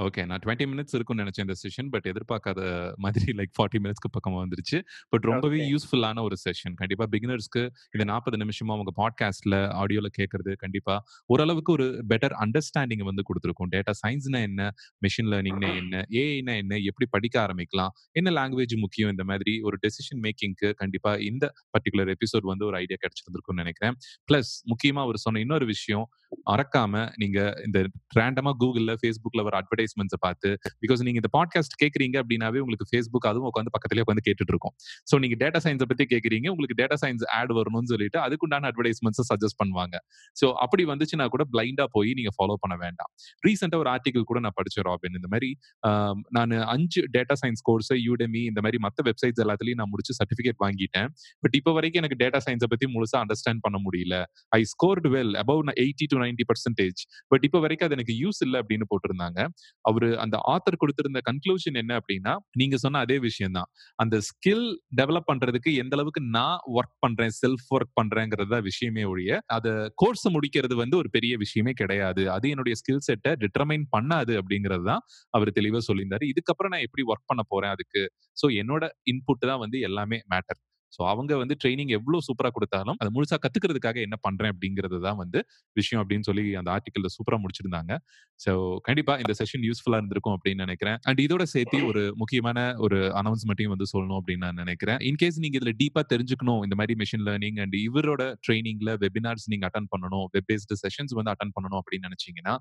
ஓகே. 0.00 0.22
நான் 0.26 0.42
20 0.44 0.66
மினிட்ஸ் 0.70 0.94
இருக்கும்னு 0.96 1.22
நெனச்சேன் 1.22 1.46
இந்த 1.46 1.56
செஷன். 1.62 1.88
பட் 1.90 2.06
எதிர்பார்க்காத 2.12 2.60
மாதிரி 2.96 3.32
லைக் 3.32 3.52
40 3.58 3.78
மினிட்ஸ்க்கு 3.82 4.10
பக்கமா 4.16 4.38
வந்துருச்சு. 4.44 4.78
பட் 5.08 5.26
ரொம்பவே. 5.30 5.60
யூஸ்ஃபுல்லான 5.72 6.22
ஒரு 6.22 6.36
செஷன். 6.44 6.74
கண்டிப்பா 6.74 7.06
பிகினர்ஸ்க்கு 7.10 7.62
இந்த 7.92 8.04
40 8.04 8.38
நிமிஷமா 8.42 8.76
உங்க 8.78 8.92
பாட்காஸ்ட்ல, 9.00 9.54
ஆடியோல 9.80 10.10
கேட்கறது 10.18 10.54
கண்டிப்பா 10.56 10.94
ஓரளவுக்கு 11.26 11.72
ஒரு 11.72 11.86
பெட்டர் 12.08 12.34
அண்டர்ஸ்டாண்டிங் 12.44 13.04
வந்து 13.10 13.22
குடுத்திருக்கும். 13.22 13.70
டேட்டா 13.72 13.94
சயன்ஸ்னா 14.02 14.40
என்ன? 14.40 14.70
மெஷின் 15.02 15.30
லேர்னிங்னா 15.32 15.70
என்ன? 15.76 16.04
ஏஐனா 16.10 16.54
என்ன? 16.56 16.76
எப்படி 16.90 17.08
படிக்க 17.10 17.36
ஆரம்பிக்கலாம்? 17.46 17.92
என்ன 18.12 18.28
லாங்குவேஜ் 18.30 18.76
முக்கியம்? 18.76 19.10
இந்த 19.10 19.24
மாதிரி 19.24 19.54
ஒரு 19.60 19.78
டெசிஷன் 19.82 20.20
மேக்கிங்க்கு 20.24 20.70
கண்டிப்பா 20.74 21.14
இந்த 21.30 21.44
பர்ட்டிகுலர் 21.72 22.12
எபிசோட் 22.14 22.48
வந்து 22.52 22.66
ஒரு 22.66 22.76
ஐடியா 22.76 22.98
கிடைச்சிருந்திருக்கும்னு 23.02 23.60
நெனைக்கிறேன். 23.62 23.96
பிளஸ் 24.28 24.52
முக்கியமா 24.70 25.02
அவரு 25.06 25.18
சொன்ன 25.18 25.40
இன்னொரு 25.40 25.66
விஷயம், 25.66 26.06
மறக்காம 26.46 26.94
நீங்க 27.16 27.38
இந்த 27.64 27.78
ரேண்டமா 28.18 28.52
Googleல, 28.60 28.94
ஃபேஸ்புக்ல 29.18 29.42
வர 29.46 29.54
அட்வர்டைஸ்மெண்ட்ஸை 29.60 30.18
பார்த்து 30.26 30.48
பிகாஸ் 30.82 31.00
நீங்க 31.06 31.18
இந்த 31.22 31.30
பாட்காஸ்ட் 31.36 31.76
கேட்குறீங்க 31.82 32.16
அப்படின்னாவே 32.22 32.58
உங்களுக்கு 32.64 32.86
ஃபேஸ்புக் 32.90 33.26
அதுவும் 33.30 33.48
உட்காந்து 33.50 33.72
பக்கத்துலயே 33.76 34.04
உட்காந்து 34.06 34.24
கேட்டுட்டு 34.28 34.52
இருக்கும். 34.54 34.74
சோ 35.10 35.14
நீங்க 35.24 35.36
டேட்டா 35.42 35.60
சயின்ஸை 35.64 35.86
பத்தி 35.92 36.04
கேட்குறீங்க 36.12 36.48
உங்களுக்கு 36.54 36.78
டேட்டா 36.82 36.96
சயின்ஸ் 37.02 37.24
ஆட் 37.38 37.52
வரணும்னு 37.58 37.90
சொல்லிட்டு 37.92 38.20
அதுக்குண்டான 38.26 38.70
அட்வர்டைஸ்மெண்ட்ஸ் 38.70 39.22
சஜஸ்ட் 39.30 39.58
பண்ணுவாங்க. 39.62 39.96
சோ 40.40 40.48
அப்படி 40.64 40.84
வந்துச்சுன்னா 40.92 41.26
கூட 41.34 41.44
பிளைண்டா 41.54 41.86
போய் 41.96 42.12
நீங்க 42.18 42.32
ஃபாலோ 42.36 42.56
பண்ண 42.64 42.76
வேண்டாம். 42.84 43.10
ரீசெண்டா 43.46 43.78
ஒரு 43.82 43.90
ஆர்டிகல் 43.94 44.28
கூட 44.30 44.38
நான் 44.46 44.56
படிச்சேன் 44.60 44.86
ராபின். 44.90 45.16
இந்த 45.20 45.30
மாதிரி 45.34 45.50
நான் 45.84 46.22
நானு 46.38 46.56
5 46.74 47.04
டேட்டா 47.16 47.34
சயின்ஸ் 47.42 47.62
கோர்ஸ் 47.68 47.92
யூடெமி 48.08 48.42
இந்த 48.50 48.60
மாதிரி 48.64 48.80
மத்த 48.86 49.06
வெப்சைட்ஸ் 49.08 49.42
எல்லாத்துலயும் 49.44 49.80
நான் 49.82 49.92
முடிச்சு 49.94 50.14
சர்டிபிகேட் 50.20 50.58
வாங்கிட்டேன். 50.64 51.08
பட் 51.42 51.56
இப்ப 51.60 51.72
வரைக்கும் 51.78 52.02
எனக்கு 52.02 52.18
டேட்டா 52.24 52.40
சயின்ஸை 52.46 52.68
பத்தி 52.72 52.86
முழுசா 52.94 53.16
அண்டர்ஸ்டாண்ட் 53.22 53.62
பண்ண 53.66 53.78
முடியல. 53.86 54.16
I 54.58 54.60
scored 54.72 55.08
well 55.14 55.34
above 55.42 55.62
80-90% 55.84 57.06
but 57.32 57.44
இப்போ 57.48 57.58
வரைக்கும் 57.64 57.86
அது 57.88 57.96
எனக்கு 57.98 58.14
யூஸ் 58.22 58.40
இல்ல 58.46 58.54
அப்படின்னு 58.62 58.86
போட்டு 58.90 59.07
போட்டிருந்தாங்க. 59.08 59.40
அவரு 59.84 60.08
அந்த 60.18 60.36
ஆத்தர் 60.48 60.80
கொடுத்திருந்த 60.80 61.20
கன்க்ளூஷன் 61.28 61.78
என்ன 61.82 61.92
அப்படின்னா, 62.00 62.32
நீங்க 62.54 62.76
சொன்ன 62.76 63.00
அதே 63.00 63.18
விஷயம் 63.20 63.56
தான். 63.58 63.68
அந்த 63.98 64.16
ஸ்கில் 64.28 64.66
டெவலப் 65.00 65.28
பண்றதுக்கு 65.30 65.72
எந்த 65.76 65.94
அளவுக்கு 65.98 66.22
நான் 66.30 66.60
ஒர்க் 66.76 66.96
பண்றேன், 67.00 67.34
செல்ஃப் 67.40 67.68
ஒர்க் 67.70 67.92
பண்றேங்கிறது 67.94 68.50
தான் 68.50 68.66
விஷயமே 68.70 69.04
ஒழிய, 69.04 69.40
அத 69.56 69.66
கோர்ஸ் 69.94 70.26
முடிக்கிறது 70.36 70.76
வந்து 70.82 70.96
ஒரு 70.96 71.10
பெரிய 71.10 71.34
விஷயமே 71.38 71.74
கிடையாது. 71.74 72.24
அது 72.30 72.46
என்னுடைய 72.48 72.76
ஸ்கில் 72.80 73.04
செட்ட 73.08 73.28
டிட்டர்மைன் 73.44 73.86
பண்ணாது 73.96 74.34
அப்படிங்கிறது 74.40 74.84
தான் 74.84 75.04
அவர் 75.34 75.56
தெளிவா 75.58 75.82
சொல்லியிருந்தாரு. 75.88 76.26
இதுக்கப்புறம் 76.32 76.72
நான் 76.74 76.86
எப்படி 76.88 77.04
ஒர்க் 77.10 77.28
பண்ண 77.32 77.42
போறேன் 77.48 77.74
அதுக்கு. 77.76 78.02
சோ 78.36 78.46
என்னோட 78.60 78.84
இன்புட் 79.12 79.48
தான் 79.50 79.62
வந்து 79.64 79.78
எல்லாமே 79.80 80.18
மேட்டர். 80.34 80.60
ஸோ 80.92 81.00
அவங்க 81.12 81.32
வந்து 81.42 81.56
ட்ரைனிங் 81.62 81.92
எவ்வளோ 81.98 82.20
சூப்பராக 82.28 82.54
கொடுத்தாலும் 82.58 82.98
அதை 83.00 83.10
முழுசா 83.16 83.38
கத்துக்கிறதுக்காக 83.44 84.00
என்ன 84.06 84.18
பண்றேன் 84.26 84.52
அப்படிங்கிறது 84.54 85.00
தான் 85.08 85.18
வந்து 85.22 85.40
விஷயம் 85.76 86.02
அப்படின்னு 86.04 86.28
சொல்லி 86.30 86.46
அந்த 86.62 86.70
ஆர்டிக்கலில் 86.76 87.14
சூப்பராக 87.16 87.40
முடிச்சிருந்தாங்க. 87.44 87.92
ஸோ 88.40 88.52
கண்டிப்பா 88.88 89.14
இந்த 89.24 89.32
செஷன் 89.42 89.66
யூஸ்ஃபுல்லா 89.68 90.00
இருந்திருக்கும் 90.02 90.36
அப்படின்னு 90.38 90.64
நினைக்கிறேன் 90.66 90.98
அண்ட் 91.08 91.22
இதோட 91.26 91.44
சேர்த்து 91.54 91.78
ஒரு 91.90 92.04
முக்கியமான 92.22 92.58
ஒரு 92.86 93.00
அனௌன்ஸ்மெண்ட்டையும் 93.22 93.74
வந்து 93.76 93.90
சொல்லணும் 93.94 94.18
அப்படின்னு 94.20 94.44
நான் 94.48 94.62
நினைக்கிறேன் 94.64 95.00
இன்கேஸ் 95.10 95.38
நீங்கள் 95.44 95.56
நீங்க 95.58 95.70
டீப்பாக 95.70 95.80
டீப்பா 95.80 96.02
தெரிஞ்சுக்கணும் 96.12 96.62
இந்த 96.66 96.74
மாதிரி 96.78 96.94
மிஷின் 97.00 97.24
லேர்னிங் 97.28 97.58
அண்ட் 97.62 97.76
இவரோட 97.86 98.22
ட்ரைனிங்கில் 98.46 98.90
வெபினார்ஸ் 99.02 99.46
நீங்க 99.52 99.64
அட்டன் 99.68 99.88
பண்ணணும். 99.92 100.26
வெப் 100.34 100.46
பேஸ்டு 100.50 100.76
செஷன்ஸ் 100.82 101.12
வந்து 101.18 101.30
அட்டன் 101.32 101.52
பண்ணணும் 101.56 101.80
அப்படின்னு 101.80 102.06
நினச்சிங்கன்னா 102.08 102.54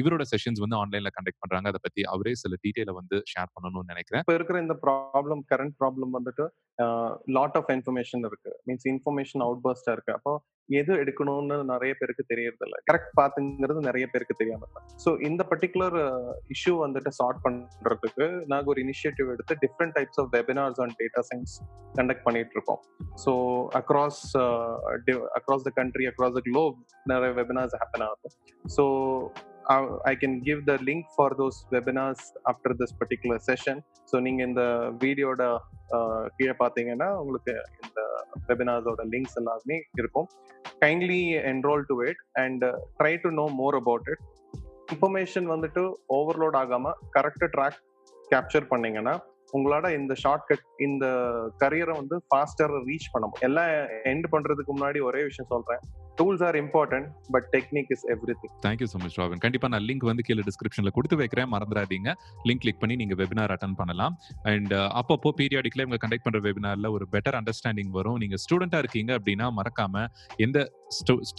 இவரோட 0.00 0.24
செஷன்ஸ் 0.32 0.60
வந்து 0.64 0.76
ஆன்லைனில் 0.82 1.12
கண்டக்ட் 1.16 1.40
பண்றாங்க. 1.42 1.66
அதை 1.72 1.80
பத்தி 1.86 2.02
அவரே 2.14 2.32
சில 2.42 2.54
டீட்டெயிலை 2.64 2.94
வந்து 3.00 3.18
ஷேர் 3.32 3.50
பண்ணணும்னு 3.54 3.90
நினைக்கிறேன் 3.92 4.24
இப்போ 4.24 4.36
இருக்கிற 4.38 4.58
இந்த 4.66 4.76
ப்ராப்ளம் 4.84 5.42
கரண்ட் 5.52 5.76
ப்ராப்ளம் 5.82 6.12
வந்துட்டு 6.18 6.46
லாட் 7.36 7.56
ஆஃப் 7.60 7.70
இன்ஃபர்மேஷன் 7.74 8.24
இருக்கு. 8.28 8.52
மீன்ஸ் 8.68 8.86
இன்ஃபர்மேஷன் 8.92 9.42
அவுட் 9.46 9.62
பர்ஸ்டா 9.66 9.92
இருக்கு. 9.96 10.14
அப்போ 10.18 10.32
எது 10.78 10.92
எடுக்கணும்னு 11.02 11.56
நிறைய 11.70 11.92
பேருக்கு 11.98 12.24
தெரியறது 12.30 12.64
இல்லை 12.66 12.78
கரெக்ட் 12.88 13.12
பாத்துங்கிறது 13.18 13.80
நிறைய 13.86 14.04
பேருக்கு 14.12 14.34
தெரியாம 14.40 14.64
இருக்கு 14.64 14.98
ஸோ 15.04 15.10
இந்த 15.28 15.42
பர்டிகுலர் 15.52 15.96
இஷ்யூ 16.54 16.74
வந்துட்டு 16.84 17.10
சார்ட் 17.18 17.40
பண்றதுக்கு 17.44 18.26
நாங்கள் 18.52 18.72
ஒரு 18.72 18.82
இனிஷியேட்டிவ் 18.84 19.30
எடுத்து 19.34 19.56
different 19.64 19.94
types 19.98 20.20
of 20.22 20.30
webinars 20.36 20.80
on 20.84 20.94
data 21.00 21.22
science 21.30 21.54
conduct 21.98 22.24
பண்ணிட்டு 22.26 22.54
இருக்கோம். 22.58 22.80
So 23.24 23.32
across 23.80 24.22
across 25.38 25.66
the 25.68 25.72
country 25.80 26.06
across 26.12 26.36
the 26.38 26.42
globe 26.50 26.78
நிறைய 27.12 27.32
வெபினார்ஸ் 27.40 27.76
ஹேப்பன் 27.82 28.06
ஆகுது. 28.08 28.30
So 28.64 28.84
I 29.70 30.14
can 30.20 30.34
give 30.46 30.64
the 30.64 30.78
link 30.88 31.04
for 31.16 31.34
those 31.38 31.56
webinars 31.74 32.20
after 32.50 32.70
this 32.80 32.92
particular 33.00 33.38
session. 33.48 33.76
So 34.10 34.16
நீங்க 34.26 34.40
இந்த 34.48 34.62
வீடியோட 35.02 35.42
கீழே 36.36 36.54
பார்த்தீங்கன்னா 36.60 37.08
உங்களுக்கு 37.22 37.52
இந்த 37.86 38.00
வெபினார்ஸோட 38.50 39.04
லிங்க்ஸ் 39.14 39.36
எல்லாமே 39.40 39.76
இருக்கும். 40.00 40.28
Kindly 40.84 41.20
enrol 41.52 41.84
to 41.90 41.96
it 42.10 42.22
and 42.44 42.64
try 43.00 43.12
to 43.24 43.30
know 43.40 43.46
more 43.60 43.76
about 43.80 44.08
it 44.12 44.24
information 44.94 45.48
வந்துட்டு 45.54 45.82
ஓவர்லோட் 46.18 46.58
ஆகாம 46.62 46.94
கரெக்டாக 47.16 47.50
ட்ராக் 47.56 47.78
கேப்சர் 48.32 48.70
பண்ணீங்கன்னா 48.72 49.14
உங்களோட 49.56 49.86
இந்த 49.98 50.14
ஷார்ட்கட் 50.24 50.64
இந்த 50.88 51.06
கரியரை 51.62 51.94
வந்து 52.00 52.16
ஃபாஸ்டர் 52.28 52.74
ரீச் 52.88 53.12
பண்ண 53.12 53.24
முடியும். 53.28 53.46
எல்லாம் 53.50 53.70
எண்ட் 54.12 54.26
பண்றதுக்கு 54.34 54.72
முன்னாடி 54.78 55.00
ஒரே 55.10 55.22
விஷயம் 55.28 55.52
சொல்றேன். 55.54 55.82
Tools 56.20 56.44
are 56.48 56.56
important 56.62 57.08
but 57.34 57.46
technique 57.54 57.90
is 57.96 58.04
everything 58.42 58.54
thank you 58.66 58.88
so 58.92 59.00
much 59.04 59.18
Robin 59.20 59.42
கண்டிப்பாக 59.44 59.72
நான் 59.74 59.86
லிங்க் 59.88 60.08
வந்து 60.10 60.24
கீழே 60.28 60.44
டிஸ்கிரிப்ஷனில் 60.48 60.94
கொடுத்து 60.96 61.18
வைக்கிறேன். 61.22 61.50
மறந்துடாதீங்க. 61.54 62.12
லிங்க் 62.48 62.62
கிளிக் 62.64 62.80
பண்ணி 62.82 62.96
நீங்கள் 63.02 63.20
வெபினார் 63.22 63.54
அட்டன் 63.56 63.78
பண்ணலாம். 63.80 64.14
அண்ட் 64.52 64.72
uh, 64.80 64.88
அப்பப்போ 65.00 65.32
பீரியாடிக்கல 65.40 65.84
இவங்க 65.86 66.00
கண்டக்ட் 66.04 66.26
பண்ற 66.26 66.40
வெபினாரில் 66.48 66.90
ஒரு 66.96 67.06
பெட்டர் 67.14 67.38
அண்டர்ஸ்டாண்டிங் 67.40 67.92
வரும். 67.98 68.18
நீங்கள் 68.24 68.42
ஸ்டூடெண்ட்டாக 68.44 68.84
இருக்கீங்க 68.84 69.12
அப்படின்னா 69.18 69.48
மறக்காமல் 69.60 70.08
எந்த 70.46 70.58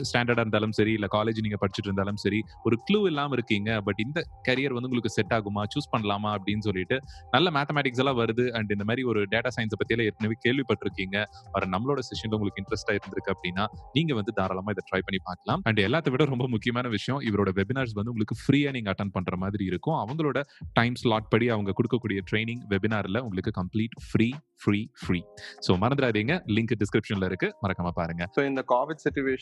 ஸ்டாண்டர்டாக 0.09 0.43
இருந்தாலும் 0.45 0.75
சரி 0.79 0.93
இல்லை 0.97 1.09
காலேஜ் 1.17 1.39
நீங்கள் 1.45 1.61
படிச்சுட்டு 1.63 1.89
இருந்தாலும் 1.89 2.19
சரி 2.25 2.39
ஒரு 2.67 2.75
க்ளூ 2.87 2.99
இல்லாமல் 3.11 3.37
இருக்கீங்க 3.37 3.69
பட் 3.87 4.01
இந்த 4.05 4.19
கரியர் 4.47 4.75
வந்து 4.75 4.89
உங்களுக்கு 4.89 5.13
செட் 5.17 5.33
ஆகுமா 5.37 5.63
சூஸ் 5.73 5.89
பண்ணலாமா 5.93 6.31
அப்படின்னு 6.37 6.65
சொல்லிட்டு 6.67 6.97
நல்ல 7.35 7.47
மேத்தமேட்டிக்ஸ் 7.57 8.01
எல்லாம் 8.03 8.19
வருது 8.21 8.45
அண்ட் 8.57 8.71
இந்த 8.75 8.85
மாதிரி 8.89 9.03
ஒரு 9.11 9.21
டேட்டா 9.33 9.51
சயின்ஸ் 9.57 9.77
பற்றியெல்லாம் 9.79 10.09
ஏற்கனவே 10.09 10.37
கேள்விப்பட்டிருக்கீங்க. 10.45 11.17
வர 11.55 11.67
நம்மளோட 11.75 11.99
செஷனில் 12.09 12.35
உங்களுக்கு 12.37 12.61
இன்ட்ரெஸ்டா 12.63 12.93
இருந்திருக்கு 12.97 13.33
அப்படின்னா 13.35 13.65
நீங்கள் 13.97 14.17
வந்து 14.19 14.33
தாராளமாக 14.39 14.75
இதை 14.75 14.83
ட்ரை 14.89 15.01
பண்ணி 15.07 15.21
பார்க்கலாம். 15.29 15.63
அண்ட் 15.69 15.81
எல்லாத்த 15.87 16.13
விட 16.15 16.25
ரொம்ப 16.33 16.47
முக்கியமான 16.55 16.87
விஷயம் 16.97 17.21
இவரோட 17.29 17.51
வெபினார்ஸ் 17.59 17.95
வந்து 17.99 18.13
உங்களுக்கு 18.13 18.37
ஃப்ரீயாக 18.43 18.75
நீங்கள் 18.77 18.93
அட்டன் 18.93 19.13
பண்ணுற 19.17 19.37
மாதிரி 19.45 19.65
இருக்கும். 19.71 19.97
அவங்களோட 20.03 20.41
டைம் 20.79 20.97
ஸ்லாட் 21.03 21.31
படி 21.33 21.47
அவங்க 21.55 21.73
கொடுக்கக்கூடிய 21.79 22.21
ட்ரைனிங் 22.31 22.63
வெபினாரில் 22.73 23.21
உங்களுக்கு 23.27 23.53
complete 23.61 23.97
free 24.09 24.29
free 24.63 24.79
free 25.01 25.19
so 25.65 25.71
மறந்துடாதீங்க. 25.83 26.33
லிங்க் 26.55 26.73
டிஸ்கிரிப்ஷனில் 26.83 27.27
இருக்கு. 27.31 27.49
மறக்காம 27.65 27.93
பாருங்க. 27.99 28.23
ஸோ 28.37 28.41
இந்த 28.51 28.61
கோவிட் 28.73 29.03
சுச்சுவேஷன் 29.05 29.38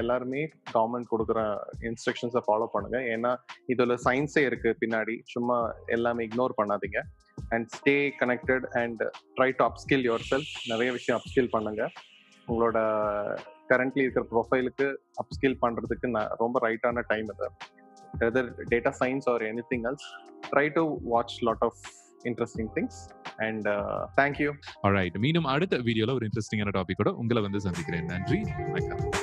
எல்லாருமே 0.00 0.42
கவர்மெண்ட் 0.74 1.10
கொடுக்குற 1.12 1.40
இன்ஸ்ட்ரக்ஷன்ஸை 1.88 2.42
ஃபாலோ 2.46 2.66
பண்ணுங்க. 2.74 2.98
ஏன்னா 3.14 3.32
இதில் 3.72 3.96
சயின்ஸே 4.06 4.44
இருக்கு 4.48 4.72
பின்னாடி. 4.82 5.16
சும்மா 5.34 5.58
எல்லாமே 5.96 6.26
இக்னோர் 6.28 6.58
பண்ணாதீங்க. 6.60 7.00
And 7.54 7.68
stay 7.76 7.96
connected 8.22 8.66
and 8.82 9.02
try 9.36 9.50
to 9.58 9.64
upskill 9.68 10.06
yourself 10.30 10.52
நிறைய 10.72 10.90
விஷயம் 10.98 11.20
அப்ஸ்கில் 11.20 11.52
பண்ணுங்க. 11.56 11.84
உங்களோட 12.50 12.78
கரண்ட்லி 13.72 14.02
இருக்கிற 14.04 14.24
ப்ரொஃபைலுக்கு 14.32 14.86
அப்ஸ்கில் 15.22 15.58
பண்ணுறதுக்கு 15.64 16.08
நான் 16.16 16.30
ரொம்ப 16.42 16.56
ரைட்டான 16.66 17.02
டைம் 17.12 17.30
இது. 17.34 17.48
Data 18.72 18.90
science 19.00 19.26
or 19.32 19.42
anything 19.72 19.86
else 19.90 20.06
try 20.52 20.66
to 20.76 20.82
watch 21.12 21.34
lot 21.48 21.64
of 21.66 21.80
interesting 22.24 22.70
things 22.74 22.98
and 23.36 23.66
thank you 24.16 24.52
alright 24.82 25.18
மீண்டும் 25.18 25.44
அடுத்த 25.44 25.78
வீடியோல 25.78 26.12
ஒரு 26.12 26.26
இன்ட்ரெஸ்டிங்கான 26.26 26.80
டாபிக்கோட 26.80 27.08
உங்களை 27.08 27.42
வந்து 27.42 27.60
சந்திக்கிறேன். 27.60 28.04
நன்றி. 28.04 28.42
வணக்கம். 28.72 29.17